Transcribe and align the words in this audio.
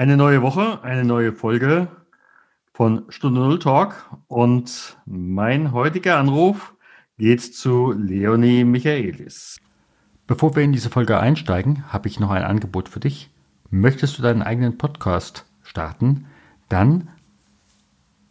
Eine 0.00 0.16
neue 0.16 0.40
Woche, 0.40 0.82
eine 0.82 1.04
neue 1.04 1.34
Folge 1.34 1.88
von 2.72 3.04
Stunde 3.10 3.40
Null 3.40 3.58
Talk 3.58 4.08
und 4.28 4.96
mein 5.04 5.72
heutiger 5.72 6.16
Anruf 6.16 6.74
geht 7.18 7.42
zu 7.42 7.92
Leonie 7.92 8.64
Michaelis. 8.64 9.58
Bevor 10.26 10.56
wir 10.56 10.62
in 10.62 10.72
diese 10.72 10.88
Folge 10.88 11.20
einsteigen, 11.20 11.84
habe 11.92 12.08
ich 12.08 12.18
noch 12.18 12.30
ein 12.30 12.44
Angebot 12.44 12.88
für 12.88 12.98
dich. 12.98 13.28
Möchtest 13.68 14.16
du 14.16 14.22
deinen 14.22 14.40
eigenen 14.40 14.78
Podcast 14.78 15.44
starten? 15.62 16.24
Dann 16.70 17.10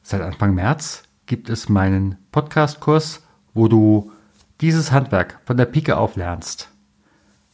seit 0.01 0.21
Anfang 0.21 0.55
März 0.55 1.03
gibt 1.27 1.51
es 1.51 1.69
meinen 1.69 2.17
Podcast-Kurs, 2.31 3.27
wo 3.53 3.67
du 3.67 4.11
dieses 4.59 4.91
Handwerk 4.91 5.39
von 5.45 5.55
der 5.55 5.65
Pike 5.65 5.97
auf 5.97 6.15
lernst. 6.15 6.71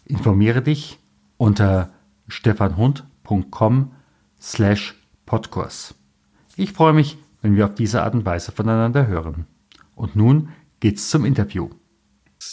Informiere 0.06 0.62
dich 0.62 1.00
unter 1.36 1.90
stefanhund.com 2.30 3.92
slash 4.46 4.94
Podkurs. 5.26 5.96
Ich 6.56 6.72
freue 6.72 6.94
mich, 6.94 7.18
wenn 7.42 7.56
wir 7.56 7.66
auf 7.66 7.74
diese 7.74 8.04
Art 8.04 8.14
und 8.14 8.26
Weise 8.26 8.52
voneinander 8.52 9.08
hören. 9.08 9.48
Und 9.96 10.16
nun 10.16 10.50
geht's 10.80 11.10
zum 11.10 11.26
Interview. 11.26 11.70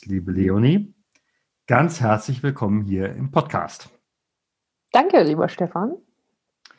Liebe 0.07 0.33
Leonie, 0.33 0.95
ganz 1.67 2.01
herzlich 2.01 2.43
willkommen 2.43 2.81
hier 2.81 3.13
im 3.13 3.31
Podcast. 3.31 3.91
Danke, 4.91 5.23
lieber 5.23 5.51
Stefan. 5.51 5.97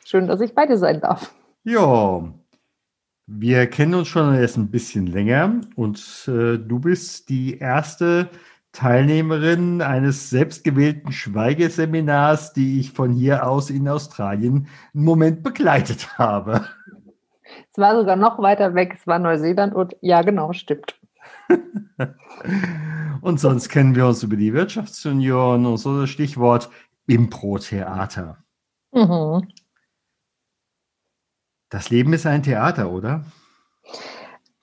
Schön, 0.04 0.26
dass 0.26 0.40
ich 0.40 0.52
bei 0.52 0.66
dir 0.66 0.78
sein 0.78 1.00
darf. 1.00 1.32
Ja, 1.62 2.34
wir 3.26 3.66
kennen 3.68 3.94
uns 3.94 4.08
schon 4.08 4.34
erst 4.34 4.56
ein 4.56 4.72
bisschen 4.72 5.06
länger 5.06 5.60
und 5.76 6.24
äh, 6.26 6.58
du 6.58 6.80
bist 6.80 7.28
die 7.28 7.58
erste 7.58 8.30
Teilnehmerin 8.74 9.82
eines 9.82 10.30
selbstgewählten 10.30 11.12
Schweigeseminars, 11.12 12.52
die 12.52 12.80
ich 12.80 12.90
von 12.90 13.12
hier 13.12 13.46
aus 13.46 13.70
in 13.70 13.88
Australien 13.88 14.66
einen 14.92 15.04
Moment 15.04 15.44
begleitet 15.44 16.18
habe. 16.18 16.66
Es 17.70 17.78
war 17.78 17.94
sogar 17.96 18.16
noch 18.16 18.40
weiter 18.40 18.74
weg, 18.74 18.96
es 18.98 19.06
war 19.06 19.20
Neuseeland 19.20 19.74
und 19.74 19.96
ja, 20.00 20.22
genau, 20.22 20.52
stimmt. 20.52 20.98
und 23.20 23.38
sonst 23.38 23.68
kennen 23.68 23.94
wir 23.94 24.06
uns 24.08 24.24
über 24.24 24.36
die 24.36 24.52
Wirtschaftsunion 24.52 25.64
und 25.66 25.76
so 25.76 26.00
das 26.00 26.10
Stichwort 26.10 26.68
Impro-Theater. 27.06 28.38
Mhm. 28.90 29.48
Das 31.68 31.90
Leben 31.90 32.12
ist 32.12 32.26
ein 32.26 32.42
Theater, 32.42 32.90
oder? 32.90 33.24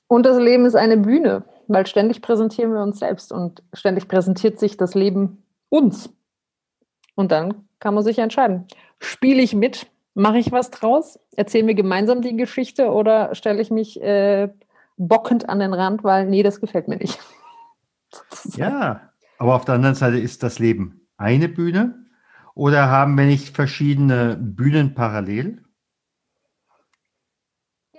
Und 0.07 0.25
das 0.25 0.37
Leben 0.37 0.65
ist 0.65 0.75
eine 0.75 0.97
Bühne 0.97 1.45
weil 1.73 1.88
ständig 1.88 2.22
präsentieren 2.22 2.73
wir 2.73 2.81
uns 2.81 3.00
selbst 3.00 3.31
und 3.31 3.64
ständig 3.73 4.08
präsentiert 4.08 4.59
sich 4.59 4.77
das 4.77 4.94
Leben 4.94 5.44
uns. 5.69 6.13
Und 7.16 7.31
dann 7.31 7.67
kann 7.80 7.94
man 7.94 8.03
sich 8.03 8.19
entscheiden. 8.19 8.67
Spiele 9.00 9.41
ich 9.41 9.55
mit? 9.55 9.88
Mache 10.13 10.38
ich 10.38 10.52
was 10.52 10.72
draus? 10.72 11.19
Erzählen 11.36 11.67
wir 11.67 11.73
gemeinsam 11.73 12.22
die 12.22 12.36
Geschichte 12.36 12.91
oder 12.91 13.33
stelle 13.36 13.61
ich 13.61 13.72
mich 13.72 14.02
äh, 14.02 14.50
bockend 14.97 15.50
an 15.50 15.59
den 15.59 15.73
Rand, 15.73 16.03
weil 16.03 16.25
nee, 16.25 16.44
das 16.44 16.59
gefällt 16.59 16.88
mir 16.88 16.97
nicht. 16.97 17.19
ja, 18.56 19.02
aber 19.38 19.56
auf 19.56 19.66
der 19.66 19.75
anderen 19.75 19.95
Seite 19.95 20.19
ist 20.19 20.44
das 20.44 20.59
Leben 20.59 21.08
eine 21.17 21.47
Bühne 21.47 22.06
oder 22.53 22.89
haben 22.89 23.17
wir 23.17 23.25
nicht 23.25 23.56
verschiedene 23.56 24.38
Bühnen 24.39 24.94
parallel? 24.94 25.60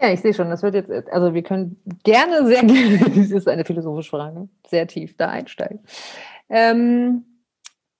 Ja, 0.02 0.12
ich 0.12 0.20
sehe 0.20 0.34
schon, 0.34 0.50
das 0.50 0.64
wird 0.64 0.74
jetzt, 0.74 0.90
also 1.12 1.32
wir 1.32 1.44
können 1.44 1.80
gerne 2.02 2.44
sehr 2.44 2.62
gerne, 2.64 2.98
das 2.98 3.30
ist 3.30 3.46
eine 3.46 3.64
philosophische 3.64 4.10
Frage, 4.10 4.48
sehr 4.66 4.88
tief 4.88 5.16
da 5.16 5.28
einsteigen. 5.28 5.78
Ähm, 6.48 7.24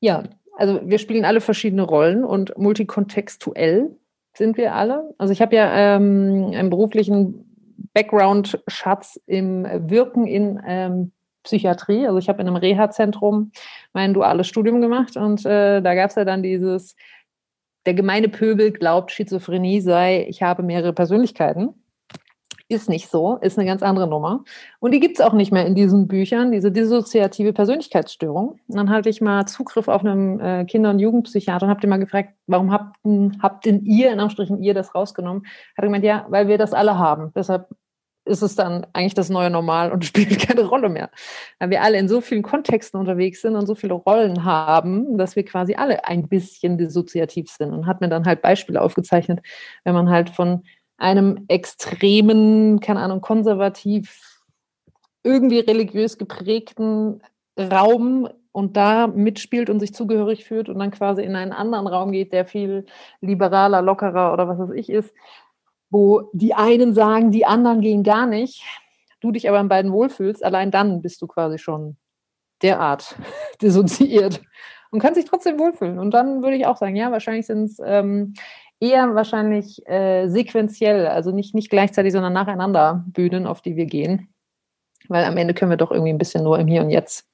ja, 0.01 0.25
also 0.57 0.81
wir 0.85 0.99
spielen 0.99 1.25
alle 1.25 1.41
verschiedene 1.41 1.83
Rollen 1.83 2.25
und 2.25 2.59
multikontextuell 2.59 3.97
sind 4.37 4.57
wir 4.57 4.75
alle. 4.75 5.15
Also 5.17 5.33
ich 5.33 5.41
habe 5.41 5.55
ja 5.55 5.97
ähm, 5.97 6.51
einen 6.53 6.71
beruflichen 6.71 7.77
Background-Schatz 7.95 9.21
im 9.27 9.65
Wirken 9.89 10.27
in 10.27 10.61
ähm, 10.67 11.13
Psychiatrie. 11.45 12.07
Also 12.09 12.19
ich 12.19 12.29
habe 12.29 12.43
in 12.43 12.49
einem 12.49 12.57
Reha-Zentrum 12.57 13.53
mein 13.93 14.13
duales 14.13 14.49
Studium 14.49 14.81
gemacht 14.81 15.17
und 15.17 15.47
äh, 15.47 15.81
da 15.81 15.95
gab 15.95 16.11
es 16.11 16.17
ja 16.17 16.25
dann 16.25 16.43
dieses, 16.43 16.97
der 17.87 17.95
gemeine 17.95 18.29
Pöbel 18.29 18.73
glaubt, 18.73 19.13
Schizophrenie 19.13 19.81
sei, 19.81 20.27
ich 20.29 20.43
habe 20.43 20.65
mehrere 20.65 20.93
Persönlichkeiten 20.93 21.75
ist 22.73 22.89
nicht 22.89 23.09
so, 23.09 23.37
ist 23.37 23.59
eine 23.59 23.67
ganz 23.67 23.83
andere 23.83 24.09
Nummer. 24.09 24.45
Und 24.81 24.93
die 24.93 25.01
gibt 25.01 25.19
es 25.19 25.25
auch 25.25 25.33
nicht 25.33 25.53
mehr 25.53 25.67
in 25.67 25.75
diesen 25.75 26.09
Büchern, 26.09 26.53
diese 26.53 26.73
dissoziative 26.73 27.53
Persönlichkeitsstörung. 27.53 28.61
Und 28.67 28.77
dann 28.77 28.91
hatte 28.91 29.09
ich 29.09 29.21
mal 29.21 29.47
Zugriff 29.47 29.89
auf 29.89 30.05
einen 30.05 30.41
äh, 30.41 30.65
Kinder- 30.65 30.91
und 30.91 30.99
Jugendpsychiater 30.99 31.67
und 31.67 31.71
habe 31.71 31.81
den 31.81 31.91
mal 31.91 31.99
gefragt, 31.99 32.35
warum 32.47 32.73
habt, 32.73 32.97
habt 33.43 33.67
denn 33.67 33.85
ihr, 33.85 34.13
in 34.13 34.21
Anstrichen 34.21 34.63
ihr, 34.63 34.75
das 34.75 34.95
rausgenommen? 34.95 35.45
Hat 35.77 35.85
er 35.85 35.85
gemeint, 35.85 36.05
ja, 36.05 36.27
weil 36.29 36.49
wir 36.49 36.59
das 36.59 36.73
alle 36.73 36.99
haben. 36.99 37.33
Deshalb 37.35 37.69
ist 38.25 38.43
es 38.43 38.55
dann 38.55 38.87
eigentlich 38.93 39.15
das 39.15 39.31
neue 39.31 39.51
Normal 39.51 39.93
und 39.93 40.05
spielt 40.05 40.39
keine 40.41 40.65
Rolle 40.65 40.89
mehr. 40.89 41.11
Weil 41.59 41.71
wir 41.71 41.83
alle 41.83 41.99
in 41.99 42.09
so 42.09 42.21
vielen 42.21 42.43
Kontexten 42.43 42.99
unterwegs 42.99 43.43
sind 43.43 43.57
und 43.57 43.67
so 43.67 43.75
viele 43.75 43.95
Rollen 43.95 44.45
haben, 44.45 45.19
dass 45.19 45.37
wir 45.37 45.45
quasi 45.45 45.75
alle 45.75 46.05
ein 46.07 46.29
bisschen 46.29 46.79
dissoziativ 46.79 47.51
sind. 47.51 47.73
Und 47.73 47.87
hat 47.87 48.01
mir 48.01 48.09
dann 48.09 48.25
halt 48.25 48.43
Beispiele 48.43 48.81
aufgezeichnet, 48.81 49.41
wenn 49.85 49.95
man 49.95 50.09
halt 50.09 50.31
von 50.31 50.63
einem 51.03 51.45
extremen, 51.49 52.79
keine 52.81 53.01
Ahnung, 53.01 53.21
konservativ, 53.21 54.41
irgendwie 55.25 55.59
religiös 55.59 56.17
geprägten 56.17 57.21
Raum 57.59 58.29
und 58.53 58.77
da 58.77 59.09
mitspielt 59.09 59.69
und 59.69 59.81
sich 59.81 59.95
zugehörig 59.95 60.45
fühlt 60.45 60.69
und 60.69 60.79
dann 60.79 60.93
quasi 60.93 61.23
in 61.23 61.35
einen 61.35 61.53
anderen 61.53 61.89
Raum 61.89 62.13
geht, 62.13 62.33
der 62.33 62.47
viel 62.47 62.87
liberaler, 63.21 63.83
lockerer 63.83 64.33
oder 64.33 64.47
was 64.47 64.59
weiß 64.59 64.71
ich 64.77 64.91
ist, 64.91 65.13
wo 65.91 66.31
die 66.33 66.55
einen 66.55 66.95
sagen, 66.95 67.33
die 67.33 67.47
anderen 67.47 67.81
gehen 67.81 68.05
gar 68.05 68.27
nicht, 68.27 68.63
du 69.21 69.33
dich 69.33 69.49
aber 69.49 69.61
in 69.61 69.69
beiden 69.69 69.93
wohlfühlst, 69.93 70.45
allein 70.45 70.71
dann 70.71 71.03
bist 71.03 71.21
du 71.21 71.27
quasi 71.27 71.59
schon 71.59 71.97
derart 72.63 73.17
dissoziiert 73.63 74.41
und 74.93 75.01
kannst 75.01 75.19
dich 75.19 75.29
trotzdem 75.29 75.59
wohlfühlen. 75.59 75.99
Und 75.99 76.13
dann 76.13 76.43
würde 76.43 76.57
ich 76.57 76.67
auch 76.67 76.77
sagen, 76.77 76.95
ja, 76.95 77.11
wahrscheinlich 77.11 77.47
sind 77.47 77.65
es 77.65 77.81
ähm, 77.85 78.35
eher 78.83 79.15
wahrscheinlich 79.15 79.87
äh, 79.89 80.29
sequenziell, 80.29 81.07
also 81.07 81.31
nicht, 81.31 81.55
nicht 81.55 81.71
gleichzeitig, 81.71 82.13
sondern 82.13 82.33
nacheinander 82.33 83.05
Bühnen, 83.07 83.47
auf 83.47 83.63
die 83.63 83.77
wir 83.77 83.87
gehen. 83.87 84.29
Weil 85.09 85.25
am 85.25 85.37
Ende 85.37 85.55
können 85.55 85.71
wir 85.71 85.77
doch 85.77 85.93
irgendwie 85.93 86.13
ein 86.13 86.19
bisschen 86.19 86.43
nur 86.43 86.59
im 86.59 86.67
Hier 86.67 86.83
und 86.83 86.91
Jetzt 86.91 87.27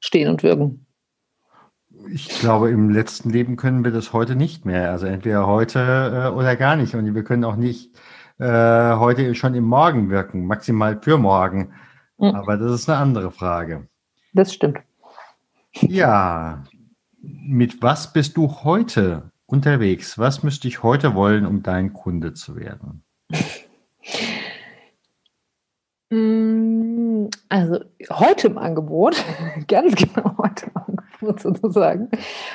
stehen 0.00 0.28
und 0.28 0.44
wirken. 0.44 0.86
Ich 2.08 2.28
glaube, 2.28 2.70
im 2.70 2.88
letzten 2.88 3.30
Leben 3.30 3.56
können 3.56 3.84
wir 3.84 3.90
das 3.90 4.12
heute 4.12 4.36
nicht 4.36 4.64
mehr. 4.64 4.90
Also 4.90 5.06
entweder 5.06 5.46
heute 5.46 6.28
äh, 6.30 6.36
oder 6.36 6.56
gar 6.56 6.76
nicht. 6.76 6.94
Und 6.94 7.14
wir 7.14 7.24
können 7.24 7.44
auch 7.44 7.56
nicht 7.56 7.96
äh, 8.38 8.94
heute 8.96 9.34
schon 9.34 9.54
im 9.54 9.64
Morgen 9.64 10.08
wirken, 10.08 10.46
maximal 10.46 11.00
für 11.02 11.18
morgen. 11.18 11.72
Mhm. 12.18 12.34
Aber 12.34 12.56
das 12.56 12.72
ist 12.72 12.88
eine 12.88 12.98
andere 12.98 13.32
Frage. 13.32 13.88
Das 14.34 14.54
stimmt. 14.54 14.78
Ja, 15.72 16.64
mit 17.20 17.82
was 17.82 18.12
bist 18.12 18.36
du 18.36 18.48
heute 18.62 19.31
unterwegs? 19.52 20.18
Was 20.18 20.42
müsste 20.42 20.66
ich 20.66 20.82
heute 20.82 21.14
wollen, 21.14 21.46
um 21.46 21.62
dein 21.62 21.92
Kunde 21.92 22.32
zu 22.32 22.56
werden? 22.56 23.04
Mm, 26.10 27.28
also 27.48 27.80
heute 28.10 28.48
im 28.48 28.58
Angebot, 28.58 29.22
ganz 29.68 29.94
genau 29.94 30.36
heute 30.38 30.66
im 30.66 30.76
Angebot 30.76 31.40
sozusagen, 31.40 32.08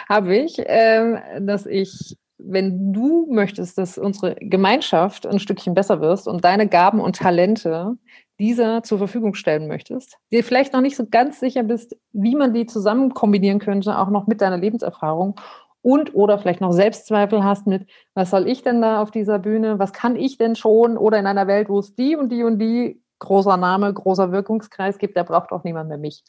habe 0.09 0.35
ich, 0.35 0.59
äh, 0.59 1.39
dass 1.39 1.65
ich, 1.65 2.17
wenn 2.39 2.93
du 2.93 3.27
möchtest, 3.31 3.77
dass 3.77 3.97
unsere 3.97 4.35
Gemeinschaft 4.35 5.25
ein 5.25 5.39
Stückchen 5.39 5.75
besser 5.75 6.01
wirst 6.01 6.27
und 6.27 6.43
deine 6.43 6.67
Gaben 6.67 6.99
und 6.99 7.15
Talente 7.15 7.95
dieser 8.39 8.83
zur 8.83 8.99
Verfügung 8.99 9.33
stellen 9.33 9.67
möchtest, 9.67 10.17
dir 10.31 10.43
vielleicht 10.43 10.73
noch 10.73 10.81
nicht 10.81 10.95
so 10.95 11.07
ganz 11.09 11.39
sicher 11.39 11.63
bist, 11.63 11.95
wie 12.11 12.35
man 12.35 12.53
die 12.53 12.67
zusammen 12.67 13.13
kombinieren 13.15 13.57
könnte, 13.57 13.97
auch 13.97 14.09
noch 14.09 14.27
mit 14.27 14.41
deiner 14.41 14.57
Lebenserfahrung 14.57 15.39
und 15.81 16.15
oder 16.15 16.39
vielleicht 16.39 16.61
noch 16.61 16.71
Selbstzweifel 16.71 17.43
hast 17.43 17.67
mit, 17.67 17.87
was 18.13 18.29
soll 18.29 18.47
ich 18.47 18.63
denn 18.63 18.81
da 18.81 19.01
auf 19.01 19.11
dieser 19.11 19.39
Bühne, 19.39 19.79
was 19.79 19.93
kann 19.93 20.15
ich 20.15 20.37
denn 20.37 20.55
schon 20.55 20.97
oder 20.97 21.19
in 21.19 21.27
einer 21.27 21.47
Welt, 21.47 21.69
wo 21.69 21.79
es 21.79 21.95
die 21.95 22.15
und 22.15 22.29
die 22.29 22.43
und 22.43 22.59
die 22.59 23.01
großer 23.19 23.57
Name, 23.57 23.93
großer 23.93 24.31
Wirkungskreis 24.31 24.97
gibt, 24.97 25.17
da 25.17 25.23
braucht 25.23 25.51
auch 25.51 25.63
niemand 25.63 25.89
mehr 25.89 25.97
mich. 25.97 26.23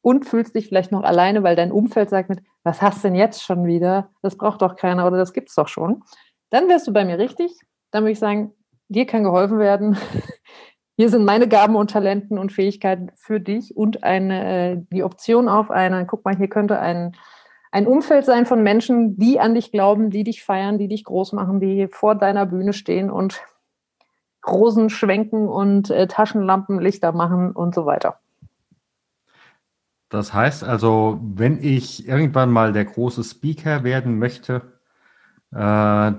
Und 0.00 0.26
fühlst 0.26 0.54
dich 0.54 0.68
vielleicht 0.68 0.92
noch 0.92 1.02
alleine, 1.02 1.42
weil 1.42 1.56
dein 1.56 1.72
Umfeld 1.72 2.08
sagt 2.08 2.28
mit, 2.28 2.40
was 2.62 2.80
hast 2.80 3.04
denn 3.04 3.14
jetzt 3.14 3.42
schon 3.42 3.66
wieder? 3.66 4.10
Das 4.22 4.36
braucht 4.36 4.62
doch 4.62 4.76
keiner 4.76 5.06
oder 5.06 5.16
das 5.16 5.32
gibt's 5.32 5.54
doch 5.54 5.68
schon. 5.68 6.02
Dann 6.50 6.68
wärst 6.68 6.86
du 6.86 6.92
bei 6.92 7.04
mir 7.04 7.18
richtig. 7.18 7.52
Dann 7.90 8.04
würde 8.04 8.12
ich 8.12 8.18
sagen, 8.18 8.52
dir 8.88 9.06
kann 9.06 9.24
geholfen 9.24 9.58
werden. 9.58 9.98
Hier 10.96 11.10
sind 11.10 11.24
meine 11.24 11.46
Gaben 11.46 11.76
und 11.76 11.90
Talenten 11.90 12.38
und 12.38 12.52
Fähigkeiten 12.52 13.12
für 13.14 13.38
dich 13.38 13.76
und 13.76 14.02
eine, 14.02 14.72
äh, 14.72 14.76
die 14.90 15.04
Option 15.04 15.48
auf 15.48 15.70
eine, 15.70 16.06
guck 16.06 16.24
mal, 16.24 16.36
hier 16.36 16.48
könnte 16.48 16.80
ein 16.80 17.14
ein 17.70 17.86
Umfeld 17.86 18.24
sein 18.24 18.46
von 18.46 18.62
Menschen, 18.62 19.16
die 19.16 19.40
an 19.40 19.54
dich 19.54 19.72
glauben, 19.72 20.10
die 20.10 20.24
dich 20.24 20.42
feiern, 20.42 20.78
die 20.78 20.88
dich 20.88 21.04
groß 21.04 21.32
machen, 21.32 21.60
die 21.60 21.88
vor 21.88 22.14
deiner 22.14 22.46
Bühne 22.46 22.72
stehen 22.72 23.10
und 23.10 23.40
Rosen 24.46 24.90
schwenken 24.90 25.48
und 25.48 25.90
äh, 25.90 26.06
Taschenlampenlichter 26.06 27.12
machen 27.12 27.52
und 27.52 27.74
so 27.74 27.84
weiter. 27.86 28.18
Das 30.08 30.32
heißt 30.32 30.64
also, 30.64 31.20
wenn 31.22 31.62
ich 31.62 32.08
irgendwann 32.08 32.50
mal 32.50 32.72
der 32.72 32.86
große 32.86 33.24
Speaker 33.24 33.84
werden 33.84 34.18
möchte, 34.18 34.62
Äh, 35.50 35.56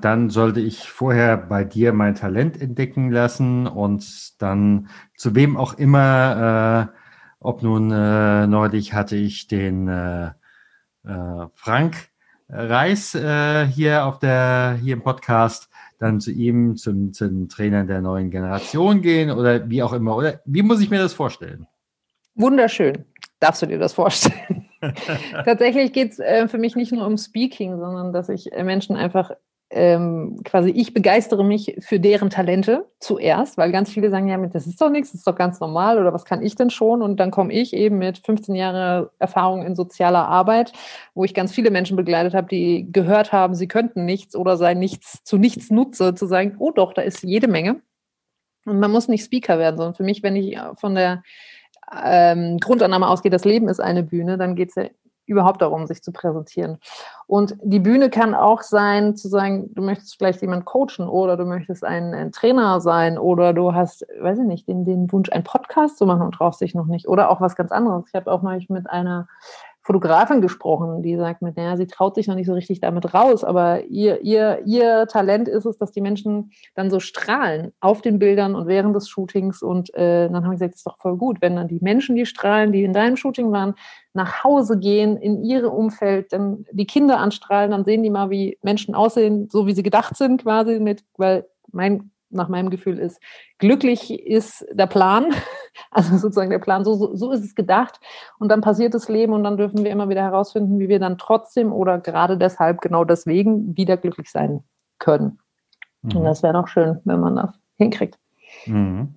dann 0.02 0.32
sollte 0.32 0.60
ich 0.60 0.90
vorher 0.90 1.38
bei 1.38 1.64
dir 1.64 1.94
mein 1.94 2.16
Talent 2.16 2.60
entdecken 2.60 3.12
lassen 3.12 3.68
und 3.68 4.42
dann 4.42 4.90
zu 5.16 5.36
wem 5.36 5.56
auch 5.56 5.76
immer, 5.76 6.90
äh, 6.90 6.98
ob 7.40 7.62
nun 7.62 7.92
äh, 7.92 8.48
neulich 8.48 8.96
hatte 8.96 9.16
ich 9.18 9.48
den 9.48 9.88
äh, 9.88 10.32
Frank 11.04 12.10
Reis 12.50 13.14
äh, 13.14 13.68
hier 13.68 14.06
auf 14.06 14.20
der 14.20 14.78
hier 14.82 14.94
im 14.94 15.04
Podcast, 15.04 15.70
dann 16.00 16.20
zu 16.20 16.32
ihm 16.32 16.78
zum, 16.78 17.14
zum 17.14 17.48
Trainer 17.48 17.86
der 17.86 18.02
neuen 18.02 18.32
Generation 18.32 19.02
gehen 19.02 19.30
oder 19.30 19.70
wie 19.70 19.84
auch 19.84 19.94
immer. 19.94 20.16
Oder 20.16 20.42
wie 20.46 20.64
muss 20.64 20.82
ich 20.82 20.90
mir 20.90 21.00
das 21.00 21.14
vorstellen? 21.14 21.68
Wunderschön. 22.36 23.06
Darfst 23.40 23.62
du 23.62 23.68
dir 23.68 23.78
das 23.78 23.94
vorstellen? 23.94 24.68
Tatsächlich 25.46 25.94
geht 25.94 26.14
es 26.14 26.20
äh, 26.20 26.48
für 26.48 26.58
mich 26.58 26.76
nicht 26.76 26.92
nur 26.92 27.06
um 27.06 27.18
Speaking, 27.18 27.78
sondern 27.78 28.14
dass 28.14 28.30
ich 28.30 28.52
äh, 28.52 28.64
Menschen 28.64 28.96
einfach 28.96 29.32
ähm, 29.72 30.42
quasi, 30.44 30.72
ich 30.72 30.94
begeistere 30.94 31.44
mich 31.44 31.76
für 31.80 32.00
deren 32.00 32.32
Talente 32.32 32.90
zuerst, 33.00 33.58
weil 33.58 33.72
ganz 33.72 33.92
viele 33.92 34.10
sagen, 34.10 34.28
ja, 34.28 34.38
das 34.48 34.66
ist 34.66 34.82
doch 34.82 34.90
nichts, 34.90 35.12
das 35.12 35.20
ist 35.20 35.28
doch 35.28 35.36
ganz 35.36 35.60
normal 35.60 36.00
oder 36.00 36.12
was 36.12 36.26
kann 36.26 36.42
ich 36.42 36.56
denn 36.56 36.72
schon? 36.72 37.04
Und 37.04 37.20
dann 37.20 37.30
komme 37.30 37.54
ich 37.54 37.74
eben 37.74 38.00
mit 38.00 38.18
15 38.26 38.56
Jahren 38.56 39.08
Erfahrung 39.20 39.64
in 39.64 39.76
sozialer 39.76 40.28
Arbeit, 40.28 40.74
wo 41.14 41.24
ich 41.24 41.36
ganz 41.36 41.52
viele 41.52 41.70
Menschen 41.70 41.96
begleitet 41.98 42.34
habe, 42.34 42.48
die 42.48 42.92
gehört 42.92 43.32
haben, 43.32 43.54
sie 43.54 43.68
könnten 43.68 44.06
nichts 44.06 44.36
oder 44.36 44.58
sei 44.58 44.74
nichts 44.74 45.24
zu 45.24 45.38
nichts 45.38 45.70
nutze, 45.70 46.16
zu 46.16 46.26
sagen, 46.26 46.56
oh 46.58 46.72
doch, 46.72 46.94
da 46.94 47.04
ist 47.04 47.24
jede 47.24 47.48
Menge. 47.48 47.82
Und 48.66 48.80
man 48.80 48.92
muss 48.92 49.08
nicht 49.08 49.24
Speaker 49.24 49.60
werden, 49.60 49.78
sondern 49.78 49.96
für 49.96 50.04
mich, 50.04 50.24
wenn 50.24 50.36
ich 50.36 50.58
von 50.78 50.96
der 50.96 51.24
ähm, 52.04 52.58
Grundannahme 52.60 53.08
ausgeht, 53.08 53.34
das 53.34 53.46
Leben 53.46 53.68
ist 53.68 53.80
eine 53.80 54.04
Bühne, 54.04 54.38
dann 54.38 54.56
geht 54.56 54.70
es 54.70 54.76
ja 54.76 54.86
überhaupt 55.30 55.62
darum, 55.62 55.88
sich 55.88 56.02
zu 56.02 56.12
präsentieren. 56.12 56.80
Und 57.28 57.56
die 57.62 57.80
Bühne 57.80 58.10
kann 58.10 58.34
auch 58.34 58.64
sein, 58.64 59.16
zu 59.16 59.28
sagen, 59.28 59.70
du 59.76 59.84
möchtest 59.84 60.18
vielleicht 60.18 60.42
jemanden 60.42 60.66
coachen 60.66 61.08
oder 61.08 61.38
du 61.38 61.46
möchtest 61.46 61.84
ein, 61.84 62.14
ein, 62.14 62.32
Trainer 62.32 62.82
sein 62.82 63.18
oder 63.18 63.54
du 63.54 63.74
hast, 63.74 64.06
weiß 64.20 64.40
ich 64.40 64.46
nicht, 64.46 64.68
den, 64.68 64.84
den 64.84 65.12
Wunsch, 65.12 65.32
einen 65.32 65.44
Podcast 65.44 65.98
zu 65.98 66.06
machen 66.06 66.24
und 66.24 66.34
traust 66.34 66.60
dich 66.62 66.74
noch 66.74 66.88
nicht 66.88 67.08
oder 67.08 67.30
auch 67.30 67.40
was 67.40 67.56
ganz 67.56 67.72
anderes. 67.72 68.06
Ich 68.08 68.16
habe 68.16 68.32
auch 68.32 68.42
mal 68.42 68.60
mit 68.70 68.90
einer 68.90 69.28
Fotografin 69.90 70.40
gesprochen, 70.40 71.02
die 71.02 71.16
sagt 71.16 71.42
mit, 71.42 71.58
naja, 71.58 71.76
sie 71.76 71.88
traut 71.88 72.14
sich 72.14 72.28
noch 72.28 72.36
nicht 72.36 72.46
so 72.46 72.54
richtig 72.54 72.80
damit 72.80 73.12
raus, 73.16 73.44
aber 73.44 73.86
ihr, 73.86 74.22
ihr, 74.22 74.62
ihr 74.64 75.08
Talent 75.08 75.48
ist 75.48 75.66
es, 75.66 75.80
dass 75.80 75.92
die 75.92 76.02
Menschen 76.02 76.52
dann 76.76 76.92
so 76.92 77.00
strahlen 77.00 77.72
auf 77.80 78.04
den 78.04 78.20
Bildern 78.20 78.54
und 78.54 78.68
während 78.68 78.96
des 78.96 79.10
Shootings 79.10 79.64
und 79.64 79.92
äh, 79.96 80.28
dann 80.28 80.36
haben 80.36 80.52
wir 80.52 80.52
gesagt, 80.52 80.74
das 80.74 80.82
ist 80.82 80.86
doch 80.86 81.00
voll 81.00 81.18
gut, 81.18 81.42
wenn 81.42 81.56
dann 81.56 81.68
die 81.68 81.80
Menschen, 81.82 82.16
die 82.16 82.28
strahlen, 82.28 82.72
die 82.72 82.84
in 82.84 82.94
deinem 82.94 83.18
Shooting 83.18 83.52
waren, 83.52 83.74
nach 84.14 84.44
Hause 84.44 84.78
gehen, 84.78 85.18
in 85.18 85.44
ihre 85.44 85.72
Umfeld, 85.72 86.34
dann 86.34 86.66
die 86.72 86.86
Kinder 86.86 87.18
anstrahlen, 87.18 87.72
dann 87.72 87.84
sehen 87.84 88.04
die 88.04 88.12
mal, 88.12 88.30
wie 88.30 88.60
Menschen 88.62 88.94
aussehen, 88.94 89.50
so 89.50 89.66
wie 89.66 89.74
sie 89.74 89.82
gedacht 89.82 90.16
sind 90.16 90.44
quasi 90.44 90.80
mit, 90.80 91.04
weil 91.18 91.48
mein 91.72 92.12
nach 92.30 92.48
meinem 92.48 92.70
Gefühl 92.70 93.00
ist, 93.00 93.20
glücklich 93.58 94.12
ist 94.12 94.66
der 94.72 94.86
Plan, 94.86 95.34
also 95.92 96.18
sozusagen 96.18 96.50
der 96.50 96.60
Plan, 96.60 96.84
so, 96.84 96.96
so, 96.96 97.16
so 97.16 97.32
ist 97.32 97.44
es 97.44 97.56
gedacht 97.56 98.00
und 98.40 98.50
dann 98.50 98.62
passiert 98.62 98.94
das 98.94 99.10
Leben 99.10 99.34
und 99.34 99.44
dann 99.44 99.58
dürfen 99.58 99.84
wir 99.84 99.92
immer 99.92 100.10
wieder 100.10 100.24
herausfinden, 100.24 100.80
wie 100.80 100.90
wir 100.90 101.00
dann 101.00 101.18
trotzdem 101.18 101.72
oder 101.72 102.00
gerade 102.00 102.38
deshalb 102.38 102.82
genau 102.82 103.04
deswegen 103.04 103.76
wieder 103.78 103.98
glücklich 103.98 104.32
sein 104.32 104.64
können. 105.00 105.40
Mhm. 106.02 106.18
Und 106.18 106.24
das 106.26 106.44
wäre 106.44 106.54
doch 106.54 106.68
schön, 106.68 107.00
wenn 107.06 107.20
man 107.20 107.36
das 107.36 107.60
hinkriegt. 107.78 108.18
Mhm. 108.66 109.16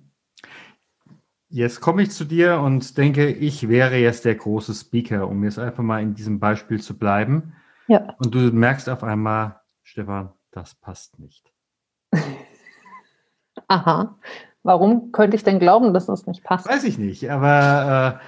Jetzt 1.49 1.81
komme 1.81 2.01
ich 2.01 2.09
zu 2.09 2.25
dir 2.25 2.59
und 2.59 2.97
denke, 2.97 3.29
ich 3.29 3.69
wäre 3.69 3.97
jetzt 3.97 4.25
der 4.25 4.33
große 4.33 4.73
Speaker, 4.73 5.27
um 5.27 5.43
jetzt 5.43 5.59
einfach 5.59 5.83
mal 5.83 6.01
in 6.01 6.15
diesem 6.15 6.39
Beispiel 6.39 6.81
zu 6.81 6.97
bleiben. 6.97 7.53
Ja. 7.87 8.15
Und 8.17 8.33
du 8.33 8.39
merkst 8.39 8.89
auf 8.89 9.03
einmal, 9.03 9.61
Stefan, 9.83 10.31
das 10.51 10.73
passt 10.73 11.19
nicht. 11.19 11.53
Aha. 13.73 14.15
Warum 14.61 15.11
könnte 15.11 15.35
ich 15.35 15.43
denn 15.43 15.59
glauben, 15.59 15.93
dass 15.93 16.05
das 16.05 16.25
nicht 16.25 16.43
passt? 16.43 16.69
Weiß 16.69 16.85
ich 16.85 16.97
nicht, 16.97 17.29
aber 17.29 18.21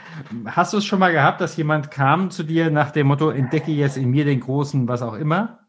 äh, 0.43 0.49
hast 0.49 0.73
du 0.73 0.77
es 0.77 0.85
schon 0.85 0.99
mal 0.99 1.13
gehabt, 1.13 1.39
dass 1.39 1.55
jemand 1.55 1.91
kam 1.91 2.29
zu 2.29 2.43
dir 2.43 2.71
nach 2.71 2.91
dem 2.91 3.07
Motto, 3.07 3.29
entdecke 3.29 3.71
jetzt 3.71 3.95
in 3.95 4.09
mir 4.09 4.25
den 4.25 4.41
großen, 4.41 4.87
was 4.87 5.01
auch 5.01 5.13
immer? 5.13 5.59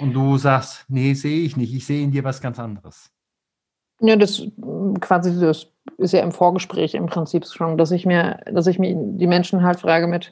Und 0.00 0.12
du 0.12 0.36
sagst, 0.36 0.84
nee, 0.88 1.14
sehe 1.14 1.40
ich 1.40 1.56
nicht, 1.56 1.74
ich 1.74 1.84
sehe 1.84 2.04
in 2.04 2.12
dir 2.12 2.22
was 2.22 2.40
ganz 2.40 2.60
anderes. 2.60 3.10
Ja, 4.00 4.16
das 4.16 4.42
quasi 5.00 5.38
das 5.40 5.68
ist 5.98 6.12
ja 6.12 6.20
im 6.20 6.32
Vorgespräch 6.32 6.94
im 6.94 7.06
Prinzip 7.06 7.46
schon, 7.46 7.76
dass 7.76 7.90
ich 7.90 8.06
mir, 8.06 8.40
dass 8.52 8.66
ich 8.66 8.78
mir 8.78 8.94
die 8.94 9.26
Menschen 9.26 9.62
halt 9.62 9.80
frage 9.80 10.06
mit, 10.06 10.30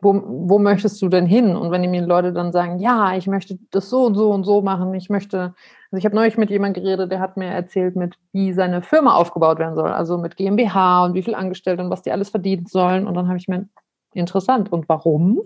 wo, 0.00 0.22
wo 0.24 0.58
möchtest 0.58 1.00
du 1.02 1.08
denn 1.08 1.26
hin? 1.26 1.56
Und 1.56 1.70
wenn 1.70 1.82
die 1.82 1.88
mir 1.88 2.06
Leute 2.06 2.32
dann 2.32 2.52
sagen, 2.52 2.78
ja, 2.78 3.16
ich 3.16 3.26
möchte 3.26 3.58
das 3.70 3.90
so 3.90 4.04
und 4.04 4.14
so 4.14 4.30
und 4.30 4.44
so 4.44 4.62
machen, 4.62 4.94
ich 4.94 5.10
möchte 5.10 5.54
also 5.90 6.00
ich 6.00 6.04
habe 6.04 6.16
neulich 6.16 6.36
mit 6.36 6.50
jemandem 6.50 6.84
geredet, 6.84 7.10
der 7.10 7.20
hat 7.20 7.38
mir 7.38 7.46
erzählt, 7.46 7.96
mit 7.96 8.16
wie 8.32 8.52
seine 8.52 8.82
Firma 8.82 9.14
aufgebaut 9.14 9.58
werden 9.58 9.74
soll, 9.74 9.90
also 9.90 10.18
mit 10.18 10.36
GmbH 10.36 11.06
und 11.06 11.14
wie 11.14 11.22
viel 11.22 11.34
Angestellte 11.34 11.82
und 11.82 11.88
was 11.88 12.02
die 12.02 12.12
alles 12.12 12.28
verdienen 12.28 12.66
sollen. 12.66 13.06
Und 13.06 13.14
dann 13.14 13.26
habe 13.28 13.38
ich 13.38 13.48
mir 13.48 13.66
interessant. 14.12 14.70
Und 14.70 14.86
warum? 14.88 15.40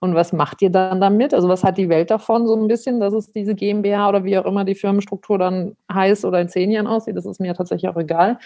Und 0.00 0.14
was 0.14 0.32
macht 0.32 0.62
ihr 0.62 0.70
dann 0.70 1.00
damit? 1.00 1.34
Also 1.34 1.48
was 1.48 1.64
hat 1.64 1.78
die 1.78 1.88
Welt 1.88 2.10
davon 2.12 2.46
so 2.46 2.54
ein 2.54 2.68
bisschen, 2.68 3.00
dass 3.00 3.12
es 3.12 3.32
diese 3.32 3.56
GmbH 3.56 4.08
oder 4.08 4.22
wie 4.22 4.38
auch 4.38 4.44
immer 4.44 4.64
die 4.64 4.76
Firmenstruktur 4.76 5.38
dann 5.38 5.76
heißt 5.92 6.24
oder 6.24 6.40
in 6.40 6.48
zehn 6.48 6.70
Jahren 6.70 6.86
aussieht? 6.86 7.16
Das 7.16 7.26
ist 7.26 7.40
mir 7.40 7.54
tatsächlich 7.54 7.90
auch 7.90 7.96
egal. 7.96 8.38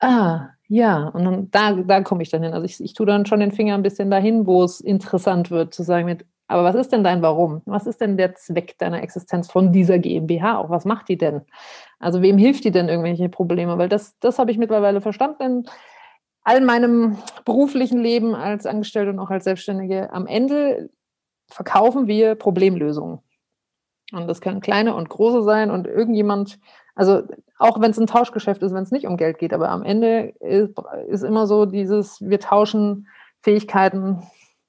Ah, 0.00 0.48
ja, 0.72 1.08
und 1.08 1.24
dann, 1.26 1.50
da, 1.50 1.72
da 1.74 2.00
komme 2.00 2.22
ich 2.22 2.30
dann 2.30 2.42
hin. 2.42 2.54
Also 2.54 2.64
ich, 2.64 2.82
ich 2.82 2.94
tue 2.94 3.04
dann 3.04 3.26
schon 3.26 3.40
den 3.40 3.52
Finger 3.52 3.74
ein 3.74 3.82
bisschen 3.82 4.10
dahin, 4.10 4.46
wo 4.46 4.64
es 4.64 4.80
interessant 4.80 5.50
wird, 5.50 5.74
zu 5.74 5.82
sagen 5.82 6.06
mit, 6.06 6.24
aber 6.48 6.64
was 6.64 6.74
ist 6.74 6.92
denn 6.92 7.04
dein 7.04 7.20
Warum? 7.20 7.60
Was 7.66 7.86
ist 7.86 8.00
denn 8.00 8.16
der 8.16 8.36
Zweck 8.36 8.78
deiner 8.78 9.02
Existenz 9.02 9.50
von 9.50 9.70
dieser 9.70 9.98
GmbH? 9.98 10.56
Auch 10.56 10.70
was 10.70 10.86
macht 10.86 11.10
die 11.10 11.18
denn? 11.18 11.42
Also 11.98 12.22
wem 12.22 12.38
hilft 12.38 12.64
die 12.64 12.70
denn 12.70 12.88
irgendwelche 12.88 13.28
Probleme? 13.28 13.76
Weil 13.76 13.90
das, 13.90 14.18
das 14.20 14.38
habe 14.38 14.50
ich 14.50 14.56
mittlerweile 14.56 15.02
verstanden 15.02 15.42
in 15.42 15.70
all 16.42 16.62
meinem 16.62 17.18
beruflichen 17.44 17.98
Leben 17.98 18.34
als 18.34 18.64
Angestellte 18.64 19.10
und 19.10 19.18
auch 19.18 19.30
als 19.30 19.44
Selbstständige. 19.44 20.10
Am 20.10 20.26
Ende 20.26 20.88
verkaufen 21.48 22.06
wir 22.06 22.34
Problemlösungen. 22.34 23.18
Und 24.12 24.26
das 24.26 24.40
können 24.40 24.62
kleine 24.62 24.94
und 24.94 25.10
große 25.10 25.42
sein 25.42 25.70
und 25.70 25.86
irgendjemand, 25.86 26.58
also 26.94 27.22
auch 27.58 27.80
wenn 27.80 27.90
es 27.90 27.98
ein 27.98 28.06
Tauschgeschäft 28.06 28.62
ist, 28.62 28.74
wenn 28.74 28.82
es 28.82 28.90
nicht 28.90 29.06
um 29.06 29.16
Geld 29.16 29.38
geht, 29.38 29.52
aber 29.54 29.70
am 29.70 29.82
Ende 29.82 30.34
ist, 30.40 30.74
ist 31.08 31.22
immer 31.22 31.46
so 31.46 31.66
dieses, 31.66 32.20
wir 32.20 32.40
tauschen 32.40 33.08
Fähigkeiten, 33.42 34.22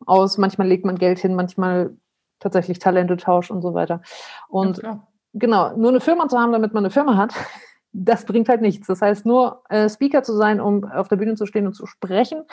aus. 0.08 0.38
Manchmal 0.38 0.68
legt 0.68 0.86
man 0.86 0.98
Geld 0.98 1.20
hin, 1.20 1.36
manchmal 1.36 1.96
tatsächlich 2.40 2.80
Talente 2.80 3.18
tauscht 3.18 3.52
und 3.52 3.62
so 3.62 3.74
weiter. 3.74 4.02
Und 4.50 4.82
ja, 4.82 5.08
genau, 5.34 5.76
nur 5.76 5.90
eine 5.90 6.02
Firma 6.02 6.28
zu 6.28 6.38
haben, 6.38 6.52
damit 6.52 6.74
man 6.74 6.84
eine 6.84 6.92
Firma 6.92 7.18
hat, 7.18 7.34
das 7.92 8.26
bringt 8.26 8.50
halt 8.50 8.62
nichts. 8.62 8.88
Das 8.88 9.02
heißt, 9.02 9.26
nur 9.26 9.64
äh, 9.70 9.90
Speaker 9.90 10.24
zu 10.24 10.36
sein, 10.36 10.60
um 10.60 10.84
auf 10.86 11.08
der 11.08 11.18
Bühne 11.18 11.36
zu 11.36 11.46
stehen 11.46 11.68
und 11.68 11.74
zu 11.74 11.86
sprechen, 11.86 12.44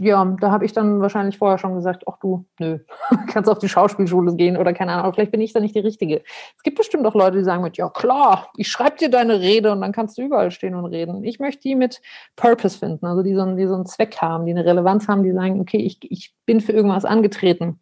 ja, 0.00 0.24
da 0.40 0.50
habe 0.50 0.64
ich 0.64 0.72
dann 0.72 1.00
wahrscheinlich 1.00 1.38
vorher 1.38 1.58
schon 1.58 1.74
gesagt, 1.74 2.04
ach 2.06 2.18
du, 2.20 2.44
nö, 2.58 2.78
kannst 3.28 3.48
auf 3.48 3.58
die 3.58 3.68
Schauspielschule 3.68 4.34
gehen 4.34 4.56
oder 4.56 4.72
keine 4.72 4.92
Ahnung, 4.92 5.12
vielleicht 5.14 5.32
bin 5.32 5.40
ich 5.40 5.52
da 5.52 5.60
nicht 5.60 5.74
die 5.74 5.80
Richtige. 5.80 6.22
Es 6.56 6.62
gibt 6.62 6.78
bestimmt 6.78 7.06
auch 7.06 7.14
Leute, 7.14 7.38
die 7.38 7.44
sagen 7.44 7.62
mit, 7.62 7.76
ja 7.76 7.88
klar, 7.88 8.48
ich 8.56 8.68
schreibe 8.68 8.96
dir 8.96 9.10
deine 9.10 9.40
Rede 9.40 9.72
und 9.72 9.80
dann 9.80 9.92
kannst 9.92 10.18
du 10.18 10.22
überall 10.22 10.50
stehen 10.50 10.74
und 10.74 10.86
reden. 10.86 11.24
Ich 11.24 11.38
möchte 11.38 11.62
die 11.62 11.74
mit 11.74 12.00
Purpose 12.36 12.78
finden, 12.78 13.06
also 13.06 13.22
die 13.22 13.34
so, 13.34 13.42
einen, 13.42 13.56
die 13.56 13.66
so 13.66 13.74
einen 13.74 13.86
Zweck 13.86 14.16
haben, 14.20 14.46
die 14.46 14.52
eine 14.52 14.64
Relevanz 14.64 15.08
haben, 15.08 15.22
die 15.22 15.32
sagen, 15.32 15.60
okay, 15.60 15.78
ich, 15.78 15.98
ich 16.02 16.34
bin 16.46 16.60
für 16.60 16.72
irgendwas 16.72 17.04
angetreten. 17.04 17.80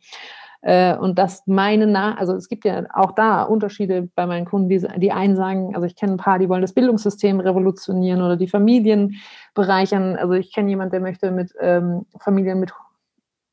Äh, 0.60 0.96
und 0.96 1.18
das 1.18 1.42
meine 1.46 1.86
nach, 1.86 2.16
also 2.16 2.34
es 2.34 2.48
gibt 2.48 2.64
ja 2.64 2.84
auch 2.92 3.12
da 3.12 3.42
Unterschiede 3.42 4.08
bei 4.14 4.26
meinen 4.26 4.44
Kunden, 4.44 4.68
die, 4.68 4.84
die 4.98 5.12
einen 5.12 5.36
sagen, 5.36 5.74
also 5.74 5.86
ich 5.86 5.94
kenne 5.94 6.14
ein 6.14 6.18
paar, 6.18 6.38
die 6.38 6.48
wollen 6.48 6.62
das 6.62 6.72
Bildungssystem 6.72 7.40
revolutionieren 7.40 8.22
oder 8.22 8.36
die 8.36 8.48
Familien 8.48 9.16
bereichern. 9.54 10.16
Also 10.16 10.34
ich 10.34 10.52
kenne 10.52 10.70
jemanden, 10.70 10.92
der 10.92 11.00
möchte 11.00 11.30
mit 11.30 11.52
ähm, 11.60 12.06
Familien 12.18 12.58
mit 12.60 12.72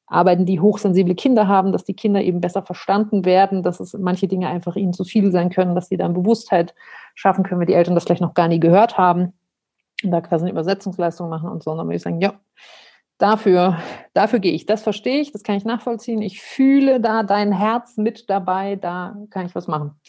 arbeiten, 0.08 0.46
die 0.46 0.60
hochsensible 0.60 1.16
Kinder 1.16 1.48
haben, 1.48 1.72
dass 1.72 1.84
die 1.84 1.96
Kinder 1.96 2.22
eben 2.22 2.42
besser 2.42 2.62
verstanden 2.62 3.26
werden, 3.26 3.64
dass 3.64 3.80
es 3.80 3.94
manche 3.94 4.28
Dinge 4.28 4.48
einfach 4.48 4.76
ihnen 4.76 4.94
zu 4.94 5.04
viel 5.04 5.32
sein 5.32 5.50
können, 5.50 5.76
dass 5.76 5.90
sie 5.90 5.98
dann 5.98 6.14
Bewusstheit 6.14 6.76
schaffen 7.16 7.44
können, 7.44 7.62
wenn 7.62 7.68
die 7.68 7.74
Eltern 7.74 7.96
das 7.96 8.04
vielleicht 8.04 8.22
noch 8.22 8.36
gar 8.36 8.48
nie 8.48 8.60
gehört 8.60 8.98
haben 8.98 9.34
und 10.04 10.12
da 10.12 10.22
quasi 10.22 10.44
eine 10.44 10.52
Übersetzungsleistung 10.52 11.30
machen 11.30 11.50
und 11.50 11.64
so. 11.64 11.72
Und 11.72 11.78
dann 11.78 11.88
würde 11.88 11.98
ich 11.98 12.04
sagen, 12.04 12.22
ja, 12.22 12.34
dafür, 13.18 13.78
dafür 14.14 14.40
gehe 14.40 14.54
ich. 14.54 14.66
Das 14.66 14.84
verstehe 14.84 15.20
ich, 15.22 15.32
das 15.32 15.44
kann 15.44 15.56
ich 15.56 15.66
nachvollziehen. 15.66 16.22
Ich 16.22 16.42
fühle 16.42 17.00
da 17.00 17.24
dein 17.24 17.52
Herz 17.52 17.98
mit 17.98 18.30
dabei, 18.30 18.76
da 18.76 19.16
kann 19.30 19.46
ich 19.46 19.56
was 19.56 19.68
machen. 19.68 20.00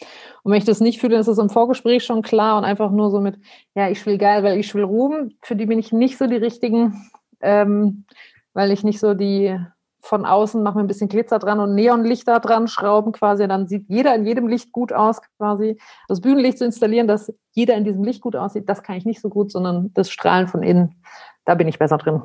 Und 0.43 0.51
wenn 0.51 0.57
ich 0.57 0.65
das 0.65 0.81
nicht 0.81 0.99
fühle, 0.99 1.17
ist 1.17 1.27
es 1.27 1.37
im 1.37 1.49
Vorgespräch 1.49 2.03
schon 2.03 2.21
klar 2.21 2.57
und 2.57 2.65
einfach 2.65 2.91
nur 2.91 3.09
so 3.09 3.21
mit, 3.21 3.39
ja, 3.75 3.89
ich 3.89 4.05
will 4.05 4.17
geil, 4.17 4.43
weil 4.43 4.59
ich 4.59 4.73
will 4.75 4.83
Ruhm. 4.83 5.31
Für 5.41 5.55
die 5.55 5.65
bin 5.65 5.79
ich 5.79 5.91
nicht 5.91 6.17
so 6.17 6.27
die 6.27 6.35
richtigen, 6.35 7.09
ähm, 7.41 8.05
weil 8.53 8.71
ich 8.71 8.83
nicht 8.83 8.99
so 8.99 9.13
die 9.13 9.57
von 10.01 10.25
außen 10.25 10.63
mache 10.63 10.77
mir 10.77 10.83
ein 10.85 10.87
bisschen 10.87 11.09
Glitzer 11.09 11.37
dran 11.37 11.59
und 11.59 11.75
Neonlichter 11.75 12.39
dran 12.39 12.67
schrauben 12.67 13.11
quasi, 13.11 13.47
dann 13.47 13.67
sieht 13.67 13.85
jeder 13.89 14.15
in 14.15 14.25
jedem 14.25 14.47
Licht 14.47 14.71
gut 14.71 14.93
aus 14.93 15.21
quasi. 15.37 15.77
Das 16.07 16.21
Bühnenlicht 16.21 16.59
zu 16.59 16.65
installieren, 16.65 17.07
dass 17.07 17.33
jeder 17.51 17.75
in 17.75 17.83
diesem 17.83 18.03
Licht 18.03 18.21
gut 18.21 18.35
aussieht, 18.35 18.69
das 18.69 18.83
kann 18.83 18.95
ich 18.95 19.05
nicht 19.05 19.19
so 19.19 19.29
gut, 19.29 19.51
sondern 19.51 19.91
das 19.93 20.09
Strahlen 20.09 20.47
von 20.47 20.63
innen, 20.63 21.03
da 21.43 21.55
bin 21.55 21.67
ich 21.67 21.77
besser 21.77 21.97
drin. 21.97 22.23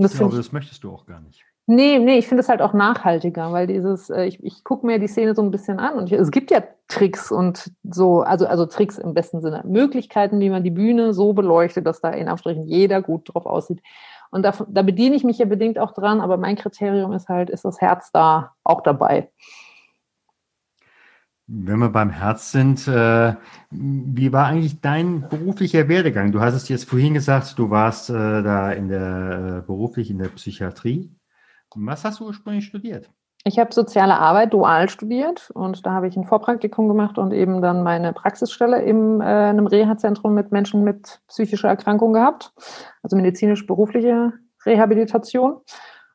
Ich 0.00 0.18
glaube, 0.18 0.36
das 0.36 0.52
möchtest 0.52 0.84
du 0.84 0.92
auch 0.92 1.06
gar 1.06 1.20
nicht. 1.20 1.44
Nee, 1.66 2.00
nee, 2.00 2.18
ich 2.18 2.26
finde 2.26 2.40
es 2.40 2.48
halt 2.48 2.62
auch 2.62 2.72
nachhaltiger, 2.72 3.52
weil 3.52 3.68
dieses, 3.68 4.10
äh, 4.10 4.24
ich, 4.24 4.42
ich 4.42 4.64
gucke 4.64 4.84
mir 4.84 4.98
die 4.98 5.06
Szene 5.06 5.36
so 5.36 5.42
ein 5.42 5.52
bisschen 5.52 5.78
an 5.78 5.94
und 5.94 6.10
ich, 6.10 6.18
es 6.18 6.32
gibt 6.32 6.50
ja 6.50 6.64
Tricks 6.88 7.30
und 7.30 7.70
so, 7.84 8.22
also, 8.22 8.46
also 8.46 8.66
Tricks 8.66 8.98
im 8.98 9.14
besten 9.14 9.40
Sinne, 9.40 9.62
Möglichkeiten, 9.64 10.40
wie 10.40 10.50
man 10.50 10.64
die 10.64 10.72
Bühne 10.72 11.14
so 11.14 11.32
beleuchtet, 11.32 11.86
dass 11.86 12.00
da 12.00 12.10
in 12.10 12.28
Abstrichen 12.28 12.64
jeder 12.66 13.02
gut 13.02 13.32
drauf 13.32 13.46
aussieht. 13.46 13.80
Und 14.32 14.42
da, 14.42 14.52
da 14.68 14.82
bediene 14.82 15.14
ich 15.14 15.22
mich 15.22 15.38
ja 15.38 15.46
bedingt 15.46 15.78
auch 15.78 15.92
dran, 15.92 16.20
aber 16.20 16.36
mein 16.38 16.56
Kriterium 16.56 17.12
ist 17.12 17.28
halt, 17.28 17.50
ist 17.50 17.64
das 17.64 17.80
Herz 17.80 18.10
da 18.10 18.52
auch 18.64 18.82
dabei? 18.82 19.30
Wenn 21.52 21.80
wir 21.80 21.88
beim 21.88 22.10
Herz 22.10 22.52
sind, 22.52 22.86
äh, 22.86 23.34
wie 23.70 24.32
war 24.32 24.46
eigentlich 24.46 24.80
dein 24.80 25.28
beruflicher 25.28 25.88
Werdegang? 25.88 26.30
Du 26.30 26.40
hast 26.40 26.54
es 26.54 26.68
jetzt 26.68 26.88
vorhin 26.88 27.12
gesagt, 27.12 27.58
du 27.58 27.70
warst 27.70 28.08
äh, 28.08 28.12
da 28.12 28.70
in 28.70 28.88
der 28.88 29.58
äh, 29.58 29.66
beruflich 29.66 30.10
in 30.10 30.18
der 30.18 30.28
Psychiatrie. 30.28 31.10
Was 31.74 32.04
hast 32.04 32.20
du 32.20 32.26
ursprünglich 32.26 32.66
studiert? 32.66 33.10
Ich 33.42 33.58
habe 33.58 33.74
soziale 33.74 34.16
Arbeit 34.16 34.52
dual 34.52 34.88
studiert 34.88 35.50
und 35.50 35.84
da 35.84 35.90
habe 35.90 36.06
ich 36.06 36.16
ein 36.16 36.24
Vorpraktikum 36.24 36.86
gemacht 36.86 37.18
und 37.18 37.32
eben 37.32 37.60
dann 37.60 37.82
meine 37.82 38.12
Praxisstelle 38.12 38.82
im, 38.82 39.20
äh, 39.20 39.24
einem 39.24 39.66
Reha-Zentrum 39.66 40.34
mit 40.34 40.52
Menschen 40.52 40.84
mit 40.84 41.20
psychischer 41.26 41.68
Erkrankung 41.68 42.12
gehabt, 42.12 42.52
also 43.02 43.16
medizinisch-berufliche 43.16 44.34
Rehabilitation. 44.64 45.56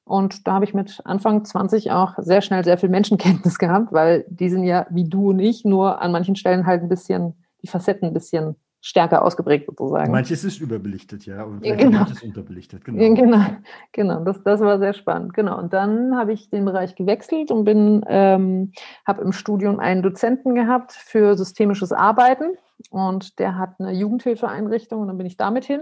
Und 0.05 0.47
da 0.47 0.53
habe 0.53 0.65
ich 0.65 0.73
mit 0.73 1.01
Anfang 1.03 1.43
20 1.43 1.91
auch 1.91 2.13
sehr 2.17 2.41
schnell 2.41 2.63
sehr 2.63 2.77
viel 2.77 2.89
Menschenkenntnis 2.89 3.57
gehabt, 3.59 3.91
weil 3.91 4.25
die 4.29 4.49
sind 4.49 4.63
ja 4.63 4.85
wie 4.91 5.09
du 5.09 5.31
und 5.31 5.39
ich 5.39 5.65
nur 5.65 6.01
an 6.01 6.11
manchen 6.11 6.35
Stellen 6.35 6.65
halt 6.65 6.83
ein 6.83 6.89
bisschen, 6.89 7.33
die 7.63 7.67
Facetten 7.67 8.07
ein 8.07 8.13
bisschen 8.13 8.55
stärker 8.85 9.25
ausgeprägt 9.25 9.65
sozusagen. 9.65 10.11
Manches 10.11 10.43
ist 10.43 10.61
überbelichtet, 10.61 11.25
ja, 11.25 11.43
und 11.43 11.63
genau. 11.63 12.01
manches 12.01 12.21
unterbelichtet. 12.21 12.85
Genau, 12.85 13.15
genau, 13.15 13.45
genau. 13.91 14.23
Das, 14.23 14.43
das 14.43 14.59
war 14.59 14.77
sehr 14.77 14.93
spannend. 14.93 15.33
Genau. 15.33 15.57
Und 15.57 15.73
dann 15.73 16.15
habe 16.15 16.33
ich 16.33 16.51
den 16.51 16.65
Bereich 16.65 16.93
gewechselt 16.93 17.49
und 17.49 17.63
bin, 17.63 18.05
ähm, 18.07 18.73
habe 19.07 19.23
im 19.23 19.31
Studium 19.31 19.79
einen 19.79 20.03
Dozenten 20.03 20.53
gehabt 20.53 20.91
für 20.91 21.35
systemisches 21.35 21.91
Arbeiten. 21.91 22.57
Und 22.91 23.39
der 23.39 23.57
hat 23.57 23.71
eine 23.79 23.91
Jugendhilfeeinrichtung 23.91 25.01
und 25.01 25.07
dann 25.07 25.17
bin 25.17 25.25
ich 25.25 25.37
damit 25.37 25.65
hin. 25.65 25.81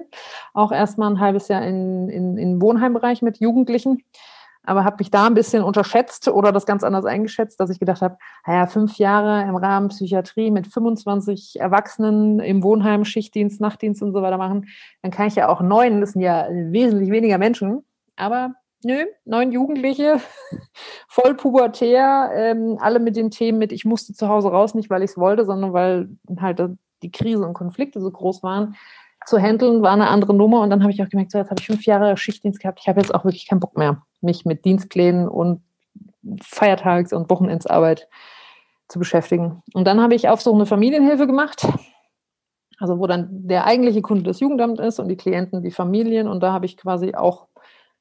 Auch 0.53 0.72
erstmal 0.72 1.12
ein 1.12 1.19
halbes 1.19 1.50
Jahr 1.50 1.62
in, 1.65 2.07
in, 2.07 2.38
in 2.38 2.62
Wohnheimbereich 2.62 3.22
mit 3.22 3.41
Jugendlichen 3.41 4.01
aber 4.65 4.84
habe 4.84 4.98
mich 5.00 5.12
da 5.12 5.27
ein 5.27 5.34
bisschen 5.34 5.63
unterschätzt 5.63 6.27
oder 6.27 6.51
das 6.51 6.65
ganz 6.65 6.84
anders 6.84 7.05
eingeschätzt, 7.05 7.60
dass 7.60 7.70
ich 7.70 7.79
gedacht 7.79 8.01
habe, 8.01 8.17
naja, 8.48 8.67
fünf 8.67 8.98
Jahre 8.98 9.41
im 9.48 9.55
Rahmen 9.55 9.89
Psychiatrie 9.89 10.51
mit 10.51 10.67
25 10.67 11.60
Erwachsenen 11.60 12.39
im 12.39 12.63
Wohnheim, 12.63 13.03
Schichtdienst, 13.05 13.60
Nachtdienst 13.60 14.01
und 14.01 14.13
so 14.13 14.22
weiter 14.22 14.38
machen, 14.38 14.67
dann 15.01 15.12
kann 15.12 15.27
ich 15.27 15.36
ja 15.36 15.50
auch 15.50 15.62
neun, 15.62 16.01
das 16.01 16.13
sind 16.13 16.22
ja 16.22 16.48
wesentlich 16.50 17.12
weniger 17.12 17.38
Menschen, 17.38 17.84
aber 18.15 18.53
nö, 18.84 19.05
neun 19.25 19.51
Jugendliche, 19.51 20.20
voll 21.08 21.36
pubertär, 21.36 22.32
ähm, 22.34 22.77
alle 22.79 23.00
mit 23.00 23.15
den 23.15 23.32
Themen 23.32 23.60
mit, 23.60 23.72
ich 23.72 23.86
musste 23.86 24.13
zu 24.13 24.29
Hause 24.29 24.50
raus, 24.50 24.75
nicht 24.75 24.89
weil 24.89 25.03
ich 25.03 25.12
es 25.12 25.17
wollte, 25.17 25.46
sondern 25.46 25.74
weil 25.74 26.10
halt 26.39 26.62
die 27.01 27.12
Krise 27.12 27.46
und 27.46 27.53
Konflikte 27.53 28.00
so 28.00 28.10
groß 28.10 28.43
waren 28.43 28.75
zu 29.25 29.39
handeln, 29.39 29.82
war 29.82 29.92
eine 29.92 30.08
andere 30.08 30.34
Nummer. 30.34 30.62
Und 30.62 30.70
dann 30.70 30.82
habe 30.82 30.92
ich 30.92 31.01
auch 31.01 31.10
gemerkt, 31.10 31.32
so, 31.32 31.38
jetzt 31.38 31.50
habe 31.50 31.60
ich 31.60 31.68
fünf 31.68 31.86
Jahre 31.86 32.18
Schichtdienst 32.18 32.60
gehabt. 32.60 32.80
Ich 32.82 32.88
habe 32.88 33.00
jetzt 33.00 33.13
auch 33.13 33.25
wirklich 33.25 33.48
keinen 33.48 33.60
Bock 33.60 33.77
mehr, 33.77 34.01
mich 34.22 34.46
mit 34.46 34.65
Dienstplänen 34.65 35.27
und 35.27 35.62
Feiertags- 36.42 37.13
und 37.13 37.30
Wochenendsarbeit 37.30 38.08
zu 38.88 39.00
beschäftigen. 39.00 39.63
Und 39.74 39.86
dann 39.86 40.01
habe 40.01 40.15
ich 40.15 40.30
aufsuchende 40.30 40.65
Familienhilfe 40.65 41.27
gemacht. 41.27 41.68
Also 42.80 43.00
wo 43.00 43.08
dann 43.08 43.30
der 43.48 43.65
eigentliche 43.65 44.01
Kunde 44.01 44.24
das 44.24 44.39
Jugendamt 44.39 44.80
ist 44.80 45.00
und 45.00 45.08
die 45.08 45.15
Klienten 45.15 45.63
die 45.63 45.72
Familien. 45.72 46.27
Und 46.27 46.42
da 46.42 46.51
habe 46.51 46.65
ich 46.65 46.77
quasi 46.77 47.15
auch 47.15 47.48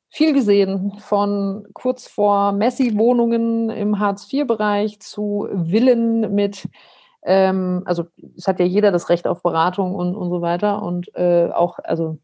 viel 0.09 0.35
gesehen, 0.35 0.93
von 0.99 1.67
kurz 1.73 2.07
vor 2.07 2.53
Messi-Wohnungen 2.53 3.71
im 3.71 3.99
Hartz-IV-Bereich 3.99 5.01
zu 5.01 5.49
Villen 5.65 6.35
mit 6.35 6.69
ähm, 7.25 7.83
also 7.85 8.07
es 8.37 8.47
hat 8.49 8.59
ja 8.59 8.67
jeder 8.67 8.91
das 8.91 9.09
Recht 9.09 9.27
auf 9.27 9.43
Beratung 9.43 9.95
und, 9.95 10.15
und 10.15 10.31
so 10.31 10.41
weiter. 10.41 10.83
Und 10.83 11.15
äh, 11.15 11.51
auch, 11.53 11.79
also 11.83 12.19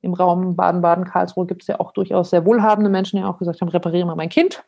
im 0.00 0.14
Raum 0.14 0.54
Baden-Baden, 0.56 1.04
Karlsruhe 1.04 1.46
gibt 1.46 1.62
es 1.62 1.68
ja 1.68 1.80
auch 1.80 1.92
durchaus 1.92 2.30
sehr 2.30 2.44
wohlhabende 2.44 2.90
Menschen, 2.90 3.18
die 3.18 3.24
auch 3.24 3.38
gesagt 3.38 3.60
haben, 3.60 3.68
repariere 3.68 4.06
mal 4.06 4.16
mein 4.16 4.28
Kind. 4.28 4.64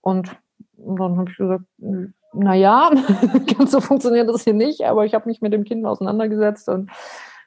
Und, 0.00 0.36
dann 0.76 1.16
habe 1.16 1.30
ich 1.30 1.36
gesagt, 1.36 1.64
naja, 2.34 2.90
ganz 3.58 3.70
so 3.70 3.80
funktioniert 3.80 4.28
das 4.28 4.44
hier 4.44 4.54
nicht, 4.54 4.84
aber 4.84 5.06
ich 5.06 5.14
habe 5.14 5.28
mich 5.28 5.40
mit 5.40 5.52
dem 5.52 5.64
Kind 5.64 5.86
auseinandergesetzt 5.86 6.68
und 6.68 6.90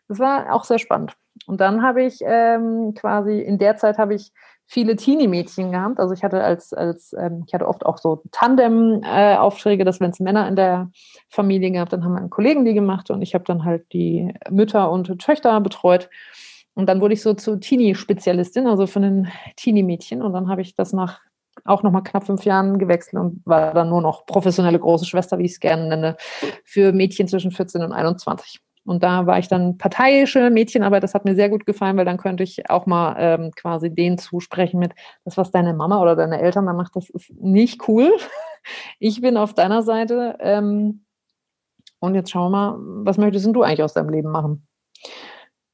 das 0.08 0.20
war 0.20 0.54
auch 0.54 0.64
sehr 0.64 0.80
spannend. 0.80 1.16
Und 1.46 1.62
dann 1.62 1.84
habe 1.84 2.04
ich 2.04 2.20
ähm, 2.24 2.94
quasi, 2.96 3.40
in 3.40 3.58
der 3.58 3.76
Zeit 3.76 3.98
habe 3.98 4.16
ich 4.16 4.32
viele 4.68 4.98
Teenie-Mädchen 4.98 5.72
gehabt. 5.72 6.00
Also 6.00 6.14
ich 6.14 6.24
hatte 6.24 6.44
als, 6.44 6.74
als 6.74 7.14
ähm, 7.14 7.44
ich 7.48 7.54
hatte 7.54 7.68
oft 7.68 7.86
auch 7.86 7.98
so 7.98 8.22
Tandem-Aufträge, 8.32 9.86
dass 9.86 10.02
wenn 10.02 10.12
es 10.12 10.20
Männer 10.20 10.48
in 10.48 10.58
der 10.58 10.92
Familie 11.30 11.72
gab, 11.72 11.90
dann 11.90 12.04
haben 12.04 12.14
meine 12.14 12.30
Kollegen 12.30 12.66
die 12.66 12.74
gemacht 12.74 13.10
und 13.10 13.22
ich 13.22 13.34
habe 13.34 13.46
dann 13.46 13.64
halt 13.64 13.92
die 13.94 14.34
Mütter 14.50 14.92
und 14.92 15.18
Töchter 15.20 15.60
betreut. 15.62 16.10
Und 16.74 16.88
dann 16.88 17.02
wurde 17.02 17.14
ich 17.14 17.24
so 17.24 17.34
zu 17.34 17.60
Teenie-Spezialistin, 17.60 18.68
also 18.68 18.86
von 18.86 19.02
den 19.02 19.32
Teenie-Mädchen. 19.56 20.22
Und 20.22 20.34
dann 20.34 20.50
habe 20.50 20.62
ich 20.62 20.76
das 20.76 20.94
nach 20.94 21.22
auch 21.66 21.82
noch 21.82 21.92
mal 21.92 22.02
knapp 22.02 22.26
fünf 22.26 22.46
Jahren 22.46 22.78
gewechselt 22.78 23.20
und 23.20 23.42
war 23.46 23.74
dann 23.74 23.90
nur 23.90 24.02
noch 24.02 24.26
professionelle 24.28 24.78
große 24.78 25.06
Schwester, 25.06 25.40
wie 25.40 25.46
ich 25.46 25.54
es 25.54 25.60
gerne 25.60 25.88
nenne, 25.88 26.18
für 26.64 26.92
Mädchen 26.92 27.28
zwischen 27.28 27.52
14 27.52 27.82
und 27.82 27.94
21. 27.94 28.62
Und 28.88 29.04
da 29.04 29.26
war 29.26 29.38
ich 29.38 29.50
dann 29.50 29.78
parteiische 29.78 30.50
Mädchenarbeit. 30.50 31.04
Das 31.04 31.14
hat 31.14 31.26
mir 31.26 31.36
sehr 31.36 31.50
gut 31.50 31.66
gefallen, 31.66 31.98
weil 31.98 32.06
dann 32.06 32.18
könnte 32.18 32.44
ich 32.44 32.70
auch 32.70 32.86
mal 32.86 33.16
ähm, 33.20 33.52
quasi 33.52 33.94
denen 33.94 34.18
zusprechen 34.18 34.80
mit, 34.80 34.94
das, 35.26 35.36
was 35.36 35.52
deine 35.52 35.74
Mama 35.74 36.02
oder 36.02 36.16
deine 36.16 36.40
Eltern 36.40 36.66
da 36.66 36.74
macht, 36.74 36.96
das 36.96 37.10
ist 37.10 37.32
nicht 37.40 37.88
cool. 37.88 38.12
Ich 39.00 39.22
bin 39.22 39.38
auf 39.38 39.54
deiner 39.54 39.82
Seite. 39.82 40.36
Ähm, 40.42 41.06
und 42.00 42.16
jetzt 42.16 42.32
schauen 42.32 42.52
wir 42.52 42.74
mal, 42.74 43.06
was 43.06 43.18
möchtest 43.18 43.46
du 43.56 43.64
eigentlich 43.64 43.82
aus 43.82 43.94
deinem 43.94 44.10
Leben 44.10 44.30
machen? 44.30 44.67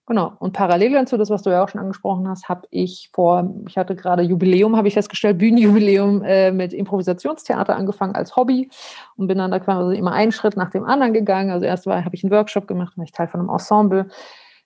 Genau. 0.06 0.34
Und 0.40 0.52
parallel 0.52 0.92
dazu, 0.92 1.16
das, 1.16 1.30
was 1.30 1.44
du 1.44 1.50
ja 1.50 1.64
auch 1.64 1.70
schon 1.70 1.80
angesprochen 1.80 2.28
hast, 2.28 2.50
habe 2.50 2.68
ich 2.72 3.10
vor, 3.14 3.50
ich 3.70 3.78
hatte 3.78 3.96
gerade 3.96 4.22
Jubiläum, 4.22 4.76
habe 4.76 4.90
ich 4.90 4.96
festgestellt, 4.96 5.38
Bühnenjubiläum 5.38 6.24
äh, 6.24 6.52
mit 6.52 6.74
Improvisationstheater 6.74 7.74
angefangen 7.74 8.14
als 8.14 8.36
Hobby 8.36 8.70
und 9.16 9.28
bin 9.28 9.38
dann 9.38 9.52
da 9.52 9.60
quasi 9.60 9.96
immer 9.96 10.12
einen 10.12 10.34
Schritt 10.34 10.58
nach 10.58 10.72
dem 10.72 10.84
anderen 10.84 11.14
gegangen. 11.14 11.52
Also 11.52 11.66
erst 11.66 11.86
war, 11.86 12.04
habe 12.04 12.16
ich 12.16 12.24
einen 12.24 12.32
Workshop 12.32 12.68
gemacht, 12.68 12.98
war 12.98 13.06
ich 13.06 13.14
Teil 13.14 13.30
von 13.30 13.40
einem 13.40 13.50
Ensemble. 13.50 14.08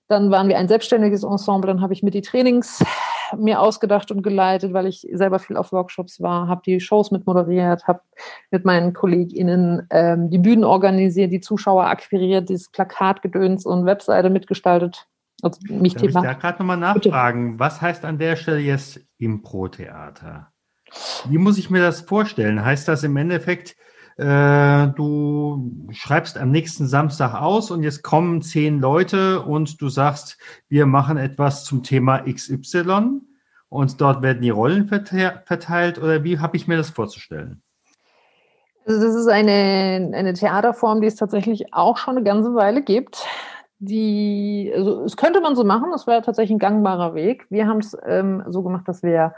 Dann 0.07 0.31
waren 0.31 0.47
wir 0.47 0.57
ein 0.57 0.69
selbstständiges 0.69 1.23
Ensemble, 1.23 1.67
dann 1.67 1.81
habe 1.81 1.93
ich 1.93 2.01
mir 2.01 2.11
die 2.11 2.21
Trainings 2.21 2.83
mir 3.37 3.61
ausgedacht 3.61 4.09
und 4.09 4.23
geleitet, 4.23 4.73
weil 4.73 4.87
ich 4.87 5.05
selber 5.11 5.37
viel 5.37 5.57
auf 5.57 5.71
Workshops 5.71 6.19
war, 6.21 6.47
habe 6.47 6.61
die 6.65 6.79
Shows 6.79 7.11
mit 7.11 7.27
moderiert, 7.27 7.85
habe 7.85 7.99
mit 8.49 8.65
meinen 8.65 8.93
KollegInnen 8.93 9.85
ähm, 9.91 10.29
die 10.31 10.37
Bühnen 10.39 10.63
organisiert, 10.63 11.31
die 11.31 11.41
Zuschauer 11.41 11.85
akquiriert, 11.85 12.49
dieses 12.49 12.71
Plakatgedöns 12.71 13.65
und 13.65 13.85
Webseite 13.85 14.29
mitgestaltet 14.29 15.07
also 15.41 15.59
mich 15.69 15.93
Darf 15.93 16.01
Thema. 16.01 16.19
Ich 16.21 16.25
da 16.27 16.33
gerade 16.33 16.59
nochmal 16.59 16.77
nachfragen, 16.77 17.51
Bitte. 17.51 17.59
was 17.59 17.81
heißt 17.81 18.05
an 18.05 18.17
der 18.17 18.35
Stelle 18.35 18.59
jetzt 18.59 18.99
Impro-Theater? 19.17 20.51
Wie 21.25 21.37
muss 21.37 21.57
ich 21.57 21.69
mir 21.69 21.81
das 21.81 22.01
vorstellen? 22.01 22.63
Heißt 22.63 22.87
das 22.87 23.03
im 23.03 23.17
Endeffekt, 23.17 23.75
äh, 24.17 24.87
du 24.87 25.87
schreibst 25.91 26.37
am 26.37 26.49
nächsten 26.49 26.87
Samstag 26.87 27.35
aus 27.35 27.69
und 27.69 27.83
jetzt 27.83 28.03
kommen 28.03 28.41
zehn 28.41 28.79
Leute 28.79 29.41
und 29.41 29.79
du 29.79 29.89
sagst, 29.89 30.37
wir 30.69 30.85
machen 30.85 31.17
etwas 31.17 31.65
zum 31.65 31.83
Thema 31.83 32.23
XY 32.23 33.21
und 33.69 34.01
dort 34.01 34.23
werden 34.23 34.41
die 34.41 34.49
Rollen 34.49 34.87
verteilt 34.87 35.99
oder 35.99 36.23
wie 36.23 36.39
habe 36.39 36.57
ich 36.57 36.67
mir 36.67 36.77
das 36.77 36.89
vorzustellen? 36.89 37.61
Also 38.87 39.05
das 39.05 39.15
ist 39.15 39.27
eine, 39.27 40.11
eine 40.15 40.33
Theaterform, 40.33 41.01
die 41.01 41.07
es 41.07 41.15
tatsächlich 41.15 41.73
auch 41.73 41.97
schon 41.97 42.15
eine 42.15 42.23
ganze 42.23 42.55
Weile 42.55 42.81
gibt 42.81 43.27
die, 43.79 44.71
also 44.75 45.03
es 45.03 45.17
könnte 45.17 45.41
man 45.41 45.55
so 45.55 45.63
machen, 45.63 45.91
das 45.91 46.07
wäre 46.07 46.21
tatsächlich 46.21 46.55
ein 46.55 46.59
gangbarer 46.59 47.13
Weg. 47.13 47.45
Wir 47.49 47.67
haben 47.67 47.79
es 47.79 47.95
ähm, 48.05 48.43
so 48.47 48.63
gemacht, 48.63 48.87
dass 48.87 49.03
wir 49.03 49.33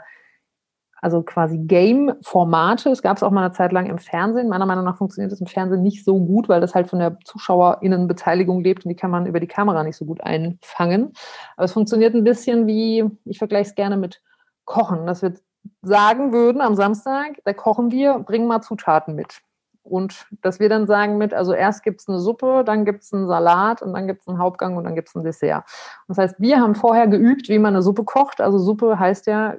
also 1.02 1.22
quasi 1.22 1.58
Game-Formate, 1.58 2.90
es 2.90 3.00
gab 3.00 3.16
es 3.16 3.22
auch 3.22 3.30
mal 3.30 3.44
eine 3.44 3.52
Zeit 3.52 3.72
lang 3.72 3.86
im 3.86 3.98
Fernsehen. 3.98 4.48
Meiner 4.48 4.66
Meinung 4.66 4.84
nach 4.84 4.98
funktioniert 4.98 5.32
das 5.32 5.40
im 5.40 5.46
Fernsehen 5.46 5.82
nicht 5.82 6.04
so 6.04 6.20
gut, 6.20 6.48
weil 6.48 6.60
das 6.60 6.74
halt 6.74 6.88
von 6.88 6.98
der 6.98 7.18
ZuschauerInnenbeteiligung 7.24 8.62
lebt 8.62 8.84
und 8.84 8.90
die 8.90 8.96
kann 8.96 9.10
man 9.10 9.26
über 9.26 9.40
die 9.40 9.46
Kamera 9.46 9.82
nicht 9.82 9.96
so 9.96 10.04
gut 10.04 10.20
einfangen. 10.20 11.12
Aber 11.56 11.64
es 11.64 11.72
funktioniert 11.72 12.14
ein 12.14 12.24
bisschen 12.24 12.66
wie, 12.66 13.04
ich 13.24 13.38
vergleiche 13.38 13.70
es 13.70 13.74
gerne 13.74 13.96
mit 13.96 14.20
Kochen, 14.66 15.06
dass 15.06 15.22
wir 15.22 15.34
sagen 15.82 16.32
würden 16.32 16.60
am 16.60 16.74
Samstag, 16.74 17.38
da 17.44 17.54
kochen 17.54 17.90
wir, 17.90 18.18
bringen 18.18 18.46
mal 18.46 18.60
Zutaten 18.60 19.14
mit. 19.14 19.40
Und 19.82 20.26
dass 20.42 20.60
wir 20.60 20.68
dann 20.68 20.86
sagen 20.86 21.16
mit, 21.16 21.32
also 21.32 21.52
erst 21.52 21.82
gibt 21.82 22.00
es 22.00 22.08
eine 22.08 22.18
Suppe, 22.18 22.64
dann 22.64 22.84
gibt 22.84 23.02
es 23.02 23.12
einen 23.12 23.26
Salat 23.26 23.82
und 23.82 23.92
dann 23.94 24.06
gibt 24.06 24.20
es 24.22 24.28
einen 24.28 24.38
Hauptgang 24.38 24.76
und 24.76 24.84
dann 24.84 24.94
gibt 24.94 25.08
es 25.08 25.14
ein 25.14 25.24
Dessert. 25.24 25.64
Das 26.06 26.18
heißt, 26.18 26.36
wir 26.38 26.60
haben 26.60 26.74
vorher 26.74 27.06
geübt, 27.08 27.48
wie 27.48 27.58
man 27.58 27.74
eine 27.74 27.82
Suppe 27.82 28.04
kocht. 28.04 28.40
Also 28.40 28.58
Suppe 28.58 28.98
heißt 28.98 29.26
ja 29.26 29.54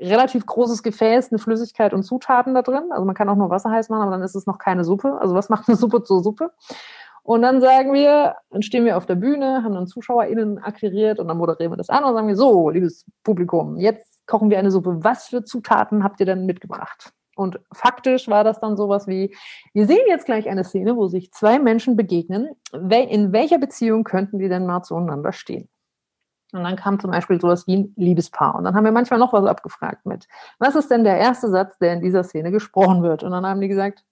relativ 0.00 0.46
großes 0.46 0.82
Gefäß, 0.82 1.30
eine 1.30 1.38
Flüssigkeit 1.38 1.92
und 1.92 2.02
Zutaten 2.02 2.54
da 2.54 2.62
drin. 2.62 2.90
Also 2.90 3.04
man 3.04 3.14
kann 3.14 3.28
auch 3.28 3.36
nur 3.36 3.50
Wasser 3.50 3.70
heiß 3.70 3.88
machen, 3.90 4.02
aber 4.02 4.12
dann 4.12 4.22
ist 4.22 4.34
es 4.34 4.46
noch 4.46 4.58
keine 4.58 4.84
Suppe. 4.84 5.18
Also 5.20 5.34
was 5.34 5.48
macht 5.48 5.68
eine 5.68 5.76
Suppe 5.76 6.02
zur 6.02 6.22
Suppe? 6.22 6.50
Und 7.22 7.42
dann 7.42 7.60
sagen 7.60 7.92
wir, 7.92 8.36
dann 8.50 8.62
stehen 8.62 8.86
wir 8.86 8.96
auf 8.96 9.04
der 9.04 9.16
Bühne, 9.16 9.62
haben 9.62 9.74
dann 9.74 9.86
ZuschauerInnen 9.86 10.60
akquiriert 10.60 11.18
und 11.18 11.28
dann 11.28 11.36
moderieren 11.36 11.72
wir 11.72 11.76
das 11.76 11.90
an 11.90 12.04
und 12.04 12.14
sagen 12.14 12.26
wir, 12.26 12.36
so, 12.36 12.70
liebes 12.70 13.04
Publikum, 13.22 13.76
jetzt 13.76 14.26
kochen 14.26 14.48
wir 14.48 14.58
eine 14.58 14.70
Suppe. 14.70 15.04
Was 15.04 15.26
für 15.26 15.44
Zutaten 15.44 16.02
habt 16.02 16.20
ihr 16.20 16.26
denn 16.26 16.46
mitgebracht? 16.46 17.12
Und 17.38 17.60
faktisch 17.72 18.28
war 18.28 18.42
das 18.42 18.58
dann 18.58 18.76
sowas 18.76 19.06
wie, 19.06 19.34
wir 19.72 19.86
sehen 19.86 20.04
jetzt 20.08 20.26
gleich 20.26 20.48
eine 20.48 20.64
Szene, 20.64 20.96
wo 20.96 21.06
sich 21.06 21.30
zwei 21.32 21.60
Menschen 21.60 21.96
begegnen. 21.96 22.48
In 22.72 23.32
welcher 23.32 23.58
Beziehung 23.58 24.02
könnten 24.02 24.40
die 24.40 24.48
denn 24.48 24.66
mal 24.66 24.82
zueinander 24.82 25.32
stehen? 25.32 25.68
Und 26.52 26.64
dann 26.64 26.76
kam 26.76 26.98
zum 26.98 27.10
Beispiel 27.10 27.40
sowas 27.40 27.66
wie 27.66 27.76
ein 27.76 27.92
Liebespaar. 27.96 28.56
Und 28.56 28.64
dann 28.64 28.74
haben 28.74 28.84
wir 28.84 28.90
manchmal 28.90 29.20
noch 29.20 29.32
was 29.32 29.46
abgefragt 29.46 30.04
mit, 30.04 30.26
was 30.58 30.74
ist 30.74 30.90
denn 30.90 31.04
der 31.04 31.18
erste 31.18 31.48
Satz, 31.48 31.78
der 31.78 31.92
in 31.92 32.00
dieser 32.00 32.24
Szene 32.24 32.50
gesprochen 32.50 33.02
wird? 33.02 33.22
Und 33.22 33.30
dann 33.30 33.46
haben 33.46 33.60
die 33.60 33.68
gesagt, 33.68 34.02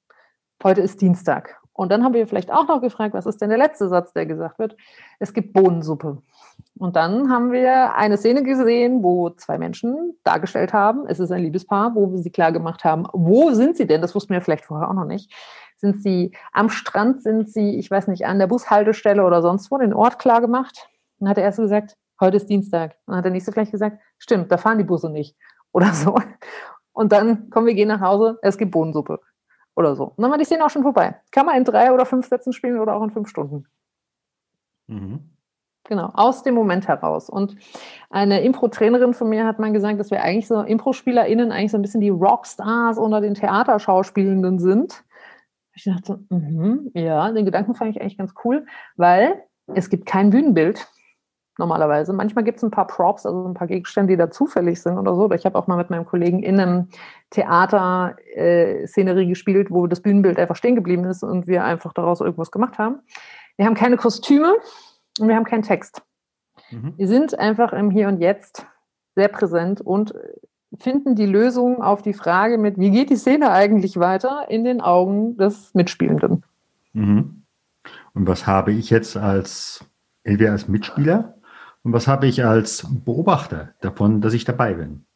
heute 0.63 0.83
ist 0.83 1.01
Dienstag. 1.01 1.61
Und 1.77 1.93
dann 1.93 2.03
haben 2.03 2.15
wir 2.15 2.27
vielleicht 2.27 2.51
auch 2.51 2.67
noch 2.67 2.81
gefragt, 2.81 3.13
was 3.13 3.27
ist 3.27 3.41
denn 3.43 3.51
der 3.51 3.59
letzte 3.59 3.89
Satz, 3.89 4.15
der 4.15 4.25
gesagt 4.25 4.59
wird? 4.59 4.77
Es 5.19 5.35
gibt 5.35 5.53
Bohnensuppe. 5.53 6.23
Und 6.79 6.97
dann 6.97 7.31
haben 7.31 7.53
wir 7.53 7.95
eine 7.95 8.17
Szene 8.17 8.43
gesehen, 8.43 9.03
wo 9.03 9.31
zwei 9.31 9.59
Menschen 9.59 10.17
dargestellt 10.25 10.73
haben, 10.73 11.07
es 11.07 11.21
ist 11.21 11.31
ein 11.31 11.43
Liebespaar, 11.43 11.95
wo 11.95 12.11
wir 12.11 12.19
sie 12.19 12.31
klar 12.31 12.51
gemacht 12.51 12.85
haben, 12.85 13.07
wo 13.13 13.53
sind 13.53 13.77
sie 13.77 13.87
denn? 13.87 14.01
Das 14.01 14.15
wussten 14.15 14.33
wir 14.33 14.41
vielleicht 14.41 14.65
vorher 14.65 14.89
auch 14.89 14.95
noch 14.95 15.05
nicht. 15.05 15.31
Sind 15.77 16.03
sie 16.03 16.33
am 16.53 16.71
Strand? 16.71 17.23
Sind 17.23 17.51
sie, 17.51 17.79
ich 17.79 17.91
weiß 17.91 18.09
nicht, 18.09 18.25
an 18.25 18.39
der 18.39 18.47
Bushaltestelle 18.47 19.23
oder 19.23 19.43
sonst 19.43 19.71
wo, 19.71 19.77
den 19.77 19.93
Ort 19.93 20.19
klar 20.19 20.41
gemacht? 20.41 20.89
Dann 21.19 21.29
hat 21.29 21.37
der 21.37 21.45
erste 21.45 21.63
gesagt, 21.63 21.95
heute 22.21 22.39
ist 22.39 22.49
Dienstag. 22.49 22.93
Und 23.05 23.13
dann 23.13 23.17
hat 23.17 23.25
der 23.27 23.33
nächste 23.33 23.53
vielleicht 23.53 23.73
gesagt, 23.73 23.99
stimmt, 24.17 24.51
da 24.51 24.57
fahren 24.57 24.79
die 24.79 24.85
Busse 24.85 25.11
nicht. 25.11 25.37
Oder 25.73 25.87
so. 25.93 26.17
Und 26.93 27.13
dann 27.13 27.51
kommen 27.51 27.67
wir 27.67 27.75
gehen 27.75 27.89
nach 27.89 28.01
Hause, 28.01 28.39
es 28.41 28.57
gibt 28.57 28.71
Bohnensuppe 28.71 29.21
oder 29.77 29.95
so. 29.95 30.05
Und 30.17 30.23
dann 30.23 30.31
war 30.31 30.39
die 30.39 30.45
Szene 30.45 30.65
auch 30.65 30.71
schon 30.71 30.83
vorbei. 30.83 31.21
Kann 31.31 31.47
man 31.47 31.57
in 31.57 31.65
drei 31.65 31.93
oder 31.93 32.07
fünf 32.07 32.27
Sätzen 32.27 32.53
spielen 32.53 32.81
oder 32.81 32.97
auch 32.97 33.03
in 33.03 33.11
fünf 33.11 33.29
Stunden. 33.29 33.67
Mhm. 34.89 35.31
Genau, 35.85 36.11
aus 36.15 36.43
dem 36.43 36.55
Moment 36.55 36.89
heraus. 36.89 37.31
Und 37.31 37.57
eine 38.11 38.41
Impro-Trainerin 38.41 39.15
von 39.15 39.29
mir 39.29 39.47
hat 39.47 39.61
mal 39.61 39.73
gesagt, 39.73 40.01
dass 40.01 40.11
wir 40.11 40.23
eigentlich 40.23 40.49
so 40.49 40.61
Impro-SpielerInnen 40.61 41.53
eigentlich 41.53 41.71
so 41.71 41.79
ein 41.79 41.83
bisschen 41.83 42.01
die 42.01 42.09
Rockstars 42.09 42.99
unter 42.99 43.21
den 43.21 43.35
Theaterschauspielenden 43.35 44.59
sind. 44.59 45.05
Ich 45.75 45.85
dachte, 45.85 46.19
mm 46.31 46.91
ja, 46.95 47.31
den 47.31 47.45
Gedanken 47.45 47.75
fand 47.75 47.91
ich 47.91 48.01
eigentlich 48.01 48.19
ganz 48.19 48.35
cool, 48.45 48.67
weil 48.97 49.45
es 49.75 49.91
gibt 49.91 50.07
kein 50.07 50.31
Bühnenbild 50.31 50.89
normalerweise. 51.59 52.13
Manchmal 52.13 52.45
gibt 52.45 52.59
es 52.59 52.63
ein 52.63 52.71
paar 52.71 52.87
Props, 52.87 53.27
also 53.27 53.47
ein 53.47 53.55
paar 53.55 53.67
Gegenstände, 53.67 54.13
die 54.13 54.17
da 54.17 54.31
zufällig 54.31 54.81
sind 54.81 54.99
oder 54.99 55.15
so. 55.15 55.31
Ich 55.33 55.47
habe 55.47 55.59
auch 55.59 55.67
mal 55.67 55.77
mit 55.77 55.91
meinem 55.91 56.05
Kollegen 56.05 56.43
in 56.43 56.61
einem 56.61 56.89
Theater 57.31 58.17
äh, 58.35 58.87
Szenerie 58.87 59.29
gespielt, 59.29 59.71
wo 59.71 59.87
das 59.87 60.01
Bühnenbild 60.01 60.39
einfach 60.39 60.57
stehen 60.57 60.75
geblieben 60.75 61.05
ist 61.05 61.23
und 61.23 61.47
wir 61.47 61.65
einfach 61.65 61.93
daraus 61.93 62.21
irgendwas 62.21 62.51
gemacht 62.51 62.79
haben. 62.79 63.01
Wir 63.57 63.67
haben 63.67 63.75
keine 63.75 63.97
Kostüme 63.97 64.55
und 65.19 65.29
wir 65.29 65.37
haben 65.37 65.45
keinen 65.45 65.63
Text. 65.63 66.03
Mhm. 66.71 66.95
Wir 66.97 67.09
sind 67.09 67.39
einfach 67.39 67.73
im 67.73 67.91
Hier 67.91 68.09
und 68.09 68.21
Jetzt 68.21 68.67
sehr 69.15 69.29
präsent 69.29 69.81
und 69.81 70.15
finden 70.79 71.15
die 71.15 71.27
Lösung 71.27 71.83
auf 71.83 72.03
die 72.03 72.13
Frage 72.13 72.59
mit, 72.59 72.79
wie 72.79 72.91
geht 72.91 73.11
die 73.11 73.17
Szene 73.17 73.51
eigentlich 73.51 73.99
weiter 73.99 74.47
in 74.49 74.65
den 74.65 74.81
Augen 74.81 75.37
des 75.37 75.73
Mitspielenden. 75.75 76.45
Mhm. 76.93 77.45
Und 78.15 78.27
was 78.27 78.47
habe 78.47 78.73
ich 78.73 78.91
jetzt 78.91 79.17
als, 79.17 79.85
entweder 80.25 80.53
als 80.53 80.69
Mitspieler 80.69 81.36
und 81.87 81.93
was 81.93 82.09
habe 82.09 82.27
ich 82.27 82.45
als 82.45 82.85
Beobachter 83.05 83.69
davon, 83.81 84.21
dass 84.21 84.35
ich 84.35 84.45
dabei 84.45 84.75
bin? 84.75 85.07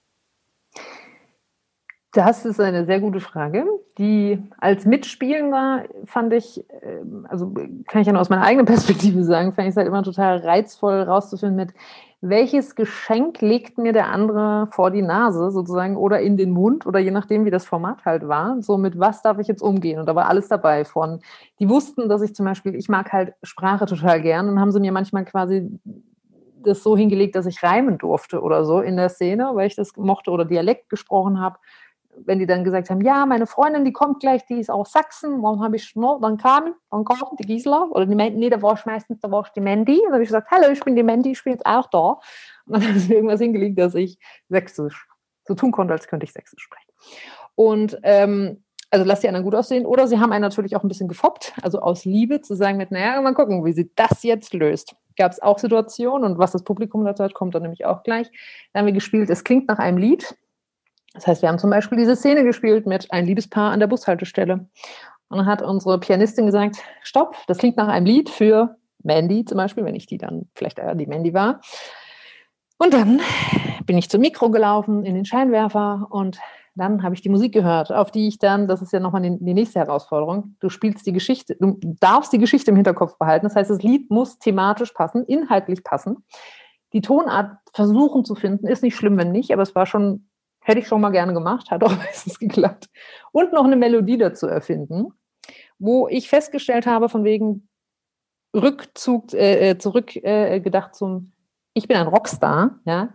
Das 2.12 2.44
ist 2.44 2.60
eine 2.60 2.86
sehr 2.86 3.00
gute 3.00 3.18
Frage. 3.18 3.64
Die 3.98 4.40
als 4.58 4.86
Mitspielender 4.86 5.86
fand 6.04 6.32
ich, 6.32 6.64
ähm, 6.82 7.26
also 7.28 7.52
kann 7.88 8.00
ich 8.02 8.06
ja 8.06 8.12
nur 8.12 8.20
aus 8.20 8.30
meiner 8.30 8.44
eigenen 8.44 8.66
Perspektive 8.72 9.24
sagen, 9.24 9.52
fand 9.52 9.66
ich 9.66 9.72
es 9.72 9.76
halt 9.76 9.88
immer 9.88 10.04
total 10.04 10.38
reizvoll 10.38 11.02
rauszufinden 11.02 11.56
mit, 11.56 11.74
welches 12.20 12.76
Geschenk 12.76 13.40
legt 13.40 13.76
mir 13.76 13.92
der 13.92 14.08
andere 14.10 14.68
vor 14.70 14.92
die 14.92 15.02
Nase 15.02 15.50
sozusagen 15.50 15.96
oder 15.96 16.20
in 16.20 16.36
den 16.36 16.52
Mund 16.52 16.86
oder 16.86 17.00
je 17.00 17.10
nachdem, 17.10 17.46
wie 17.46 17.50
das 17.50 17.64
Format 17.64 18.04
halt 18.04 18.28
war. 18.28 18.62
So 18.62 18.78
mit 18.78 18.96
was 18.96 19.22
darf 19.22 19.40
ich 19.40 19.48
jetzt 19.48 19.62
umgehen? 19.62 19.98
Und 19.98 20.06
da 20.06 20.14
war 20.14 20.28
alles 20.28 20.46
dabei 20.46 20.84
von, 20.84 21.18
die 21.58 21.68
wussten, 21.68 22.08
dass 22.08 22.22
ich 22.22 22.32
zum 22.32 22.46
Beispiel, 22.46 22.76
ich 22.76 22.88
mag 22.88 23.12
halt 23.12 23.34
Sprache 23.42 23.86
total 23.86 24.22
gern 24.22 24.48
und 24.48 24.60
haben 24.60 24.70
sie 24.70 24.78
mir 24.78 24.92
manchmal 24.92 25.24
quasi 25.24 25.68
das 26.62 26.82
so 26.82 26.96
hingelegt, 26.96 27.34
dass 27.34 27.46
ich 27.46 27.62
reimen 27.62 27.98
durfte 27.98 28.40
oder 28.40 28.64
so 28.64 28.80
in 28.80 28.96
der 28.96 29.08
Szene, 29.08 29.50
weil 29.54 29.66
ich 29.66 29.76
das 29.76 29.96
mochte 29.96 30.30
oder 30.30 30.44
Dialekt 30.44 30.88
gesprochen 30.88 31.40
habe. 31.40 31.58
Wenn 32.16 32.38
die 32.38 32.46
dann 32.46 32.64
gesagt 32.64 32.90
haben, 32.90 33.00
ja, 33.02 33.24
meine 33.24 33.46
Freundin, 33.46 33.84
die 33.84 33.92
kommt 33.92 34.20
gleich, 34.20 34.44
die 34.46 34.58
ist 34.58 34.70
aus 34.70 34.92
Sachsen, 34.92 35.42
warum 35.42 35.62
habe 35.62 35.76
ich 35.76 35.94
noch, 35.94 36.20
dann 36.20 36.36
kam, 36.36 36.74
dann 36.90 37.04
kam 37.04 37.18
die 37.38 37.46
Gisela 37.46 37.86
oder 37.90 38.04
die 38.04 38.16
Mandy, 38.16 38.38
nee, 38.38 38.50
da 38.50 38.60
war 38.60 38.74
ich 38.74 38.84
meistens, 38.84 39.20
da 39.20 39.30
war 39.30 39.44
ich 39.46 39.52
die 39.52 39.60
Mandy. 39.60 39.98
Und 39.98 40.06
dann 40.06 40.14
habe 40.14 40.22
ich 40.22 40.28
gesagt, 40.28 40.50
hallo, 40.50 40.70
ich 40.70 40.80
bin 40.80 40.96
die 40.96 41.02
Mandy, 41.02 41.32
ich 41.32 41.44
bin 41.44 41.52
jetzt 41.52 41.66
auch 41.66 41.88
da. 41.88 42.18
Und 42.66 42.74
dann 42.74 42.82
haben 42.88 42.98
sie 42.98 43.14
irgendwas 43.14 43.40
hingelegt, 43.40 43.78
dass 43.78 43.94
ich 43.94 44.18
Sächsisch 44.48 45.06
so 45.46 45.54
tun 45.54 45.72
konnte, 45.72 45.92
als 45.92 46.08
könnte 46.08 46.24
ich 46.24 46.32
Sächsisch 46.32 46.62
sprechen. 46.62 46.90
Und 47.54 47.98
ähm, 48.02 48.64
also 48.90 49.04
lass 49.04 49.20
die 49.20 49.28
anderen 49.28 49.44
gut 49.44 49.54
aussehen. 49.54 49.86
Oder 49.86 50.08
sie 50.08 50.18
haben 50.18 50.32
einen 50.32 50.42
natürlich 50.42 50.76
auch 50.76 50.82
ein 50.82 50.88
bisschen 50.88 51.08
gefoppt, 51.08 51.54
also 51.62 51.80
aus 51.80 52.04
Liebe 52.04 52.40
zu 52.40 52.54
sagen 52.56 52.76
mit, 52.76 52.90
naja, 52.90 53.20
mal 53.20 53.34
gucken, 53.34 53.64
wie 53.64 53.72
sie 53.72 53.90
das 53.94 54.22
jetzt 54.22 54.52
löst. 54.52 54.96
Gab 55.16 55.32
es 55.32 55.42
auch 55.42 55.58
Situationen 55.58 56.30
und 56.30 56.38
was 56.38 56.52
das 56.52 56.64
Publikum 56.64 57.04
dazu 57.04 57.24
hat, 57.24 57.34
kommt 57.34 57.54
dann 57.54 57.62
nämlich 57.62 57.84
auch 57.84 58.02
gleich. 58.02 58.30
Da 58.72 58.80
haben 58.80 58.86
wir 58.86 58.92
gespielt, 58.92 59.30
es 59.30 59.44
klingt 59.44 59.68
nach 59.68 59.78
einem 59.78 59.98
Lied. 59.98 60.36
Das 61.14 61.26
heißt, 61.26 61.42
wir 61.42 61.48
haben 61.48 61.58
zum 61.58 61.70
Beispiel 61.70 61.98
diese 61.98 62.16
Szene 62.16 62.44
gespielt 62.44 62.86
mit 62.86 63.10
ein 63.10 63.26
Liebespaar 63.26 63.72
an 63.72 63.80
der 63.80 63.88
Bushaltestelle. 63.88 64.68
Und 65.28 65.38
dann 65.38 65.46
hat 65.46 65.62
unsere 65.62 65.98
Pianistin 65.98 66.46
gesagt, 66.46 66.76
stopp, 67.02 67.36
das 67.46 67.58
klingt 67.58 67.76
nach 67.76 67.88
einem 67.88 68.06
Lied 68.06 68.30
für 68.30 68.76
Mandy 69.02 69.44
zum 69.44 69.56
Beispiel, 69.56 69.84
wenn 69.84 69.94
ich 69.94 70.06
die 70.06 70.18
dann 70.18 70.48
vielleicht 70.54 70.78
äh, 70.78 70.94
die 70.96 71.06
Mandy 71.06 71.34
war. 71.34 71.60
Und 72.78 72.94
dann 72.94 73.20
bin 73.84 73.98
ich 73.98 74.08
zum 74.08 74.20
Mikro 74.20 74.50
gelaufen, 74.50 75.04
in 75.04 75.14
den 75.14 75.24
Scheinwerfer 75.24 76.06
und 76.10 76.38
dann 76.74 77.02
habe 77.02 77.14
ich 77.14 77.20
die 77.20 77.28
Musik 77.28 77.52
gehört, 77.52 77.92
auf 77.92 78.10
die 78.10 78.28
ich 78.28 78.38
dann, 78.38 78.68
das 78.68 78.82
ist 78.82 78.92
ja 78.92 79.00
nochmal 79.00 79.22
die, 79.22 79.36
die 79.38 79.54
nächste 79.54 79.80
Herausforderung, 79.80 80.56
du 80.60 80.68
spielst 80.68 81.06
die 81.06 81.12
Geschichte, 81.12 81.56
du 81.58 81.78
darfst 81.82 82.32
die 82.32 82.38
Geschichte 82.38 82.70
im 82.70 82.76
Hinterkopf 82.76 83.18
behalten. 83.18 83.46
Das 83.46 83.56
heißt, 83.56 83.70
das 83.70 83.82
Lied 83.82 84.10
muss 84.10 84.38
thematisch 84.38 84.92
passen, 84.92 85.24
inhaltlich 85.24 85.82
passen. 85.82 86.24
Die 86.92 87.00
Tonart 87.00 87.58
versuchen 87.72 88.24
zu 88.24 88.34
finden, 88.34 88.66
ist 88.66 88.82
nicht 88.82 88.96
schlimm, 88.96 89.16
wenn 89.16 89.32
nicht, 89.32 89.52
aber 89.52 89.62
es 89.62 89.74
war 89.74 89.86
schon, 89.86 90.28
hätte 90.60 90.80
ich 90.80 90.88
schon 90.88 91.00
mal 91.00 91.10
gerne 91.10 91.34
gemacht, 91.34 91.70
hat 91.70 91.82
auch 91.84 91.96
meistens 91.96 92.38
geklappt. 92.38 92.88
Und 93.32 93.52
noch 93.52 93.64
eine 93.64 93.76
Melodie 93.76 94.18
dazu 94.18 94.46
erfinden, 94.46 95.08
wo 95.78 96.08
ich 96.08 96.28
festgestellt 96.28 96.86
habe, 96.86 97.08
von 97.08 97.24
wegen 97.24 97.68
Rückzug, 98.54 99.32
äh, 99.32 99.70
äh 99.70 99.78
zurück 99.78 100.16
äh, 100.16 100.62
zum, 100.92 101.32
ich 101.74 101.88
bin 101.88 101.96
ein 101.96 102.08
Rockstar, 102.08 102.80
ja. 102.84 103.14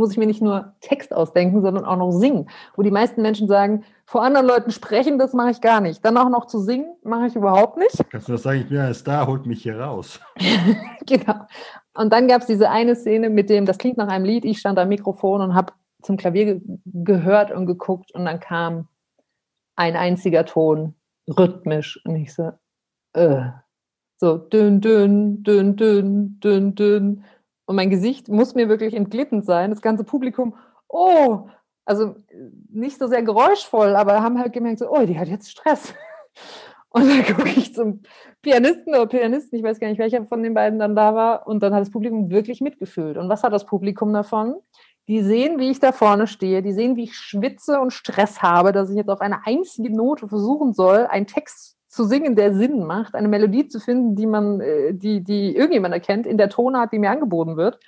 Muss 0.00 0.12
ich 0.12 0.16
mir 0.16 0.26
nicht 0.26 0.40
nur 0.40 0.72
Text 0.80 1.12
ausdenken, 1.12 1.60
sondern 1.60 1.84
auch 1.84 1.98
noch 1.98 2.10
singen. 2.10 2.48
Wo 2.74 2.80
die 2.80 2.90
meisten 2.90 3.20
Menschen 3.20 3.48
sagen, 3.48 3.84
vor 4.06 4.22
anderen 4.22 4.46
Leuten 4.46 4.70
sprechen, 4.70 5.18
das 5.18 5.34
mache 5.34 5.50
ich 5.50 5.60
gar 5.60 5.82
nicht. 5.82 6.02
Dann 6.02 6.16
auch 6.16 6.30
noch 6.30 6.46
zu 6.46 6.58
singen, 6.58 6.96
mache 7.02 7.26
ich 7.26 7.36
überhaupt 7.36 7.76
nicht. 7.76 7.98
Kannst 8.10 8.28
du 8.28 8.32
das 8.32 8.44
sagen, 8.44 8.60
ich 8.60 8.68
bin 8.70 8.78
ein 8.78 8.94
Star, 8.94 9.26
holt 9.26 9.44
mich 9.44 9.62
hier 9.62 9.78
raus. 9.78 10.18
genau. 11.06 11.46
Und 11.92 12.14
dann 12.14 12.28
gab 12.28 12.40
es 12.40 12.46
diese 12.46 12.70
eine 12.70 12.96
Szene 12.96 13.28
mit 13.28 13.50
dem, 13.50 13.66
das 13.66 13.76
klingt 13.76 13.98
nach 13.98 14.08
einem 14.08 14.24
Lied, 14.24 14.46
ich 14.46 14.58
stand 14.58 14.78
am 14.78 14.88
Mikrofon 14.88 15.42
und 15.42 15.54
habe 15.54 15.74
zum 16.00 16.16
Klavier 16.16 16.46
ge 16.46 16.62
gehört 16.86 17.50
und 17.50 17.66
geguckt 17.66 18.10
und 18.14 18.24
dann 18.24 18.40
kam 18.40 18.88
ein 19.76 19.96
einziger 19.96 20.46
Ton, 20.46 20.94
rhythmisch. 21.28 22.00
Und 22.06 22.16
ich 22.16 22.32
so, 22.34 22.52
äh. 23.12 23.50
So, 24.22 24.36
dünn, 24.36 24.80
dünn, 24.80 25.42
dünn, 25.42 25.76
dünn, 25.76 26.40
dünn, 26.40 26.74
dünn. 26.74 27.24
Und 27.70 27.76
mein 27.76 27.88
Gesicht 27.88 28.28
muss 28.28 28.56
mir 28.56 28.68
wirklich 28.68 28.94
entglitten 28.94 29.42
sein. 29.42 29.70
Das 29.70 29.80
ganze 29.80 30.02
Publikum, 30.02 30.56
oh, 30.88 31.46
also 31.84 32.16
nicht 32.68 32.98
so 32.98 33.06
sehr 33.06 33.22
geräuschvoll, 33.22 33.94
aber 33.94 34.24
haben 34.24 34.40
halt 34.40 34.52
gemerkt, 34.52 34.80
so, 34.80 34.90
oh, 34.90 35.06
die 35.06 35.16
hat 35.16 35.28
jetzt 35.28 35.52
Stress. 35.52 35.94
Und 36.88 37.08
dann 37.08 37.24
gucke 37.24 37.48
ich 37.50 37.72
zum 37.72 38.02
Pianisten 38.42 38.92
oder 38.92 39.06
Pianisten, 39.06 39.56
ich 39.56 39.62
weiß 39.62 39.78
gar 39.78 39.86
nicht, 39.86 40.00
welcher 40.00 40.26
von 40.26 40.42
den 40.42 40.52
beiden 40.52 40.80
dann 40.80 40.96
da 40.96 41.14
war. 41.14 41.46
Und 41.46 41.62
dann 41.62 41.72
hat 41.72 41.82
das 41.82 41.92
Publikum 41.92 42.28
wirklich 42.28 42.60
mitgefühlt. 42.60 43.16
Und 43.16 43.28
was 43.28 43.44
hat 43.44 43.52
das 43.52 43.66
Publikum 43.66 44.12
davon? 44.12 44.56
Die 45.06 45.22
sehen, 45.22 45.60
wie 45.60 45.70
ich 45.70 45.78
da 45.78 45.92
vorne 45.92 46.26
stehe, 46.26 46.62
die 46.62 46.72
sehen, 46.72 46.96
wie 46.96 47.04
ich 47.04 47.14
schwitze 47.14 47.78
und 47.78 47.92
Stress 47.92 48.42
habe, 48.42 48.72
dass 48.72 48.90
ich 48.90 48.96
jetzt 48.96 49.10
auf 49.10 49.20
eine 49.20 49.46
einzige 49.46 49.94
Note 49.94 50.26
versuchen 50.26 50.72
soll, 50.72 51.06
einen 51.06 51.28
Text 51.28 51.76
zu 51.90 52.04
singen, 52.04 52.36
der 52.36 52.54
Sinn 52.54 52.86
macht, 52.86 53.16
eine 53.16 53.26
Melodie 53.26 53.66
zu 53.66 53.80
finden, 53.80 54.14
die 54.14 54.26
man, 54.26 54.60
äh, 54.60 54.94
die, 54.94 55.24
die 55.24 55.56
irgendjemand 55.56 55.92
erkennt, 55.92 56.24
in 56.24 56.38
der 56.38 56.48
Tonart, 56.48 56.92
die 56.92 57.00
mir 57.00 57.10
angeboten 57.10 57.56
wird. 57.56 57.80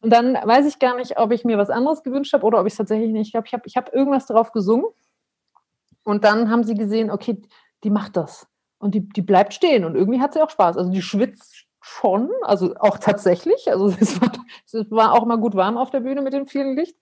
Und 0.00 0.10
dann 0.10 0.34
weiß 0.34 0.64
ich 0.66 0.78
gar 0.78 0.96
nicht, 0.96 1.18
ob 1.18 1.32
ich 1.32 1.44
mir 1.44 1.58
was 1.58 1.70
anderes 1.70 2.04
gewünscht 2.04 2.32
habe 2.32 2.46
oder 2.46 2.60
ob 2.60 2.66
ich 2.66 2.72
es 2.72 2.76
tatsächlich 2.76 3.10
nicht. 3.10 3.26
Ich 3.26 3.32
glaube, 3.32 3.48
ich 3.48 3.52
habe 3.52 3.64
ich 3.66 3.76
hab 3.76 3.92
irgendwas 3.92 4.26
drauf 4.26 4.52
gesungen. 4.52 4.86
Und 6.04 6.22
dann 6.24 6.50
haben 6.50 6.62
sie 6.62 6.74
gesehen, 6.74 7.10
okay, 7.10 7.42
die 7.82 7.90
macht 7.90 8.16
das. 8.16 8.46
Und 8.78 8.94
die, 8.94 9.06
die 9.08 9.22
bleibt 9.22 9.54
stehen. 9.54 9.84
Und 9.84 9.96
irgendwie 9.96 10.20
hat 10.20 10.32
sie 10.32 10.40
auch 10.40 10.50
Spaß. 10.50 10.76
Also 10.76 10.90
die 10.90 11.02
schwitzt 11.02 11.66
schon, 11.80 12.30
also 12.42 12.76
auch 12.76 12.98
tatsächlich. 12.98 13.68
Also 13.70 13.88
es 14.00 14.20
war, 14.20 14.32
es 14.66 14.90
war 14.90 15.12
auch 15.14 15.26
mal 15.26 15.36
gut 15.36 15.56
warm 15.56 15.76
auf 15.76 15.90
der 15.90 16.00
Bühne 16.00 16.22
mit 16.22 16.32
dem 16.32 16.46
vielen 16.46 16.76
Licht. 16.76 16.96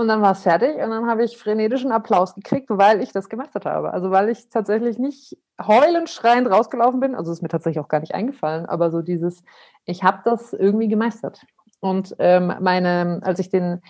Und 0.00 0.08
dann 0.08 0.22
war 0.22 0.32
es 0.32 0.44
fertig 0.44 0.76
und 0.76 0.88
dann 0.88 1.06
habe 1.06 1.24
ich 1.24 1.36
frenetischen 1.36 1.92
Applaus 1.92 2.34
gekriegt, 2.34 2.68
weil 2.70 3.02
ich 3.02 3.12
das 3.12 3.28
gemeistert 3.28 3.66
habe. 3.66 3.92
Also 3.92 4.10
weil 4.10 4.30
ich 4.30 4.48
tatsächlich 4.48 4.98
nicht 4.98 5.36
heulend, 5.60 6.08
schreiend 6.08 6.50
rausgelaufen 6.50 7.00
bin. 7.00 7.14
Also 7.14 7.30
ist 7.30 7.42
mir 7.42 7.48
tatsächlich 7.48 7.84
auch 7.84 7.88
gar 7.88 8.00
nicht 8.00 8.14
eingefallen, 8.14 8.64
aber 8.64 8.90
so 8.90 9.02
dieses, 9.02 9.42
ich 9.84 10.02
habe 10.02 10.20
das 10.24 10.54
irgendwie 10.54 10.88
gemeistert. 10.88 11.42
Und 11.80 12.16
ähm, 12.18 12.50
meine, 12.60 13.20
als 13.22 13.40
ich 13.40 13.50
den, 13.50 13.82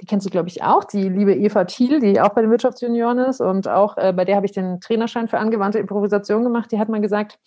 die 0.00 0.06
kennst 0.06 0.26
du, 0.26 0.30
glaube 0.30 0.48
ich, 0.48 0.64
auch, 0.64 0.82
die 0.82 1.08
liebe 1.08 1.32
Eva 1.32 1.62
Thiel, 1.62 2.00
die 2.00 2.20
auch 2.20 2.30
bei 2.30 2.40
den 2.40 2.50
Wirtschaftsjunioren 2.50 3.18
ist 3.18 3.40
und 3.40 3.68
auch 3.68 3.96
äh, 3.98 4.12
bei 4.12 4.24
der 4.24 4.34
habe 4.34 4.46
ich 4.46 4.52
den 4.52 4.80
Trainerschein 4.80 5.28
für 5.28 5.38
angewandte 5.38 5.78
Improvisation 5.78 6.42
gemacht. 6.42 6.72
Die 6.72 6.80
hat 6.80 6.88
mal 6.88 7.00
gesagt, 7.00 7.38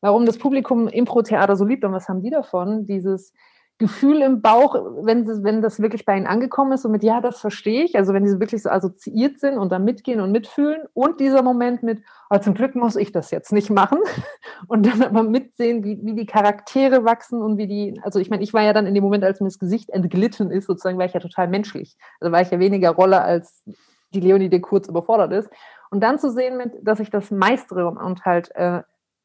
warum 0.00 0.24
das 0.24 0.38
Publikum 0.38 0.88
Impro-Theater 0.88 1.56
so 1.56 1.66
liebt 1.66 1.84
und 1.84 1.92
was 1.92 2.08
haben 2.08 2.22
die 2.22 2.30
davon? 2.30 2.86
Dieses 2.86 3.34
Gefühl 3.80 4.20
im 4.20 4.42
Bauch, 4.42 4.74
wenn, 5.04 5.26
wenn 5.42 5.62
das 5.62 5.80
wirklich 5.80 6.04
bei 6.04 6.14
ihnen 6.14 6.26
angekommen 6.26 6.72
ist, 6.72 6.84
und 6.84 6.92
mit 6.92 7.02
ja, 7.02 7.22
das 7.22 7.40
verstehe 7.40 7.82
ich, 7.82 7.96
also 7.96 8.12
wenn 8.12 8.28
sie 8.28 8.38
wirklich 8.38 8.62
so 8.62 8.68
assoziiert 8.68 9.40
sind 9.40 9.56
und 9.56 9.72
da 9.72 9.78
mitgehen 9.78 10.20
und 10.20 10.32
mitfühlen. 10.32 10.82
Und 10.92 11.18
dieser 11.18 11.42
Moment 11.42 11.82
mit, 11.82 12.02
oh, 12.28 12.36
zum 12.36 12.52
Glück 12.52 12.74
muss 12.74 12.94
ich 12.96 13.10
das 13.10 13.30
jetzt 13.30 13.52
nicht 13.52 13.70
machen. 13.70 13.98
Und 14.68 14.86
dann 14.86 15.02
aber 15.02 15.22
mitsehen, 15.22 15.82
wie, 15.82 15.98
wie 16.02 16.14
die 16.14 16.26
Charaktere 16.26 17.04
wachsen 17.04 17.40
und 17.40 17.56
wie 17.56 17.66
die, 17.66 17.98
also 18.02 18.18
ich 18.18 18.28
meine, 18.28 18.42
ich 18.42 18.52
war 18.52 18.62
ja 18.62 18.74
dann 18.74 18.86
in 18.86 18.94
dem 18.94 19.02
Moment, 19.02 19.24
als 19.24 19.40
mir 19.40 19.46
das 19.46 19.58
Gesicht 19.58 19.88
entglitten 19.88 20.50
ist, 20.50 20.66
sozusagen 20.66 20.98
war 20.98 21.06
ich 21.06 21.14
ja 21.14 21.20
total 21.20 21.48
menschlich, 21.48 21.96
also 22.20 22.30
war 22.30 22.42
ich 22.42 22.50
ja 22.50 22.58
weniger 22.58 22.90
Rolle 22.90 23.22
als 23.22 23.64
die 24.12 24.20
Leonie, 24.20 24.50
die 24.50 24.60
kurz 24.60 24.88
überfordert 24.88 25.32
ist. 25.32 25.50
Und 25.90 26.02
dann 26.02 26.18
zu 26.18 26.30
sehen, 26.30 26.58
mit, 26.58 26.72
dass 26.82 27.00
ich 27.00 27.10
das 27.10 27.30
meistere 27.30 27.88
und 27.88 28.24
halt 28.26 28.54
äh, 28.54 28.82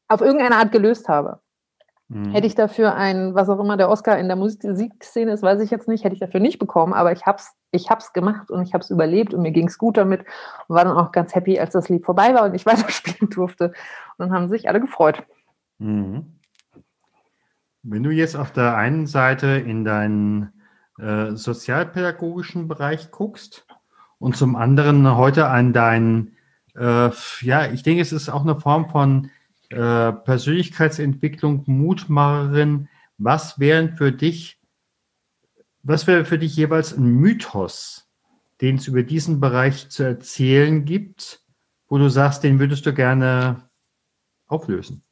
auf 0.08 0.22
irgendeine 0.22 0.56
Art 0.56 0.72
gelöst 0.72 1.08
habe. 1.08 1.40
Mhm. 2.08 2.30
Hätte 2.30 2.46
ich 2.46 2.54
dafür 2.54 2.94
ein, 2.94 3.34
was 3.34 3.48
auch 3.48 3.58
immer 3.58 3.76
der 3.76 3.88
Oscar 3.88 4.18
in 4.18 4.28
der 4.28 4.36
Musikszene 4.36 5.32
ist, 5.32 5.42
weiß 5.42 5.60
ich 5.60 5.70
jetzt 5.70 5.88
nicht, 5.88 6.04
hätte 6.04 6.14
ich 6.14 6.20
dafür 6.20 6.40
nicht 6.40 6.58
bekommen, 6.58 6.92
aber 6.92 7.10
ich 7.12 7.26
hab's, 7.26 7.54
ich 7.72 7.90
hab's 7.90 8.12
gemacht 8.12 8.50
und 8.50 8.62
ich 8.62 8.74
hab's 8.74 8.90
überlebt 8.90 9.34
und 9.34 9.42
mir 9.42 9.50
ging's 9.50 9.76
gut 9.76 9.96
damit 9.96 10.20
und 10.68 10.76
war 10.76 10.84
dann 10.84 10.96
auch 10.96 11.10
ganz 11.10 11.34
happy, 11.34 11.58
als 11.58 11.72
das 11.72 11.88
Lied 11.88 12.04
vorbei 12.04 12.32
war 12.34 12.44
und 12.44 12.54
ich 12.54 12.66
weiterspielen 12.66 13.30
durfte. 13.30 13.66
Und 13.66 14.28
dann 14.28 14.32
haben 14.32 14.48
sich 14.48 14.68
alle 14.68 14.80
gefreut. 14.80 15.24
Mhm. 15.78 16.36
Wenn 17.82 18.02
du 18.02 18.10
jetzt 18.10 18.36
auf 18.36 18.52
der 18.52 18.76
einen 18.76 19.06
Seite 19.06 19.46
in 19.46 19.84
deinen 19.84 20.52
äh, 20.98 21.32
sozialpädagogischen 21.32 22.68
Bereich 22.68 23.10
guckst 23.10 23.66
und 24.18 24.36
zum 24.36 24.56
anderen 24.56 25.16
heute 25.16 25.48
an 25.48 25.72
deinen, 25.72 26.36
äh, 26.76 27.10
ja, 27.40 27.66
ich 27.72 27.82
denke, 27.82 28.00
es 28.00 28.12
ist 28.12 28.28
auch 28.28 28.42
eine 28.42 28.58
Form 28.58 28.90
von 28.90 29.30
äh, 29.70 30.12
Persönlichkeitsentwicklung, 30.12 31.64
Mutmacherin, 31.66 32.88
was 33.18 33.58
wären 33.58 33.96
für 33.96 34.12
dich, 34.12 34.60
was 35.82 36.06
wäre 36.06 36.24
für 36.24 36.38
dich 36.38 36.56
jeweils 36.56 36.96
ein 36.96 37.06
Mythos, 37.06 38.08
den 38.60 38.76
es 38.76 38.88
über 38.88 39.02
diesen 39.02 39.40
Bereich 39.40 39.88
zu 39.88 40.02
erzählen 40.02 40.84
gibt, 40.84 41.42
wo 41.88 41.98
du 41.98 42.08
sagst, 42.08 42.42
den 42.44 42.58
würdest 42.58 42.86
du 42.86 42.92
gerne 42.92 43.68
auflösen? 44.46 45.02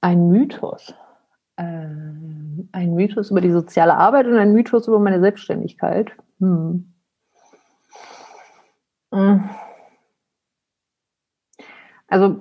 Ein 0.00 0.28
Mythos. 0.28 0.94
Ähm, 1.56 2.68
ein 2.72 2.94
Mythos 2.94 3.30
über 3.30 3.40
die 3.40 3.52
soziale 3.52 3.96
Arbeit 3.96 4.26
und 4.26 4.38
ein 4.38 4.52
Mythos 4.52 4.88
über 4.88 4.98
meine 4.98 5.20
Selbstständigkeit. 5.20 6.12
Hm. 6.38 6.92
Hm. 9.12 9.50
Also 12.10 12.40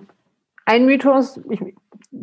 ein 0.65 0.85
Mythos, 0.85 1.39
ich, 1.49 1.75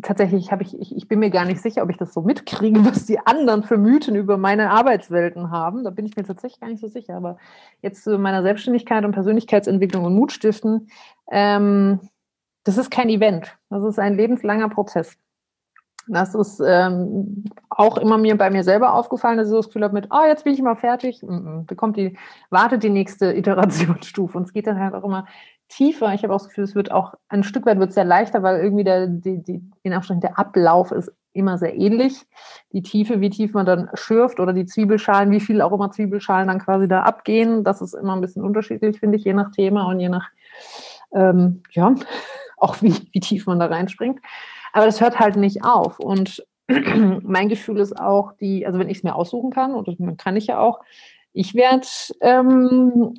tatsächlich 0.03 0.53
habe 0.53 0.63
ich, 0.63 0.79
ich, 0.79 0.95
ich 0.95 1.09
bin 1.09 1.21
mir 1.21 1.31
gar 1.31 1.45
nicht 1.45 1.63
sicher, 1.63 1.83
ob 1.83 1.91
ich 1.91 1.97
das 1.97 2.13
so 2.13 2.23
mitkriege, 2.23 2.85
was 2.85 3.07
die 3.07 3.19
anderen 3.21 3.63
für 3.63 3.79
Mythen 3.79 4.15
über 4.15 4.37
meine 4.37 4.71
Arbeitswelten 4.71 5.51
haben. 5.51 5.85
Da 5.85 5.91
bin 5.91 6.07
ich 6.07 6.17
mir 6.17 6.25
tatsächlich 6.25 6.61
gar 6.61 6.69
nicht 6.69 6.81
so 6.81 6.89
sicher. 6.89 7.17
Aber 7.17 7.39
jetzt 7.83 8.05
zu 8.05 8.19
meiner 8.19 8.43
Selbstständigkeit 8.43 9.05
und 9.05 9.13
Persönlichkeitsentwicklung 9.13 10.05
und 10.05 10.15
Mutstiften, 10.15 10.89
ähm, 11.31 12.01
das 12.65 12.79
ist 12.79 12.91
kein 12.91 13.09
Event. 13.09 13.57
Das 13.71 13.85
ist 13.85 13.99
ein 13.99 14.17
lebenslanger 14.17 14.69
Prozess. 14.69 15.17
Das 16.09 16.35
ist 16.37 16.61
ähm, 16.65 17.45
auch 17.69 17.99
immer 17.99 18.17
mir 18.17 18.39
bei 18.39 18.51
mir 18.51 18.63
selber 18.63 18.95
aufgefallen, 18.95 19.39
dass 19.39 19.49
ich 19.49 19.51
so 19.51 19.57
das 19.57 19.67
Gefühl 19.67 19.83
habe 19.83 19.95
mit, 19.95 20.09
oh, 20.11 20.25
jetzt 20.25 20.45
bin 20.45 20.55
ich 20.55 20.63
mal 20.63 20.77
fertig, 20.77 21.23
mm 21.23 21.27
-mm, 21.27 21.67
bekommt 21.67 21.97
die, 21.97 22.17
wartet 22.49 22.85
die 22.85 22.91
nächste 22.91 23.33
Iterationsstufe. 23.33 24.39
Und 24.39 24.45
es 24.45 24.53
geht 24.53 24.69
dann 24.69 24.79
halt 24.79 24.95
auch 24.95 25.03
immer 25.03 25.27
tiefer. 25.69 26.15
Ich 26.15 26.23
habe 26.23 26.33
auch 26.33 26.39
das 26.39 26.49
Gefühl, 26.49 26.65
es 26.65 26.75
wird 26.75 26.93
auch 26.93 27.15
ein 27.29 27.43
Stück 27.43 27.67
weit 27.67 27.79
wird 27.79 27.93
sehr 27.93 28.05
leichter, 28.05 28.43
weil 28.43 28.61
irgendwie 28.61 28.85
der, 28.85 29.07
die, 29.07 29.43
die, 29.43 29.63
in 29.83 30.21
der 30.21 30.39
Ablauf 30.39 30.93
ist 30.93 31.13
immer 31.33 31.59
sehr 31.59 31.77
ähnlich. 31.77 32.27
Die 32.73 32.83
Tiefe, 32.83 33.21
wie 33.21 33.31
tief 33.31 33.53
man 33.53 33.67
dann 33.67 33.91
schürft 33.95 34.41
oder 34.41 34.53
die 34.53 34.67
Zwiebelschalen, 34.67 35.31
wie 35.31 35.41
viel 35.41 35.61
auch 35.61 35.73
immer 35.73 35.91
Zwiebelschalen 35.91 36.49
dann 36.49 36.59
quasi 36.59 36.89
da 36.89 37.03
abgehen, 37.03 37.63
das 37.63 37.83
ist 37.83 37.95
immer 37.95 38.15
ein 38.15 38.21
bisschen 38.21 38.43
unterschiedlich, 38.43 38.99
finde 38.99 39.19
ich, 39.19 39.25
je 39.25 39.35
nach 39.35 39.51
Thema 39.51 39.87
und 39.87 40.01
je 40.01 40.09
nach, 40.09 40.29
ähm, 41.13 41.63
ja, 41.73 41.95
auch 42.57 42.81
wie, 42.83 42.95
wie 43.13 43.21
tief 43.21 43.47
man 43.47 43.61
da 43.61 43.67
reinspringt. 43.67 44.21
Aber 44.73 44.87
das 44.87 45.01
hört 45.01 45.19
halt 45.19 45.37
nicht 45.37 45.65
auf. 45.65 46.01
Und 46.01 46.45
mein 46.69 47.49
Gefühl 47.49 47.79
ist 47.79 47.99
auch, 47.99 48.33
die, 48.33 48.67
also 48.67 48.79
wenn 48.79 48.89
ich 48.89 48.99
es 48.99 49.05
mir 49.05 49.15
aussuchen 49.15 49.51
kann, 49.51 49.75
und 49.75 49.89
das 49.89 49.95
kann 50.17 50.37
ich 50.37 50.47
ja 50.47 50.59
auch, 50.59 50.81
ich 51.33 51.55
werde 51.55 51.87
ähm, 52.23 53.15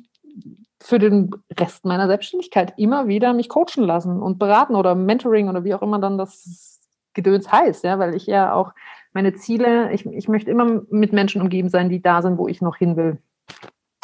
für 0.80 0.98
den 0.98 1.30
Rest 1.58 1.84
meiner 1.84 2.06
Selbstständigkeit 2.06 2.74
immer 2.76 3.08
wieder 3.08 3.32
mich 3.32 3.48
coachen 3.48 3.84
lassen 3.84 4.22
und 4.22 4.38
beraten 4.38 4.76
oder 4.76 4.94
Mentoring 4.94 5.48
oder 5.48 5.64
wie 5.64 5.74
auch 5.74 5.82
immer 5.82 5.98
dann 5.98 6.18
das 6.18 6.80
Gedöns 7.14 7.50
heißt, 7.50 7.84
ja, 7.84 7.98
weil 7.98 8.14
ich 8.14 8.26
ja 8.26 8.52
auch 8.52 8.72
meine 9.12 9.34
Ziele, 9.34 9.92
ich, 9.92 10.06
ich 10.06 10.28
möchte 10.28 10.50
immer 10.50 10.82
mit 10.90 11.12
Menschen 11.12 11.42
umgeben 11.42 11.68
sein, 11.68 11.88
die 11.88 12.00
da 12.00 12.22
sind, 12.22 12.38
wo 12.38 12.46
ich 12.46 12.60
noch 12.60 12.76
hin 12.76 12.96
will. 12.96 13.18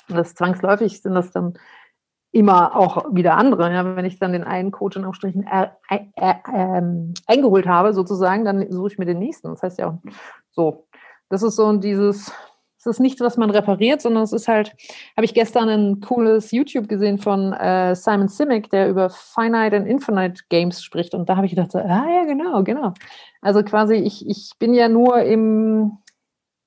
Und 0.08 0.16
das 0.16 0.34
zwangsläufig 0.34 1.00
sind 1.00 1.14
das 1.14 1.30
dann 1.30 1.58
immer 2.32 2.74
auch 2.74 3.14
wieder 3.14 3.36
andere. 3.36 3.72
Ja, 3.72 3.96
wenn 3.96 4.04
ich 4.04 4.18
dann 4.18 4.32
den 4.32 4.42
einen 4.42 4.72
Coach 4.72 4.96
in 4.96 5.04
Aufstrichen 5.04 5.46
äh, 5.46 5.68
äh, 5.88 6.34
äh, 6.46 6.82
eingeholt 7.26 7.66
habe, 7.68 7.94
sozusagen, 7.94 8.44
dann 8.44 8.70
suche 8.72 8.88
ich 8.88 8.98
mir 8.98 9.06
den 9.06 9.20
nächsten. 9.20 9.48
Das 9.48 9.62
heißt 9.62 9.78
ja 9.78 9.88
auch 9.90 9.98
so. 10.50 10.88
Das 11.28 11.42
ist 11.42 11.56
so 11.56 11.72
dieses, 11.76 12.32
es 12.84 12.96
ist 12.96 13.00
nichts, 13.00 13.20
was 13.20 13.36
man 13.36 13.50
repariert, 13.50 14.02
sondern 14.02 14.22
es 14.22 14.32
ist 14.32 14.48
halt, 14.48 14.74
habe 15.16 15.24
ich 15.24 15.34
gestern 15.34 15.68
ein 15.68 16.00
cooles 16.00 16.50
YouTube 16.50 16.88
gesehen 16.88 17.18
von 17.18 17.52
äh, 17.52 17.94
Simon 17.94 18.28
Simic, 18.28 18.70
der 18.70 18.88
über 18.88 19.10
Finite 19.10 19.76
and 19.76 19.86
Infinite 19.86 20.42
Games 20.48 20.82
spricht. 20.82 21.14
Und 21.14 21.28
da 21.28 21.36
habe 21.36 21.46
ich 21.46 21.54
gedacht, 21.54 21.72
so, 21.72 21.78
ah 21.78 22.06
ja, 22.08 22.24
genau, 22.24 22.62
genau. 22.62 22.92
Also 23.40 23.62
quasi, 23.62 23.94
ich, 23.94 24.28
ich 24.28 24.52
bin 24.58 24.74
ja 24.74 24.88
nur 24.88 25.22
im, 25.22 25.98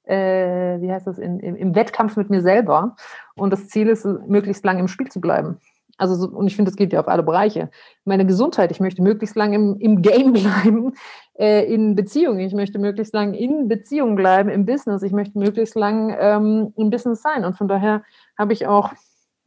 äh, 0.03 0.81
wie 0.81 0.91
heißt 0.91 1.07
das, 1.07 1.19
in, 1.19 1.39
im, 1.39 1.55
im 1.55 1.75
Wettkampf 1.75 2.15
mit 2.17 2.29
mir 2.29 2.41
selber. 2.41 2.95
Und 3.35 3.51
das 3.51 3.67
Ziel 3.67 3.87
ist, 3.87 4.05
möglichst 4.27 4.65
lang 4.65 4.79
im 4.79 4.87
Spiel 4.87 5.09
zu 5.09 5.21
bleiben. 5.21 5.59
Also, 5.97 6.15
so, 6.15 6.27
und 6.27 6.47
ich 6.47 6.55
finde, 6.55 6.69
das 6.69 6.77
geht 6.77 6.93
ja 6.93 6.99
auf 6.99 7.07
alle 7.07 7.23
Bereiche. 7.23 7.69
Meine 8.05 8.25
Gesundheit, 8.25 8.71
ich 8.71 8.79
möchte 8.79 9.01
möglichst 9.01 9.35
lang 9.35 9.53
im, 9.53 9.77
im 9.79 10.01
Game 10.01 10.33
bleiben, 10.33 10.93
äh, 11.37 11.65
in 11.71 11.95
Beziehungen. 11.95 12.39
Ich 12.39 12.53
möchte 12.53 12.79
möglichst 12.79 13.13
lang 13.13 13.33
in 13.33 13.67
Beziehung 13.67 14.15
bleiben, 14.15 14.49
im 14.49 14.65
Business. 14.65 15.01
Ich 15.01 15.11
möchte 15.11 15.37
möglichst 15.39 15.75
lang 15.75 16.15
ähm, 16.19 16.73
im 16.77 16.89
Business 16.89 17.21
sein. 17.21 17.45
Und 17.45 17.57
von 17.57 17.67
daher 17.67 18.03
habe 18.37 18.53
ich 18.53 18.67
auch, 18.67 18.91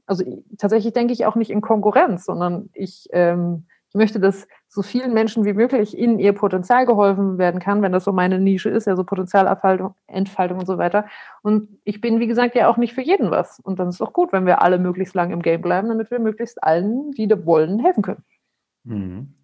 also 0.06 0.24
tatsächlich 0.58 0.92
denke 0.92 1.12
ich 1.12 1.24
auch 1.24 1.36
nicht 1.36 1.50
in 1.50 1.60
Konkurrenz, 1.60 2.24
sondern 2.24 2.68
ich, 2.74 3.08
ähm, 3.12 3.66
ich 3.90 3.96
möchte, 3.96 4.20
dass 4.20 4.46
so 4.68 4.82
vielen 4.82 5.12
Menschen 5.12 5.44
wie 5.44 5.52
möglich 5.52 5.98
in 5.98 6.20
ihr 6.20 6.32
Potenzial 6.32 6.86
geholfen 6.86 7.38
werden 7.38 7.58
kann, 7.58 7.82
wenn 7.82 7.90
das 7.90 8.04
so 8.04 8.12
meine 8.12 8.38
Nische 8.38 8.70
ist, 8.70 8.86
ja 8.86 8.94
so 8.94 9.02
Potenzialentfaltung 9.02 9.96
Entfaltung 10.06 10.60
und 10.60 10.66
so 10.66 10.78
weiter. 10.78 11.06
Und 11.42 11.68
ich 11.82 12.00
bin, 12.00 12.20
wie 12.20 12.28
gesagt, 12.28 12.54
ja 12.54 12.68
auch 12.68 12.76
nicht 12.76 12.94
für 12.94 13.02
jeden 13.02 13.32
was. 13.32 13.58
Und 13.58 13.80
dann 13.80 13.88
ist 13.88 13.96
es 13.96 14.00
auch 14.00 14.12
gut, 14.12 14.32
wenn 14.32 14.46
wir 14.46 14.62
alle 14.62 14.78
möglichst 14.78 15.14
lang 15.14 15.32
im 15.32 15.42
Game 15.42 15.60
bleiben, 15.60 15.88
damit 15.88 16.12
wir 16.12 16.20
möglichst 16.20 16.62
allen, 16.62 17.10
die 17.12 17.26
da 17.26 17.44
wollen, 17.44 17.80
helfen 17.80 18.02
können. 18.04 18.24
Mhm. 18.84 19.34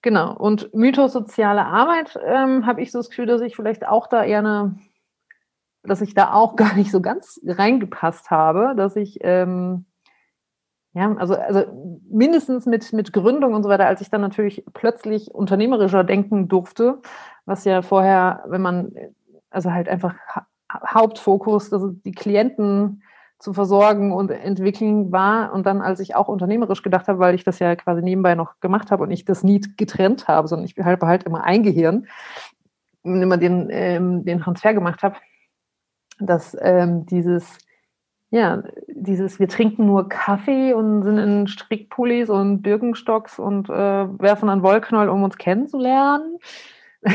Genau. 0.00 0.34
Und 0.34 0.72
Mythos 0.74 1.12
soziale 1.12 1.66
Arbeit 1.66 2.18
ähm, 2.24 2.64
habe 2.64 2.80
ich 2.80 2.90
so 2.90 2.98
das 2.98 3.10
Gefühl, 3.10 3.26
dass 3.26 3.42
ich 3.42 3.54
vielleicht 3.54 3.86
auch 3.86 4.06
da 4.06 4.24
eher 4.24 4.38
eine, 4.38 4.78
dass 5.82 6.00
ich 6.00 6.14
da 6.14 6.32
auch 6.32 6.56
gar 6.56 6.74
nicht 6.74 6.90
so 6.90 7.02
ganz 7.02 7.38
reingepasst 7.46 8.30
habe, 8.30 8.72
dass 8.78 8.96
ich 8.96 9.18
ähm, 9.20 9.84
ja, 10.94 11.12
also, 11.16 11.34
also 11.34 11.64
mindestens 12.08 12.66
mit, 12.66 12.92
mit 12.92 13.12
Gründung 13.12 13.54
und 13.54 13.64
so 13.64 13.68
weiter, 13.68 13.86
als 13.86 14.00
ich 14.00 14.10
dann 14.10 14.20
natürlich 14.20 14.64
plötzlich 14.74 15.34
unternehmerischer 15.34 16.04
denken 16.04 16.46
durfte, 16.46 17.00
was 17.46 17.64
ja 17.64 17.82
vorher, 17.82 18.44
wenn 18.46 18.62
man, 18.62 18.92
also 19.50 19.72
halt 19.72 19.88
einfach 19.88 20.14
Hauptfokus, 20.72 21.70
dass 21.70 21.82
die 22.04 22.12
Klienten 22.12 23.02
zu 23.40 23.52
versorgen 23.52 24.12
und 24.12 24.30
entwickeln 24.30 25.10
war. 25.10 25.52
Und 25.52 25.66
dann, 25.66 25.82
als 25.82 25.98
ich 25.98 26.14
auch 26.14 26.28
unternehmerisch 26.28 26.82
gedacht 26.82 27.08
habe, 27.08 27.18
weil 27.18 27.34
ich 27.34 27.44
das 27.44 27.58
ja 27.58 27.74
quasi 27.74 28.00
nebenbei 28.00 28.36
noch 28.36 28.60
gemacht 28.60 28.90
habe 28.90 29.02
und 29.02 29.10
ich 29.10 29.24
das 29.24 29.42
nie 29.42 29.60
getrennt 29.76 30.28
habe, 30.28 30.46
sondern 30.46 30.66
ich 30.66 30.76
halt, 30.82 31.02
halt 31.02 31.24
immer 31.24 31.44
ein 31.44 31.62
Gehirn, 31.64 32.06
immer 33.02 33.36
den, 33.36 33.68
ähm, 33.70 34.24
den 34.24 34.40
Transfer 34.40 34.72
gemacht 34.74 35.02
habe, 35.02 35.16
dass 36.20 36.56
ähm, 36.60 37.04
dieses 37.06 37.58
ja, 38.34 38.64
dieses, 38.88 39.38
wir 39.38 39.46
trinken 39.46 39.86
nur 39.86 40.08
Kaffee 40.08 40.72
und 40.72 41.04
sind 41.04 41.18
in 41.18 41.46
Strickpullis 41.46 42.28
und 42.30 42.62
Birkenstocks 42.62 43.38
und 43.38 43.68
äh, 43.68 43.72
werfen 43.72 44.48
an 44.48 44.64
Wollknäuel, 44.64 45.08
um 45.08 45.22
uns 45.22 45.38
kennenzulernen. 45.38 46.38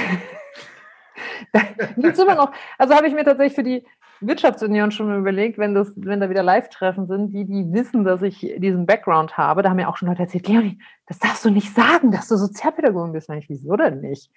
gibt's 1.97 2.19
immer 2.19 2.35
noch, 2.35 2.53
also 2.77 2.95
habe 2.95 3.07
ich 3.07 3.13
mir 3.13 3.25
tatsächlich 3.25 3.55
für 3.55 3.63
die 3.63 3.85
Wirtschaftsunion 4.21 4.91
schon 4.91 5.13
überlegt, 5.13 5.57
wenn, 5.57 5.75
das, 5.75 5.91
wenn 5.97 6.21
da 6.21 6.29
wieder 6.29 6.41
Live-Treffen 6.41 7.05
sind, 7.07 7.33
die, 7.33 7.43
die 7.43 7.73
wissen, 7.73 8.05
dass 8.05 8.21
ich 8.21 8.55
diesen 8.57 8.85
Background 8.85 9.37
habe, 9.37 9.61
da 9.61 9.71
haben 9.71 9.79
ja 9.79 9.89
auch 9.89 9.97
schon 9.97 10.07
Leute 10.07 10.21
erzählt, 10.21 10.47
Leonie, 10.47 10.79
das 11.05 11.19
darfst 11.19 11.43
du 11.43 11.49
nicht 11.49 11.75
sagen, 11.75 12.11
dass 12.11 12.29
du 12.29 12.37
Sozialpädagogin 12.37 13.11
bist. 13.11 13.29
ich, 13.29 13.49
wieso 13.49 13.75
denn 13.75 13.99
nicht? 13.99 14.31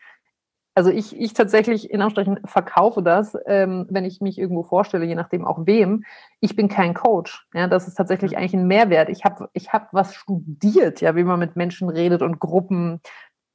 Also 0.75 0.91
ich, 0.91 1.19
ich 1.19 1.35
tatsächlich 1.35 1.91
in 1.91 2.01
Anführungsstrichen 2.01 2.47
verkaufe 2.47 3.03
das, 3.03 3.37
ähm, 3.47 3.87
wenn 3.91 4.05
ich 4.05 4.21
mich 4.21 4.39
irgendwo 4.39 4.63
vorstelle, 4.63 5.05
je 5.05 5.15
nachdem 5.15 5.45
auch 5.45 5.67
wem. 5.67 6.05
Ich 6.41 6.57
bin 6.57 6.69
kein 6.69 6.95
Coach. 6.95 7.47
Ja, 7.53 7.69
das 7.69 7.89
ist 7.89 7.95
tatsächlich 7.95 8.37
eigentlich 8.37 8.55
ein 8.55 8.67
Mehrwert. 8.67 9.09
Ich 9.11 9.25
habe 9.25 9.51
ich 9.53 9.73
hab 9.73 9.93
was 9.93 10.15
studiert, 10.15 11.01
ja, 11.01 11.15
wie 11.15 11.25
man 11.25 11.39
mit 11.39 11.57
Menschen 11.57 11.91
redet 11.91 12.23
und 12.23 12.41
Gruppen 12.41 13.01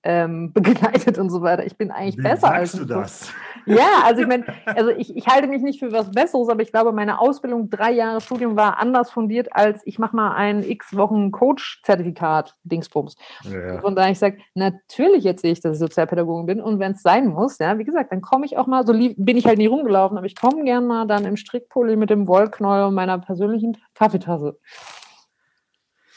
ähm, 0.03 0.53
begleitet 0.53 1.17
und 1.17 1.29
so 1.29 1.41
weiter. 1.41 1.65
Ich 1.65 1.77
bin 1.77 1.91
eigentlich 1.91 2.17
Wie 2.17 2.21
besser 2.21 2.47
sagst 2.47 2.55
als 2.55 2.71
du 2.73 2.85
das? 2.85 3.33
Ja, 3.65 4.03
also 4.05 4.21
ich 4.21 4.27
meine, 4.27 4.45
also 4.65 4.91
ich, 4.91 5.15
ich 5.15 5.27
halte 5.27 5.47
mich 5.47 5.61
nicht 5.61 5.79
für 5.79 5.91
was 5.91 6.11
Besseres, 6.11 6.47
aber 6.47 6.61
ich 6.61 6.71
glaube, 6.71 6.93
meine 6.93 7.19
Ausbildung, 7.19 7.69
drei 7.69 7.91
Jahre 7.91 8.21
Studium 8.21 8.55
war 8.55 8.79
anders 8.79 9.11
fundiert 9.11 9.49
als 9.51 9.81
ich 9.85 9.99
mache 9.99 10.15
mal 10.15 10.33
ein 10.35 10.63
x 10.63 10.95
Wochen 10.95 11.31
Coach-Zertifikat, 11.31 12.55
Dingsbums. 12.63 13.17
Ja. 13.43 13.81
Von 13.81 13.95
daher 13.95 14.11
ich 14.11 14.19
sage, 14.19 14.37
natürlich 14.53 15.25
erzähle 15.25 15.53
ich, 15.53 15.59
dass 15.59 15.73
ich 15.73 15.79
Sozialpädagogin 15.79 16.45
bin 16.45 16.61
und 16.61 16.79
wenn 16.79 16.93
es 16.93 17.01
sein 17.01 17.27
muss, 17.27 17.57
ja, 17.57 17.77
wie 17.77 17.83
gesagt, 17.83 18.11
dann 18.13 18.21
komme 18.21 18.45
ich 18.45 18.57
auch 18.57 18.67
mal, 18.67 18.87
so 18.87 18.93
bin 18.93 19.37
ich 19.37 19.45
halt 19.45 19.57
nie 19.57 19.67
rumgelaufen, 19.67 20.17
aber 20.17 20.27
ich 20.27 20.35
komme 20.35 20.63
gern 20.63 20.87
mal 20.87 21.05
dann 21.05 21.25
im 21.25 21.35
Strickpulli 21.35 21.97
mit 21.97 22.09
dem 22.09 22.27
Wollknäuel 22.27 22.85
und 22.85 22.93
meiner 22.93 23.17
persönlichen 23.17 23.77
Kaffeetasse 23.95 24.57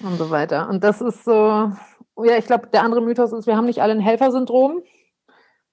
und 0.02 0.16
so 0.16 0.30
weiter. 0.30 0.68
Und 0.68 0.84
das 0.84 1.00
ist 1.00 1.24
so, 1.24 1.72
ja, 2.24 2.36
ich 2.36 2.46
glaube, 2.46 2.68
der 2.68 2.82
andere 2.82 3.00
Mythos 3.00 3.32
ist, 3.32 3.46
wir 3.46 3.56
haben 3.56 3.66
nicht 3.66 3.82
alle 3.82 3.92
ein 3.92 4.00
Helfersyndrom. 4.00 4.82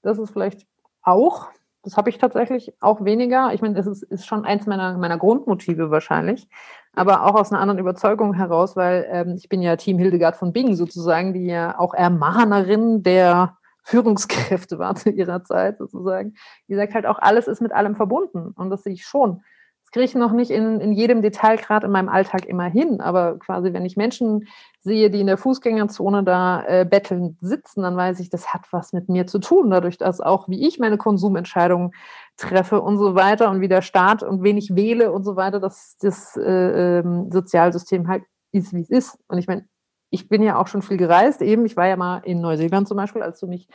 Das 0.02 0.20
ist 0.20 0.32
vielleicht 0.32 0.68
auch. 1.02 1.48
Das 1.84 1.96
habe 1.96 2.10
ich 2.10 2.18
tatsächlich 2.18 2.74
auch 2.82 3.06
weniger. 3.06 3.54
Ich 3.54 3.62
meine, 3.62 3.76
das 3.76 3.88
ist, 3.88 4.04
ist 4.04 4.28
schon 4.28 4.44
eins 4.46 4.66
meiner, 4.66 4.98
meiner 4.98 5.18
Grundmotive 5.18 5.90
wahrscheinlich, 5.90 6.50
aber 6.94 7.26
auch 7.26 7.36
aus 7.36 7.52
einer 7.52 7.62
anderen 7.62 7.80
Überzeugung 7.80 8.34
heraus, 8.34 8.76
weil 8.76 9.08
ähm, 9.10 9.36
ich 9.38 9.48
bin 9.48 9.62
ja 9.62 9.78
Team 9.78 9.98
Hildegard 9.98 10.36
von 10.36 10.52
Bingen 10.52 10.76
sozusagen, 10.76 11.34
die 11.34 11.46
ja 11.46 11.80
auch 11.80 11.94
Ermahnerin 11.94 13.04
der 13.04 13.58
Führungskräfte 13.84 14.80
war 14.80 14.96
zu 14.96 15.12
ihrer 15.12 15.46
Zeit 15.46 15.78
sozusagen. 15.78 16.34
Die 16.68 16.76
sagt 16.76 16.94
halt 16.94 17.06
auch, 17.06 17.20
alles 17.20 17.48
ist 17.48 17.62
mit 17.62 17.72
allem 17.72 17.96
verbunden 17.96 18.52
und 18.58 18.70
das 18.70 18.84
sehe 18.84 18.94
ich 18.94 19.06
schon. 19.06 19.44
Das 19.88 19.94
kriege 19.94 20.04
ich 20.04 20.16
noch 20.16 20.34
nicht 20.34 20.52
in, 20.52 20.82
in 20.82 20.92
jedem 20.92 21.22
Detail 21.22 21.56
gerade 21.56 21.86
in 21.86 21.94
meinem 21.94 22.10
Alltag 22.10 22.46
immer 22.46 22.66
hin, 22.66 23.00
aber 23.00 23.40
quasi, 23.40 23.72
wenn 23.72 23.86
ich 23.86 23.96
Menschen 23.96 24.46
sehe, 24.82 25.10
die 25.10 25.22
in 25.22 25.28
der 25.28 25.38
Fußgängerzone 25.38 26.26
da 26.26 26.62
äh, 26.68 26.86
bettelnd 26.86 27.38
sitzen, 27.40 27.84
dann 27.84 27.96
weiß 27.96 28.20
ich, 28.20 28.30
das 28.30 28.54
hat 28.54 28.64
was 28.72 28.92
mit 28.92 29.08
mir 29.08 29.28
zu 29.28 29.40
tun, 29.40 29.70
dadurch, 29.70 29.98
dass 29.98 30.20
auch 30.20 30.50
wie 30.50 30.68
ich 30.68 30.78
meine 30.78 30.98
Konsumentscheidungen 30.98 31.92
treffe 32.36 32.82
und 32.82 32.98
so 32.98 33.16
weiter 33.16 33.50
und 33.50 33.62
wie 33.62 33.70
der 33.70 33.82
Staat 33.82 34.24
und 34.24 34.44
wen 34.44 34.58
ich 34.58 34.76
wähle 34.76 35.14
und 35.14 35.24
so 35.24 35.38
weiter, 35.38 35.62
dass 35.62 35.96
das 36.02 36.36
äh, 36.36 37.00
ähm, 37.00 37.32
Sozialsystem 37.32 38.10
halt 38.10 38.24
ist, 38.52 38.74
wie 38.74 38.82
es 38.82 38.90
ist. 38.90 39.18
Und 39.30 39.38
ich 39.38 39.48
meine, 39.48 39.70
ich 40.10 40.28
bin 40.28 40.44
ja 40.44 40.60
auch 40.60 40.68
schon 40.68 40.82
viel 40.82 40.98
gereist, 40.98 41.42
eben, 41.42 41.66
ich 41.66 41.78
war 41.78 41.88
ja 41.88 41.96
mal 41.96 42.18
in 42.26 42.42
Neuseeland 42.42 42.90
zum 42.90 42.98
Beispiel, 42.98 43.24
als 43.24 43.40
du 43.40 43.48
mich 43.48 43.70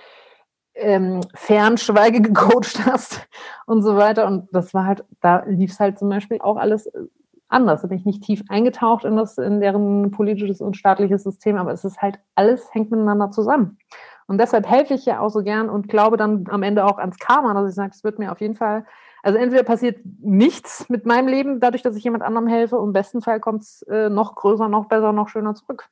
ähm, 0.74 1.20
Fernschweige 1.34 2.20
gecoacht 2.22 2.84
hast 2.86 3.26
und 3.66 3.82
so 3.82 3.96
weiter. 3.96 4.26
Und 4.26 4.48
das 4.52 4.74
war 4.74 4.86
halt, 4.86 5.04
da 5.20 5.44
lief 5.46 5.72
es 5.72 5.80
halt 5.80 5.98
zum 5.98 6.08
Beispiel 6.08 6.40
auch 6.40 6.56
alles 6.56 6.86
äh, 6.86 7.00
anders. 7.48 7.82
Da 7.82 7.88
bin 7.88 7.98
ich 7.98 8.04
nicht 8.04 8.22
tief 8.22 8.42
eingetaucht 8.48 9.04
in 9.04 9.16
das, 9.16 9.38
in 9.38 9.60
deren 9.60 10.10
politisches 10.10 10.60
und 10.60 10.76
staatliches 10.76 11.22
System, 11.22 11.56
aber 11.56 11.72
es 11.72 11.84
ist 11.84 12.00
halt 12.00 12.18
alles 12.34 12.72
hängt 12.72 12.90
miteinander 12.90 13.30
zusammen. 13.30 13.78
Und 14.26 14.38
deshalb 14.38 14.68
helfe 14.68 14.94
ich 14.94 15.04
ja 15.04 15.20
auch 15.20 15.28
so 15.28 15.42
gern 15.42 15.68
und 15.68 15.88
glaube 15.88 16.16
dann 16.16 16.44
am 16.48 16.62
Ende 16.62 16.84
auch 16.84 16.98
ans 16.98 17.18
Karma, 17.18 17.52
dass 17.54 17.68
ich 17.68 17.74
sage, 17.74 17.92
es 17.94 18.04
wird 18.04 18.18
mir 18.18 18.32
auf 18.32 18.40
jeden 18.40 18.54
Fall, 18.54 18.86
also 19.22 19.38
entweder 19.38 19.62
passiert 19.62 20.00
nichts 20.20 20.88
mit 20.88 21.06
meinem 21.06 21.28
Leben, 21.28 21.60
dadurch, 21.60 21.82
dass 21.82 21.96
ich 21.96 22.04
jemand 22.04 22.22
anderem 22.22 22.46
helfe, 22.46 22.78
und 22.78 22.88
im 22.88 22.92
besten 22.92 23.20
Fall 23.20 23.40
kommt 23.40 23.62
es 23.62 23.82
äh, 23.82 24.08
noch 24.08 24.34
größer, 24.34 24.68
noch 24.68 24.86
besser, 24.86 25.12
noch 25.12 25.28
schöner 25.28 25.54
zurück. 25.54 25.88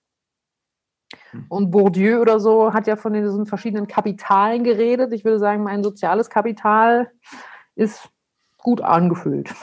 Hm. 1.30 1.46
Und 1.48 1.70
Bourdieu 1.70 2.20
oder 2.20 2.40
so 2.40 2.72
hat 2.72 2.86
ja 2.86 2.96
von 2.96 3.12
diesen 3.12 3.46
verschiedenen 3.46 3.86
Kapitalen 3.86 4.64
geredet. 4.64 5.12
Ich 5.12 5.24
würde 5.24 5.38
sagen, 5.38 5.62
mein 5.62 5.82
soziales 5.82 6.30
Kapital 6.30 7.10
ist 7.74 8.08
gut 8.58 8.80
angefüllt. 8.80 9.54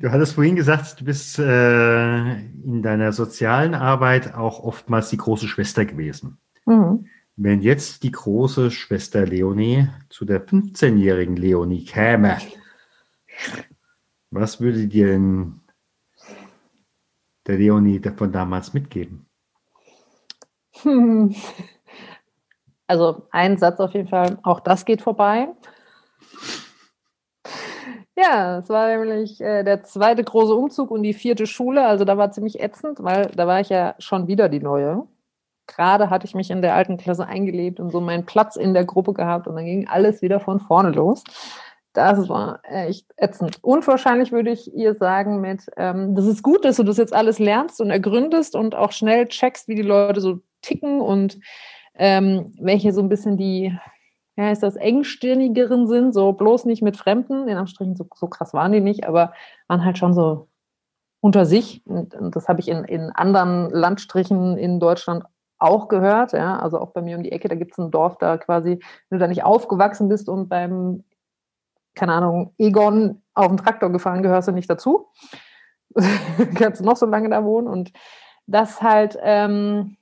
Du 0.00 0.10
hattest 0.10 0.34
vorhin 0.34 0.56
gesagt, 0.56 1.00
du 1.00 1.04
bist 1.04 1.38
äh, 1.38 2.32
in 2.32 2.82
deiner 2.82 3.12
sozialen 3.12 3.74
Arbeit 3.74 4.34
auch 4.34 4.60
oftmals 4.60 5.10
die 5.10 5.18
große 5.18 5.46
Schwester 5.46 5.84
gewesen. 5.84 6.38
Mhm. 6.64 7.06
Wenn 7.36 7.60
jetzt 7.60 8.02
die 8.02 8.12
große 8.12 8.70
Schwester 8.70 9.26
Leonie 9.26 9.88
zu 10.08 10.24
der 10.24 10.46
15-jährigen 10.46 11.36
Leonie 11.36 11.84
käme, 11.84 12.38
was 14.30 14.60
würde 14.60 14.86
dir 14.86 15.08
denn 15.08 15.60
der 17.46 17.58
Leonie 17.58 18.00
von 18.16 18.32
damals 18.32 18.74
mitgeben? 18.74 19.26
Also 22.88 23.22
ein 23.30 23.56
Satz 23.56 23.80
auf 23.80 23.94
jeden 23.94 24.08
Fall, 24.08 24.36
auch 24.42 24.60
das 24.60 24.84
geht 24.84 25.00
vorbei. 25.00 25.48
Ja, 28.16 28.58
es 28.58 28.68
war 28.68 28.88
nämlich 28.88 29.40
äh, 29.40 29.62
der 29.64 29.82
zweite 29.82 30.22
große 30.22 30.54
Umzug 30.54 30.90
und 30.90 31.02
die 31.02 31.14
vierte 31.14 31.46
Schule. 31.46 31.86
Also 31.86 32.04
da 32.04 32.18
war 32.18 32.30
ziemlich 32.32 32.60
ätzend, 32.60 33.02
weil 33.02 33.26
da 33.34 33.46
war 33.46 33.60
ich 33.60 33.70
ja 33.70 33.94
schon 33.98 34.26
wieder 34.26 34.50
die 34.50 34.60
Neue. 34.60 35.06
Gerade 35.66 36.10
hatte 36.10 36.26
ich 36.26 36.34
mich 36.34 36.50
in 36.50 36.60
der 36.60 36.74
alten 36.74 36.98
Klasse 36.98 37.26
eingelebt 37.26 37.80
und 37.80 37.90
so 37.90 38.00
meinen 38.00 38.26
Platz 38.26 38.56
in 38.56 38.74
der 38.74 38.84
Gruppe 38.84 39.14
gehabt 39.14 39.46
und 39.48 39.54
dann 39.56 39.64
ging 39.64 39.88
alles 39.88 40.20
wieder 40.20 40.40
von 40.40 40.60
vorne 40.60 40.90
los. 40.90 41.24
Das 41.94 42.28
war 42.28 42.60
echt 42.64 43.06
ätzend. 43.16 43.58
Unwahrscheinlich 43.62 44.32
würde 44.32 44.50
ich 44.50 44.74
ihr 44.74 44.94
sagen 44.94 45.40
mit, 45.40 45.62
ähm, 45.76 46.14
das 46.14 46.26
ist 46.26 46.42
gut, 46.42 46.64
dass 46.64 46.76
du 46.76 46.82
das 46.82 46.98
jetzt 46.98 47.14
alles 47.14 47.38
lernst 47.38 47.80
und 47.80 47.90
ergründest 47.90 48.56
und 48.56 48.74
auch 48.74 48.92
schnell 48.92 49.28
checkst, 49.28 49.68
wie 49.68 49.74
die 49.74 49.82
Leute 49.82 50.20
so 50.20 50.40
ticken 50.62 51.00
und 51.00 51.38
ähm, 51.94 52.52
welche 52.58 52.92
so 52.92 53.02
ein 53.02 53.08
bisschen 53.08 53.36
die, 53.36 53.76
ja, 54.36 54.50
ist 54.50 54.62
das 54.62 54.76
engstirnigeren 54.76 55.86
sind, 55.86 56.14
so 56.14 56.32
bloß 56.32 56.64
nicht 56.64 56.82
mit 56.82 56.96
Fremden, 56.96 57.48
in 57.48 57.56
Anstrichen, 57.56 57.96
so, 57.96 58.06
so 58.14 58.28
krass 58.28 58.54
waren 58.54 58.72
die 58.72 58.80
nicht, 58.80 59.06
aber 59.06 59.32
waren 59.68 59.84
halt 59.84 59.98
schon 59.98 60.14
so 60.14 60.48
unter 61.20 61.46
sich. 61.46 61.82
Und, 61.86 62.14
das 62.34 62.48
habe 62.48 62.60
ich 62.60 62.68
in, 62.68 62.84
in 62.84 63.10
anderen 63.10 63.70
Landstrichen 63.70 64.56
in 64.56 64.80
Deutschland 64.80 65.24
auch 65.58 65.88
gehört, 65.88 66.32
ja, 66.32 66.58
also 66.58 66.80
auch 66.80 66.90
bei 66.90 67.02
mir 67.02 67.16
um 67.16 67.22
die 67.22 67.30
Ecke, 67.30 67.48
da 67.48 67.54
gibt 67.54 67.72
es 67.72 67.78
ein 67.78 67.92
Dorf, 67.92 68.18
da 68.18 68.36
quasi, 68.36 68.80
wenn 69.08 69.18
du 69.18 69.22
da 69.22 69.28
nicht 69.28 69.44
aufgewachsen 69.44 70.08
bist 70.08 70.28
und 70.28 70.48
beim, 70.48 71.04
keine 71.94 72.14
Ahnung, 72.14 72.52
Egon 72.58 73.22
auf 73.34 73.46
den 73.46 73.58
Traktor 73.58 73.90
gefahren, 73.90 74.22
gehörst 74.22 74.48
du 74.48 74.52
nicht 74.52 74.68
dazu. 74.68 75.06
Kannst 76.56 76.80
du 76.80 76.84
noch 76.84 76.96
so 76.96 77.06
lange 77.06 77.28
da 77.28 77.44
wohnen 77.44 77.68
und 77.68 77.92
das 78.46 78.82
halt, 78.82 79.16
ähm, 79.22 79.96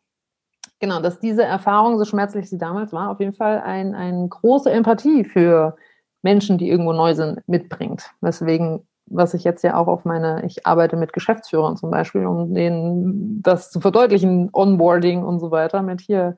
genau, 0.80 1.00
dass 1.00 1.20
diese 1.20 1.44
Erfahrung, 1.44 1.98
so 1.98 2.04
schmerzlich 2.04 2.50
sie 2.50 2.58
damals 2.58 2.92
war, 2.92 3.10
auf 3.10 3.20
jeden 3.20 3.34
Fall 3.34 3.60
eine 3.60 3.96
ein 3.96 4.28
große 4.28 4.70
Empathie 4.70 5.24
für 5.24 5.76
Menschen, 6.22 6.58
die 6.58 6.68
irgendwo 6.68 6.92
neu 6.92 7.14
sind, 7.14 7.40
mitbringt. 7.46 8.10
Weswegen, 8.20 8.86
was 9.06 9.34
ich 9.34 9.44
jetzt 9.44 9.62
ja 9.62 9.76
auch 9.76 9.86
auf 9.86 10.04
meine, 10.04 10.44
ich 10.44 10.66
arbeite 10.66 10.96
mit 10.96 11.12
Geschäftsführern 11.12 11.76
zum 11.76 11.90
Beispiel, 11.90 12.26
um 12.26 12.54
denen 12.54 13.42
das 13.42 13.70
zu 13.70 13.80
verdeutlichen, 13.80 14.50
Onboarding 14.52 15.22
und 15.22 15.40
so 15.40 15.50
weiter, 15.50 15.82
mit 15.82 16.00
hier 16.00 16.36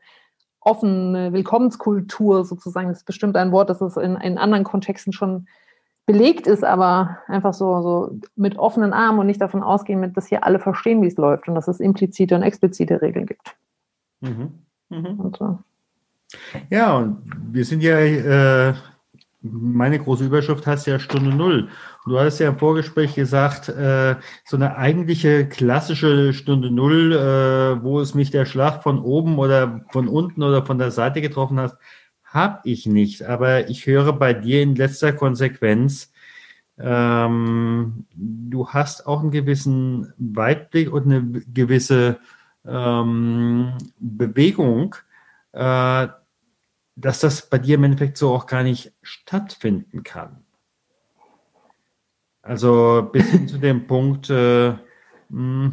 offene 0.61 1.33
Willkommenskultur 1.33 2.45
sozusagen. 2.45 2.89
Das 2.89 2.99
ist 2.99 3.07
bestimmt 3.07 3.37
ein 3.37 3.53
Wort, 3.53 3.71
das 3.71 3.81
es 3.81 3.97
in, 3.97 4.17
in 4.17 4.39
anderen 4.39 4.65
Kontexten 4.65 5.13
schon 5.13 5.47
belegt 6.07 6.47
ist, 6.47 6.65
aber 6.65 7.19
einfach 7.29 7.55
so, 7.55 7.83
so 7.83 8.19
mit 8.37 8.59
offenen 8.59 8.93
Armen 8.93 9.21
und 9.21 9.27
nicht 9.27 9.41
davon 9.41 9.63
ausgehen, 9.63 10.13
dass 10.15 10.27
hier 10.27 10.45
alle 10.45 10.59
verstehen, 10.59 11.03
wie 11.03 11.07
es 11.07 11.17
läuft 11.17 11.49
und 11.49 11.55
dass 11.55 11.69
es 11.69 11.81
implizite 11.81 12.35
und 12.35 12.43
explizite 12.43 13.03
Regeln 13.03 13.27
gibt. 13.27 13.57
Mhm. 14.23 14.51
Mhm. 14.89 15.21
Und 15.21 15.37
so. 15.37 15.59
Ja, 16.71 16.97
und 16.97 17.23
wir 17.53 17.65
sind 17.65 17.83
ja, 17.83 17.99
äh, 17.99 18.75
meine 19.43 19.99
große 19.99 20.25
Überschrift 20.25 20.67
heißt 20.67 20.87
ja 20.87 20.99
Stunde 20.99 21.35
Null. 21.35 21.69
Und 22.05 22.13
du 22.13 22.19
hast 22.19 22.39
ja 22.39 22.49
im 22.49 22.59
Vorgespräch 22.59 23.15
gesagt, 23.15 23.69
äh, 23.69 24.17
so 24.45 24.57
eine 24.57 24.77
eigentliche 24.77 25.47
klassische 25.47 26.33
Stunde 26.33 26.71
Null, 26.71 27.13
äh, 27.13 27.83
wo 27.83 28.01
es 28.01 28.15
mich 28.15 28.31
der 28.31 28.47
Schlag 28.47 28.83
von 28.83 29.01
oben 29.01 29.39
oder 29.39 29.85
von 29.91 30.09
unten 30.09 30.43
oder 30.43 30.65
von 30.65 30.79
der 30.79 30.91
Seite 30.91 31.21
getroffen 31.21 31.61
hat, 31.61 31.77
habe 32.25 32.61
ich 32.65 32.87
nicht. 32.87 33.25
Aber 33.25 33.69
ich 33.69 33.87
höre 33.87 34.13
bei 34.15 34.33
dir 34.33 34.63
in 34.63 34.75
letzter 34.75 35.13
Konsequenz, 35.13 36.13
ähm, 36.79 38.07
du 38.15 38.69
hast 38.69 39.07
auch 39.07 39.21
einen 39.21 39.31
gewissen 39.31 40.13
Weitblick 40.17 40.91
und 40.93 41.05
eine 41.05 41.43
gewisse 41.53 42.19
ähm, 42.67 43.77
Bewegung, 43.99 44.97
äh, 45.53 46.09
dass 46.95 47.21
das 47.21 47.49
bei 47.49 47.59
dir 47.59 47.77
im 47.77 47.85
Endeffekt 47.85 48.19
so 48.19 48.35
auch 48.35 48.47
gar 48.47 48.63
nicht 48.63 48.93
stattfinden 49.03 50.03
kann. 50.03 50.45
Also 52.43 53.09
bis 53.13 53.31
hin 53.31 53.49
zu 53.49 53.59
dem 53.59 53.87
Punkt, 53.87 54.29
äh, 54.29 54.75
mh, 55.29 55.73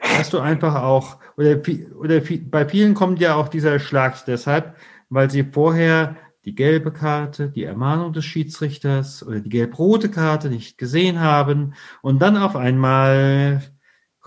hast 0.00 0.32
du 0.32 0.38
einfach 0.38 0.76
auch, 0.76 1.18
oder, 1.36 1.60
oder 1.98 2.20
bei 2.20 2.66
vielen 2.66 2.94
kommt 2.94 3.20
ja 3.20 3.34
auch 3.34 3.48
dieser 3.48 3.78
Schlag 3.78 4.24
deshalb, 4.24 4.76
weil 5.10 5.30
sie 5.30 5.44
vorher 5.44 6.16
die 6.44 6.54
gelbe 6.54 6.92
Karte, 6.92 7.50
die 7.50 7.64
Ermahnung 7.64 8.14
des 8.14 8.24
Schiedsrichters 8.24 9.26
oder 9.26 9.40
die 9.40 9.50
gelb-rote 9.50 10.10
Karte 10.10 10.48
nicht 10.48 10.78
gesehen 10.78 11.20
haben 11.20 11.74
und 12.00 12.20
dann 12.20 12.38
auf 12.38 12.56
einmal 12.56 13.60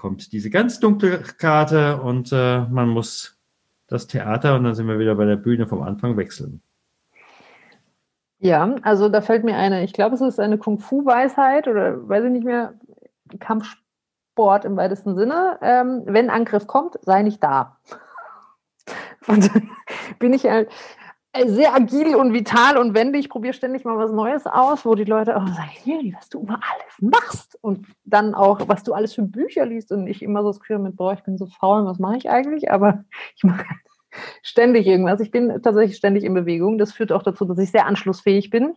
kommt 0.01 0.33
diese 0.33 0.49
ganz 0.49 0.79
dunkle 0.79 1.19
Karte 1.19 2.01
und 2.01 2.31
äh, 2.31 2.61
man 2.61 2.89
muss 2.89 3.37
das 3.85 4.07
Theater 4.07 4.55
und 4.55 4.63
dann 4.63 4.73
sind 4.73 4.87
wir 4.87 4.97
wieder 4.97 5.13
bei 5.13 5.25
der 5.25 5.35
Bühne 5.35 5.67
vom 5.67 5.83
Anfang 5.83 6.17
wechseln. 6.17 6.63
Ja, 8.39 8.77
also 8.81 9.09
da 9.09 9.21
fällt 9.21 9.43
mir 9.43 9.55
eine, 9.57 9.83
ich 9.83 9.93
glaube, 9.93 10.15
es 10.15 10.21
ist 10.21 10.39
eine 10.39 10.57
Kung-Fu-Weisheit 10.57 11.67
oder 11.67 12.09
weiß 12.09 12.23
ich 12.23 12.31
nicht 12.31 12.45
mehr, 12.45 12.73
Kampfsport 13.39 14.65
im 14.65 14.75
weitesten 14.75 15.15
Sinne. 15.15 15.59
Ähm, 15.61 16.01
wenn 16.07 16.31
Angriff 16.31 16.65
kommt, 16.65 16.97
sei 17.03 17.21
nicht 17.21 17.43
da. 17.43 17.77
Und 19.27 19.51
bin 20.17 20.33
ich 20.33 20.45
halt 20.45 20.71
sehr 21.45 21.73
agil 21.73 22.15
und 22.15 22.33
vital 22.33 22.77
und 22.77 22.93
wendig, 22.93 23.29
probiere 23.29 23.53
ständig 23.53 23.85
mal 23.85 23.97
was 23.97 24.11
Neues 24.11 24.45
aus, 24.45 24.85
wo 24.85 24.95
die 24.95 25.05
Leute 25.05 25.37
auch 25.37 25.47
sagen, 25.47 26.15
was 26.17 26.29
du 26.29 26.41
immer 26.41 26.59
alles 26.61 27.01
machst 27.01 27.57
und 27.61 27.87
dann 28.03 28.33
auch, 28.35 28.67
was 28.67 28.83
du 28.83 28.93
alles 28.93 29.13
für 29.13 29.23
Bücher 29.23 29.65
liest 29.65 29.91
und 29.91 30.07
ich 30.07 30.21
immer 30.21 30.41
so 30.41 30.49
das 30.49 30.59
Gefühl 30.59 30.79
mit, 30.79 30.97
boah, 30.97 31.13
ich 31.13 31.23
bin 31.23 31.37
so 31.37 31.45
faul, 31.45 31.85
was 31.85 31.99
mache 31.99 32.17
ich 32.17 32.29
eigentlich? 32.29 32.71
Aber 32.71 33.05
ich 33.35 33.43
mache 33.43 33.65
ständig 34.41 34.87
irgendwas. 34.87 35.21
Ich 35.21 35.31
bin 35.31 35.61
tatsächlich 35.61 35.97
ständig 35.97 36.25
in 36.25 36.33
Bewegung. 36.33 36.77
Das 36.77 36.91
führt 36.91 37.13
auch 37.13 37.23
dazu, 37.23 37.45
dass 37.45 37.57
ich 37.59 37.71
sehr 37.71 37.85
anschlussfähig 37.85 38.49
bin. 38.49 38.73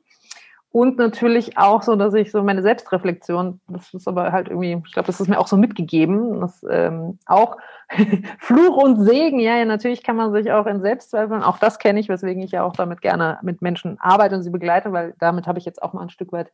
Und 0.75 0.99
natürlich 0.99 1.57
auch 1.57 1.85
so, 1.85 1.95
dass 1.95 2.15
ich 2.15 2.33
so 2.33 2.43
meine 2.43 2.61
Selbstreflexion, 2.61 3.61
das 3.69 3.95
ist 3.95 4.09
aber 4.09 4.33
halt 4.33 4.49
irgendwie, 4.49 4.83
ich 4.85 4.93
glaube, 4.93 5.07
das 5.07 5.21
ist 5.21 5.29
mir 5.29 5.39
auch 5.39 5.47
so 5.47 5.57
mitgegeben, 5.57 6.41
dass 6.41 6.67
ähm, 6.69 7.21
auch 7.27 7.59
Fluch 8.41 8.77
und 8.83 9.05
Segen, 9.05 9.39
ja, 9.39 9.57
ja, 9.57 9.67
natürlich 9.67 10.03
kann 10.03 10.17
man 10.17 10.33
sich 10.33 10.51
auch 10.51 10.67
in 10.67 10.81
Selbstzweifeln, 10.81 11.45
auch 11.45 11.59
das 11.59 11.79
kenne 11.79 12.01
ich, 12.01 12.09
weswegen 12.09 12.43
ich 12.43 12.51
ja 12.51 12.65
auch 12.65 12.73
damit 12.73 13.03
gerne 13.03 13.39
mit 13.43 13.63
Menschen 13.63 14.01
arbeite 14.01 14.35
und 14.35 14.43
sie 14.43 14.51
begleite, 14.51 14.91
weil 14.91 15.15
damit 15.21 15.47
habe 15.47 15.61
ich 15.61 15.65
jetzt 15.65 15.81
auch 15.81 15.93
mal 15.93 16.03
ein 16.03 16.11
Stück 16.11 16.33
weit, 16.33 16.51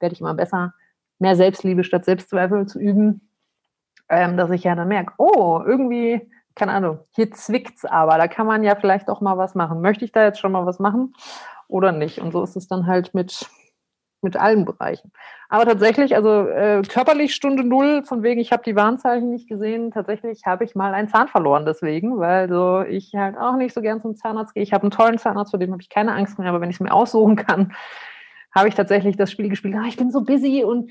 werde 0.00 0.14
ich 0.14 0.22
immer 0.22 0.32
besser, 0.32 0.72
mehr 1.18 1.36
Selbstliebe 1.36 1.84
statt 1.84 2.06
Selbstzweifel 2.06 2.64
zu 2.64 2.78
üben, 2.78 3.28
ähm, 4.08 4.38
dass 4.38 4.50
ich 4.50 4.64
ja 4.64 4.76
dann 4.76 4.88
merke, 4.88 5.12
oh, 5.18 5.60
irgendwie 5.62 6.26
keine 6.54 6.72
Ahnung, 6.72 7.00
hier 7.10 7.30
zwickt's 7.32 7.84
aber, 7.84 8.16
da 8.16 8.28
kann 8.28 8.46
man 8.46 8.64
ja 8.64 8.76
vielleicht 8.76 9.10
auch 9.10 9.20
mal 9.20 9.36
was 9.36 9.54
machen. 9.54 9.80
Möchte 9.80 10.04
ich 10.04 10.10
da 10.10 10.24
jetzt 10.24 10.40
schon 10.40 10.50
mal 10.52 10.66
was 10.66 10.80
machen 10.80 11.12
oder 11.68 11.92
nicht? 11.92 12.18
Und 12.18 12.32
so 12.32 12.42
ist 12.42 12.56
es 12.56 12.66
dann 12.66 12.86
halt 12.86 13.14
mit, 13.14 13.46
mit 14.22 14.36
allen 14.36 14.64
Bereichen. 14.64 15.12
Aber 15.48 15.64
tatsächlich, 15.64 16.16
also 16.16 16.48
äh, 16.48 16.82
körperlich 16.82 17.34
Stunde 17.34 17.64
Null, 17.64 18.02
von 18.04 18.22
wegen, 18.22 18.40
ich 18.40 18.52
habe 18.52 18.62
die 18.64 18.76
Warnzeichen 18.76 19.30
nicht 19.30 19.48
gesehen, 19.48 19.90
tatsächlich 19.90 20.42
habe 20.44 20.64
ich 20.64 20.74
mal 20.74 20.94
einen 20.94 21.08
Zahn 21.08 21.28
verloren 21.28 21.64
deswegen, 21.64 22.18
weil 22.18 22.48
so 22.48 22.82
ich 22.82 23.14
halt 23.14 23.36
auch 23.38 23.56
nicht 23.56 23.74
so 23.74 23.80
gern 23.80 24.02
zum 24.02 24.16
Zahnarzt 24.16 24.54
gehe. 24.54 24.62
Ich 24.62 24.72
habe 24.72 24.82
einen 24.82 24.90
tollen 24.90 25.18
Zahnarzt, 25.18 25.52
vor 25.52 25.60
dem 25.60 25.72
habe 25.72 25.82
ich 25.82 25.88
keine 25.88 26.12
Angst 26.12 26.38
mehr, 26.38 26.48
aber 26.48 26.60
wenn 26.60 26.70
ich 26.70 26.76
es 26.76 26.80
mir 26.80 26.92
aussuchen 26.92 27.36
kann, 27.36 27.72
habe 28.54 28.68
ich 28.68 28.74
tatsächlich 28.74 29.16
das 29.16 29.30
Spiel 29.30 29.48
gespielt, 29.48 29.76
ah, 29.78 29.86
ich 29.86 29.96
bin 29.96 30.10
so 30.10 30.22
busy 30.22 30.64
und 30.64 30.90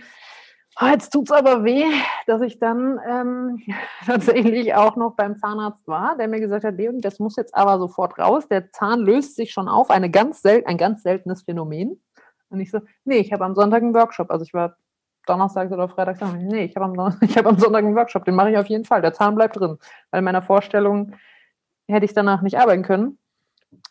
oh, 0.80 0.86
jetzt 0.86 1.10
tut's 1.10 1.32
aber 1.32 1.64
weh, 1.64 1.86
dass 2.26 2.42
ich 2.42 2.60
dann 2.60 3.00
ähm, 3.08 3.62
tatsächlich 4.06 4.74
auch 4.76 4.96
noch 4.96 5.16
beim 5.16 5.38
Zahnarzt 5.38 5.88
war, 5.88 6.18
der 6.18 6.28
mir 6.28 6.40
gesagt 6.40 6.64
hat, 6.64 6.76
Leon, 6.76 7.02
das 7.02 7.20
muss 7.20 7.36
jetzt 7.36 7.56
aber 7.56 7.80
sofort 7.80 8.18
raus. 8.20 8.48
Der 8.48 8.72
Zahn 8.72 9.02
löst 9.02 9.36
sich 9.36 9.52
schon 9.52 9.68
auf, 9.68 9.90
eine 9.90 10.10
ganz 10.10 10.42
sel 10.42 10.64
ein 10.66 10.78
ganz 10.78 11.04
seltenes 11.04 11.44
Phänomen. 11.44 12.02
Und 12.50 12.60
ich 12.60 12.72
so, 12.72 12.80
nee, 13.04 13.18
ich 13.18 13.34
habe 13.34 13.46
am 13.46 13.56
Sonntag 13.56 13.82
einen 13.82 13.94
Workshop. 13.94 14.32
Also 14.32 14.44
ich 14.44 14.54
war 14.54 14.78
Donnerstag 15.26 15.70
oder 15.72 15.90
Freitag, 15.90 16.18
nee, 16.38 16.66
ich 16.66 16.76
habe 16.76 16.86
am, 16.86 16.98
hab 17.36 17.46
am 17.46 17.60
Sonntag 17.60 17.84
einen 17.84 17.96
Workshop, 17.96 18.26
den 18.26 18.36
mache 18.36 18.52
ich 18.52 18.58
auf 18.58 18.68
jeden 18.68 18.86
Fall. 18.86 19.02
Der 19.02 19.14
Zahn 19.14 19.36
bleibt 19.36 19.60
drin. 19.60 19.78
Weil 20.12 20.20
in 20.20 20.26
meiner 20.26 20.42
Vorstellung 20.42 21.16
hätte 21.88 22.06
ich 22.06 22.14
danach 22.14 22.42
nicht 22.42 22.58
arbeiten 22.58 22.84
können. 22.84 23.20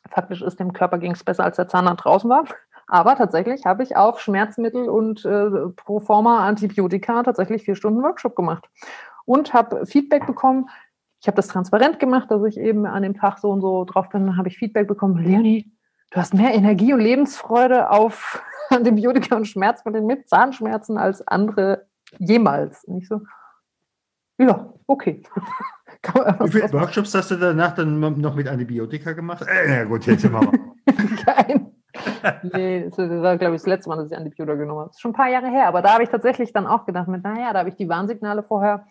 Faktisch 0.09 0.41
ist 0.43 0.59
dem 0.59 0.73
Körper 0.73 0.99
ging 0.99 1.13
es 1.13 1.25
besser, 1.25 1.45
als 1.45 1.57
der 1.57 1.69
Zahnarzt 1.69 2.05
draußen 2.05 2.31
war. 2.31 2.45
Aber 2.89 3.17
tatsächlich 3.17 3.67
habe 3.67 3.83
ich 3.83 3.97
auf 3.97 4.21
Schmerzmittel 4.21 4.89
und 4.89 5.25
äh, 5.25 5.69
Proforma 5.75 6.47
Antibiotika 6.47 7.23
tatsächlich 7.23 7.65
vier 7.65 7.75
Stunden 7.75 8.03
Workshop 8.03 8.37
gemacht 8.37 8.69
und 9.25 9.53
habe 9.53 9.87
Feedback 9.87 10.27
bekommen. 10.27 10.69
Ich 11.21 11.27
habe 11.27 11.37
das 11.37 11.49
transparent 11.49 11.99
gemacht, 11.99 12.31
dass 12.31 12.45
ich 12.45 12.59
eben 12.59 12.87
an 12.87 13.03
dem 13.03 13.15
Tag 13.15 13.39
so 13.39 13.51
und 13.51 13.61
so 13.61 13.85
drauf 13.85 14.09
bin. 14.11 14.27
Dann 14.27 14.37
habe 14.37 14.49
ich 14.49 14.59
Feedback 14.59 14.87
bekommen, 14.87 15.19
Leonie, 15.19 15.73
du 16.11 16.21
hast 16.21 16.35
mehr 16.35 16.55
Energie 16.55 16.93
und 16.93 17.01
Lebensfreude 17.01 17.91
auf 17.91 18.43
Antibiotika 18.71 19.37
und 19.37 19.47
Schmerzmittel 19.47 20.03
mit 20.03 20.29
Zahnschmerzen 20.29 20.97
als 20.97 21.27
andere 21.27 21.87
jemals. 22.19 22.85
Und 22.85 22.99
ich 22.99 23.09
so, 23.09 23.21
ja, 24.39 24.73
okay. 24.87 25.23
Wie 26.41 26.51
viele 26.51 26.73
Workshops 26.73 27.15
hast 27.15 27.33
du 27.33 27.37
danach 27.37 27.75
dann 27.75 27.99
noch 27.99 28.37
mit 28.37 28.47
Antibiotika 28.47 29.13
gemacht? 29.13 29.45
Äh, 29.49 29.79
ja 29.79 29.85
gut, 29.85 30.07
jetzt 30.07 30.31
mal. 30.31 30.47
Kein 31.25 31.76
nee, 32.53 32.89
das 32.89 32.99
war, 32.99 33.37
glaube 33.37 33.57
ich, 33.57 33.63
das 33.63 33.67
letzte 33.67 33.89
Mal, 33.89 33.97
dass 33.97 34.11
ich 34.11 34.17
Antibiotika 34.17 34.55
genommen 34.55 34.81
habe. 34.81 34.89
Das 34.89 34.97
ist 34.97 35.01
schon 35.01 35.13
ein 35.13 35.17
paar 35.17 35.29
Jahre 35.29 35.49
her, 35.49 35.69
aber 35.69 35.83
da 35.83 35.95
habe 35.95 36.03
ich 36.03 36.09
tatsächlich 36.09 36.53
dann 36.53 36.67
auch 36.67 36.87
gedacht, 36.87 37.09
mit, 37.09 37.23
naja, 37.23 37.53
da 37.53 37.61
habe 37.61 37.69
ich 37.69 37.77
die 37.77 37.89
Warnsignale 37.89 38.43
vorher 38.43 38.87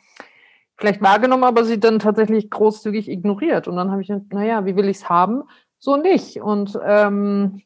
vielleicht 0.78 1.02
wahrgenommen, 1.02 1.44
aber 1.44 1.64
sie 1.64 1.80
dann 1.80 2.00
tatsächlich 2.00 2.50
großzügig 2.50 3.10
ignoriert. 3.10 3.68
Und 3.68 3.76
dann 3.78 3.92
habe 3.92 4.02
ich 4.02 4.08
gedacht, 4.08 4.34
naja, 4.34 4.66
wie 4.66 4.76
will 4.76 4.90
ich 4.90 4.98
es 4.98 5.10
haben? 5.10 5.44
So 5.80 5.98
nicht. 5.98 6.42
Und 6.42 6.78
ähm, 6.86 7.62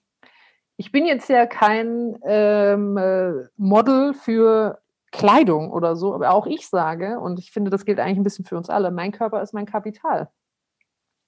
ich 0.77 0.91
bin 0.91 1.05
jetzt 1.05 1.29
ja 1.29 1.45
kein 1.45 2.17
ähm, 2.23 2.97
äh, 2.97 3.31
Model 3.57 4.13
für 4.13 4.79
Kleidung 5.11 5.71
oder 5.71 5.95
so, 5.95 6.13
aber 6.13 6.31
auch 6.31 6.45
ich 6.45 6.67
sage, 6.67 7.19
und 7.19 7.39
ich 7.39 7.51
finde, 7.51 7.71
das 7.71 7.85
gilt 7.85 7.99
eigentlich 7.99 8.17
ein 8.17 8.23
bisschen 8.23 8.45
für 8.45 8.57
uns 8.57 8.69
alle, 8.69 8.91
mein 8.91 9.11
Körper 9.11 9.41
ist 9.41 9.53
mein 9.53 9.65
Kapital. 9.65 10.29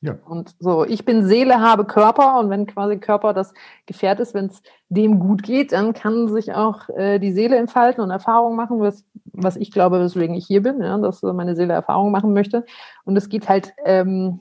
Ja. 0.04 0.18
Und 0.26 0.56
so, 0.60 0.84
ich 0.84 1.06
bin 1.06 1.28
Seele, 1.28 1.60
habe 1.60 1.86
Körper 1.86 2.40
und 2.40 2.50
wenn 2.50 2.66
quasi 2.66 2.98
Körper 2.98 3.34
das 3.34 3.54
Gefährt 3.86 4.20
ist, 4.20 4.34
wenn 4.34 4.48
es 4.48 4.64
dem 4.90 5.20
gut 5.20 5.44
geht, 5.44 5.74
dann 5.74 5.94
kann 5.94 6.28
sich 6.28 6.54
auch 6.54 6.90
äh, 6.90 7.20
die 7.20 7.32
Seele 7.32 7.58
entfalten 7.58 8.04
und 8.04 8.10
Erfahrungen 8.10 8.56
machen, 8.56 8.80
was, 8.80 9.06
was 9.26 9.58
ich 9.58 9.72
glaube, 9.72 10.00
weswegen 10.00 10.36
ich 10.36 10.48
hier 10.48 10.64
bin, 10.64 10.82
ja, 10.82 10.98
dass 10.98 11.22
meine 11.22 11.56
Seele 11.56 11.74
Erfahrungen 11.74 12.12
machen 12.12 12.34
möchte. 12.34 12.66
Und 13.06 13.16
es 13.16 13.30
geht 13.30 13.48
halt, 13.48 13.74
ähm, 13.86 14.40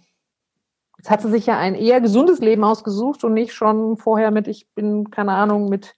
jetzt 0.97 1.11
hat 1.11 1.21
sie 1.21 1.31
sich 1.31 1.45
ja 1.45 1.59
ein 1.59 1.75
eher 1.75 2.01
gesundes 2.01 2.41
Leben 2.41 2.65
ausgesucht 2.65 3.23
und 3.23 3.35
nicht 3.35 3.53
schon 3.53 3.99
vorher 3.99 4.31
mit, 4.31 4.49
ich 4.49 4.67
bin, 4.75 5.11
keine 5.11 5.33
Ahnung, 5.33 5.69
mit 5.69 5.95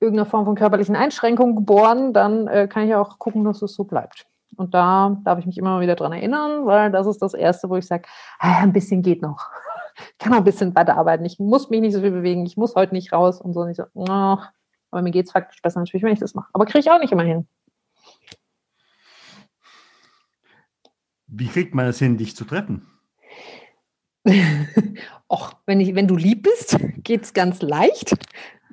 irgendeiner 0.00 0.28
Form 0.28 0.44
von 0.44 0.54
körperlichen 0.54 0.96
Einschränkungen 0.96 1.56
geboren, 1.56 2.12
dann 2.12 2.46
äh, 2.48 2.68
kann 2.68 2.86
ich 2.86 2.94
auch 2.94 3.18
gucken, 3.18 3.44
dass 3.44 3.62
es 3.62 3.74
so 3.74 3.84
bleibt. 3.84 4.26
Und 4.56 4.74
da 4.74 5.16
darf 5.24 5.38
ich 5.38 5.46
mich 5.46 5.58
immer 5.58 5.80
wieder 5.80 5.94
dran 5.94 6.12
erinnern, 6.12 6.66
weil 6.66 6.90
das 6.90 7.06
ist 7.06 7.22
das 7.22 7.34
Erste, 7.34 7.68
wo 7.68 7.76
ich 7.76 7.86
sage, 7.86 8.04
ah, 8.38 8.62
ein 8.62 8.72
bisschen 8.72 9.02
geht 9.02 9.22
noch. 9.22 9.48
Ich 9.96 10.18
kann 10.18 10.32
noch 10.32 10.38
ein 10.38 10.44
bisschen 10.44 10.74
weiterarbeiten. 10.74 11.24
Ich 11.24 11.38
muss 11.38 11.70
mich 11.70 11.80
nicht 11.80 11.94
so 11.94 12.00
viel 12.00 12.10
bewegen. 12.10 12.46
Ich 12.46 12.56
muss 12.56 12.74
heute 12.74 12.94
nicht 12.94 13.12
raus 13.12 13.40
und 13.40 13.52
so. 13.52 13.64
nicht 13.64 13.76
so, 13.76 13.84
oh, 13.94 14.38
aber 14.90 15.02
mir 15.02 15.10
geht 15.10 15.26
es 15.26 15.32
faktisch 15.32 15.60
besser 15.62 15.80
natürlich, 15.80 16.02
wenn 16.02 16.12
ich 16.12 16.20
das 16.20 16.34
mache. 16.34 16.48
Aber 16.52 16.66
kriege 16.66 16.80
ich 16.80 16.90
auch 16.90 17.00
nicht 17.00 17.12
immer 17.12 17.22
hin. 17.22 17.46
Wie 21.26 21.48
kriegt 21.48 21.74
man 21.74 21.86
es 21.86 21.98
hin, 21.98 22.16
dich 22.16 22.36
zu 22.36 22.44
treffen? 22.44 22.86
Och, 25.28 25.52
wenn, 25.66 25.80
ich, 25.80 25.94
wenn 25.94 26.06
du 26.06 26.16
lieb 26.16 26.44
bist, 26.44 26.78
geht 26.98 27.24
es 27.24 27.32
ganz 27.32 27.60
leicht. 27.60 28.14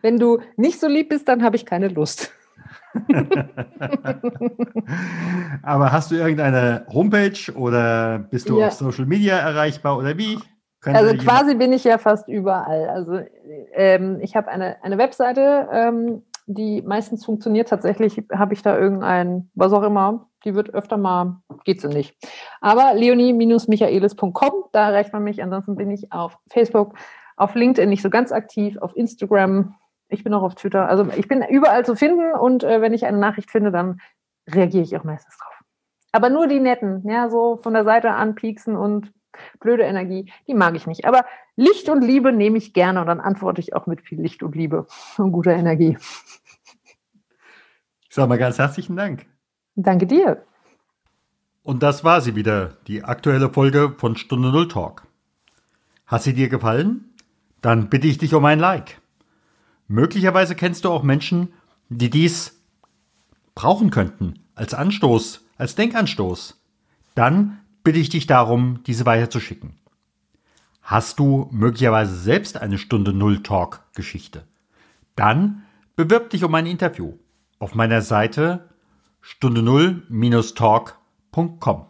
Wenn 0.01 0.19
du 0.19 0.39
nicht 0.57 0.79
so 0.79 0.87
lieb 0.87 1.09
bist, 1.09 1.27
dann 1.27 1.43
habe 1.43 1.55
ich 1.55 1.65
keine 1.65 1.87
Lust. 1.87 2.31
Aber 5.63 5.91
hast 5.91 6.11
du 6.11 6.15
irgendeine 6.15 6.85
Homepage 6.91 7.51
oder 7.55 8.19
bist 8.19 8.49
du 8.49 8.59
ja. 8.59 8.67
auf 8.67 8.73
Social 8.73 9.05
Media 9.05 9.37
erreichbar 9.37 9.97
oder 9.97 10.17
wie? 10.17 10.37
also 10.83 11.15
quasi 11.15 11.55
bin 11.55 11.73
ich 11.73 11.83
ja 11.83 11.97
fast 11.97 12.27
überall. 12.27 12.89
Also 12.89 13.19
ähm, 13.73 14.19
ich 14.21 14.35
habe 14.35 14.47
eine, 14.47 14.83
eine 14.83 14.97
Webseite, 14.97 15.67
ähm, 15.71 16.23
die 16.47 16.81
meistens 16.81 17.25
funktioniert. 17.25 17.69
Tatsächlich 17.69 18.23
habe 18.33 18.53
ich 18.53 18.61
da 18.61 18.77
irgendein, 18.77 19.49
was 19.53 19.73
auch 19.73 19.83
immer, 19.83 20.27
die 20.43 20.55
wird 20.55 20.73
öfter 20.73 20.97
mal, 20.97 21.41
geht 21.65 21.81
sie 21.81 21.87
nicht. 21.87 22.15
Aber 22.61 22.93
leonie-michaelis.com, 22.95 24.51
da 24.71 24.89
erreicht 24.89 25.13
man 25.13 25.23
mich. 25.23 25.43
Ansonsten 25.43 25.75
bin 25.75 25.91
ich 25.91 26.11
auf 26.11 26.37
Facebook, 26.49 26.95
auf 27.37 27.53
LinkedIn 27.53 27.89
nicht 27.89 28.01
so 28.01 28.09
ganz 28.09 28.31
aktiv, 28.31 28.77
auf 28.79 28.95
Instagram 28.95 29.75
ich 30.11 30.23
bin 30.23 30.33
auch 30.33 30.43
auf 30.43 30.55
Twitter. 30.55 30.87
Also 30.87 31.07
ich 31.15 31.27
bin 31.27 31.43
überall 31.43 31.85
zu 31.85 31.95
finden 31.95 32.33
und 32.33 32.63
äh, 32.63 32.81
wenn 32.81 32.93
ich 32.93 33.05
eine 33.05 33.17
Nachricht 33.17 33.49
finde, 33.49 33.71
dann 33.71 33.99
reagiere 34.47 34.83
ich 34.83 34.95
auch 34.97 35.03
meistens 35.03 35.37
drauf. 35.37 35.53
Aber 36.11 36.29
nur 36.29 36.47
die 36.47 36.59
netten, 36.59 37.07
ja, 37.09 37.29
so 37.29 37.57
von 37.57 37.73
der 37.73 37.85
Seite 37.85 38.11
anpieksen 38.11 38.75
und 38.75 39.11
blöde 39.59 39.83
Energie, 39.83 40.31
die 40.47 40.53
mag 40.53 40.75
ich 40.75 40.87
nicht. 40.87 41.05
Aber 41.05 41.25
Licht 41.55 41.89
und 41.89 42.01
Liebe 42.01 42.33
nehme 42.33 42.57
ich 42.57 42.73
gerne 42.73 43.01
und 43.01 43.07
dann 43.07 43.21
antworte 43.21 43.61
ich 43.61 43.73
auch 43.73 43.87
mit 43.87 44.01
viel 44.01 44.21
Licht 44.21 44.43
und 44.43 44.55
Liebe 44.55 44.87
und 45.17 45.31
guter 45.31 45.53
Energie. 45.53 45.97
Ich 48.09 48.15
sage 48.15 48.27
mal 48.27 48.37
ganz 48.37 48.59
herzlichen 48.59 48.97
Dank. 48.97 49.25
Danke 49.75 50.05
dir. 50.05 50.43
Und 51.63 51.81
das 51.81 52.03
war 52.03 52.19
sie 52.19 52.35
wieder, 52.35 52.77
die 52.87 53.03
aktuelle 53.03 53.49
Folge 53.49 53.95
von 53.97 54.17
Stunde 54.17 54.51
Null 54.51 54.67
Talk. 54.67 55.07
Hat 56.07 56.23
sie 56.23 56.33
dir 56.33 56.49
gefallen? 56.49 57.13
Dann 57.61 57.89
bitte 57.89 58.07
ich 58.07 58.17
dich 58.17 58.33
um 58.33 58.43
ein 58.43 58.59
Like. 58.59 59.00
Möglicherweise 59.91 60.55
kennst 60.55 60.85
du 60.85 60.89
auch 60.89 61.03
Menschen, 61.03 61.51
die 61.89 62.09
dies 62.09 62.63
brauchen 63.55 63.91
könnten, 63.91 64.35
als 64.55 64.73
Anstoß, 64.73 65.45
als 65.57 65.75
Denkanstoß. 65.75 66.61
Dann 67.13 67.59
bitte 67.83 67.99
ich 67.99 68.07
dich 68.07 68.25
darum, 68.25 68.79
diese 68.87 69.05
weiterzuschicken. 69.05 69.73
Hast 70.81 71.19
du 71.19 71.49
möglicherweise 71.51 72.15
selbst 72.15 72.55
eine 72.55 72.77
Stunde 72.77 73.11
Null 73.11 73.43
Talk 73.43 73.83
Geschichte? 73.93 74.47
Dann 75.17 75.63
bewirb 75.97 76.29
dich 76.29 76.45
um 76.45 76.55
ein 76.55 76.67
Interview 76.67 77.15
auf 77.59 77.75
meiner 77.75 78.01
Seite 78.01 78.69
stunde 79.19 79.61
null-talk.com. 79.61 81.85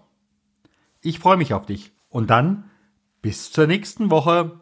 Ich 1.02 1.20
freue 1.20 1.38
mich 1.38 1.54
auf 1.54 1.68
dich 1.68 1.92
und 2.10 2.32
dann 2.32 2.64
bis 3.22 3.52
zur 3.52 3.68
nächsten 3.68 4.10
Woche. 4.10 4.60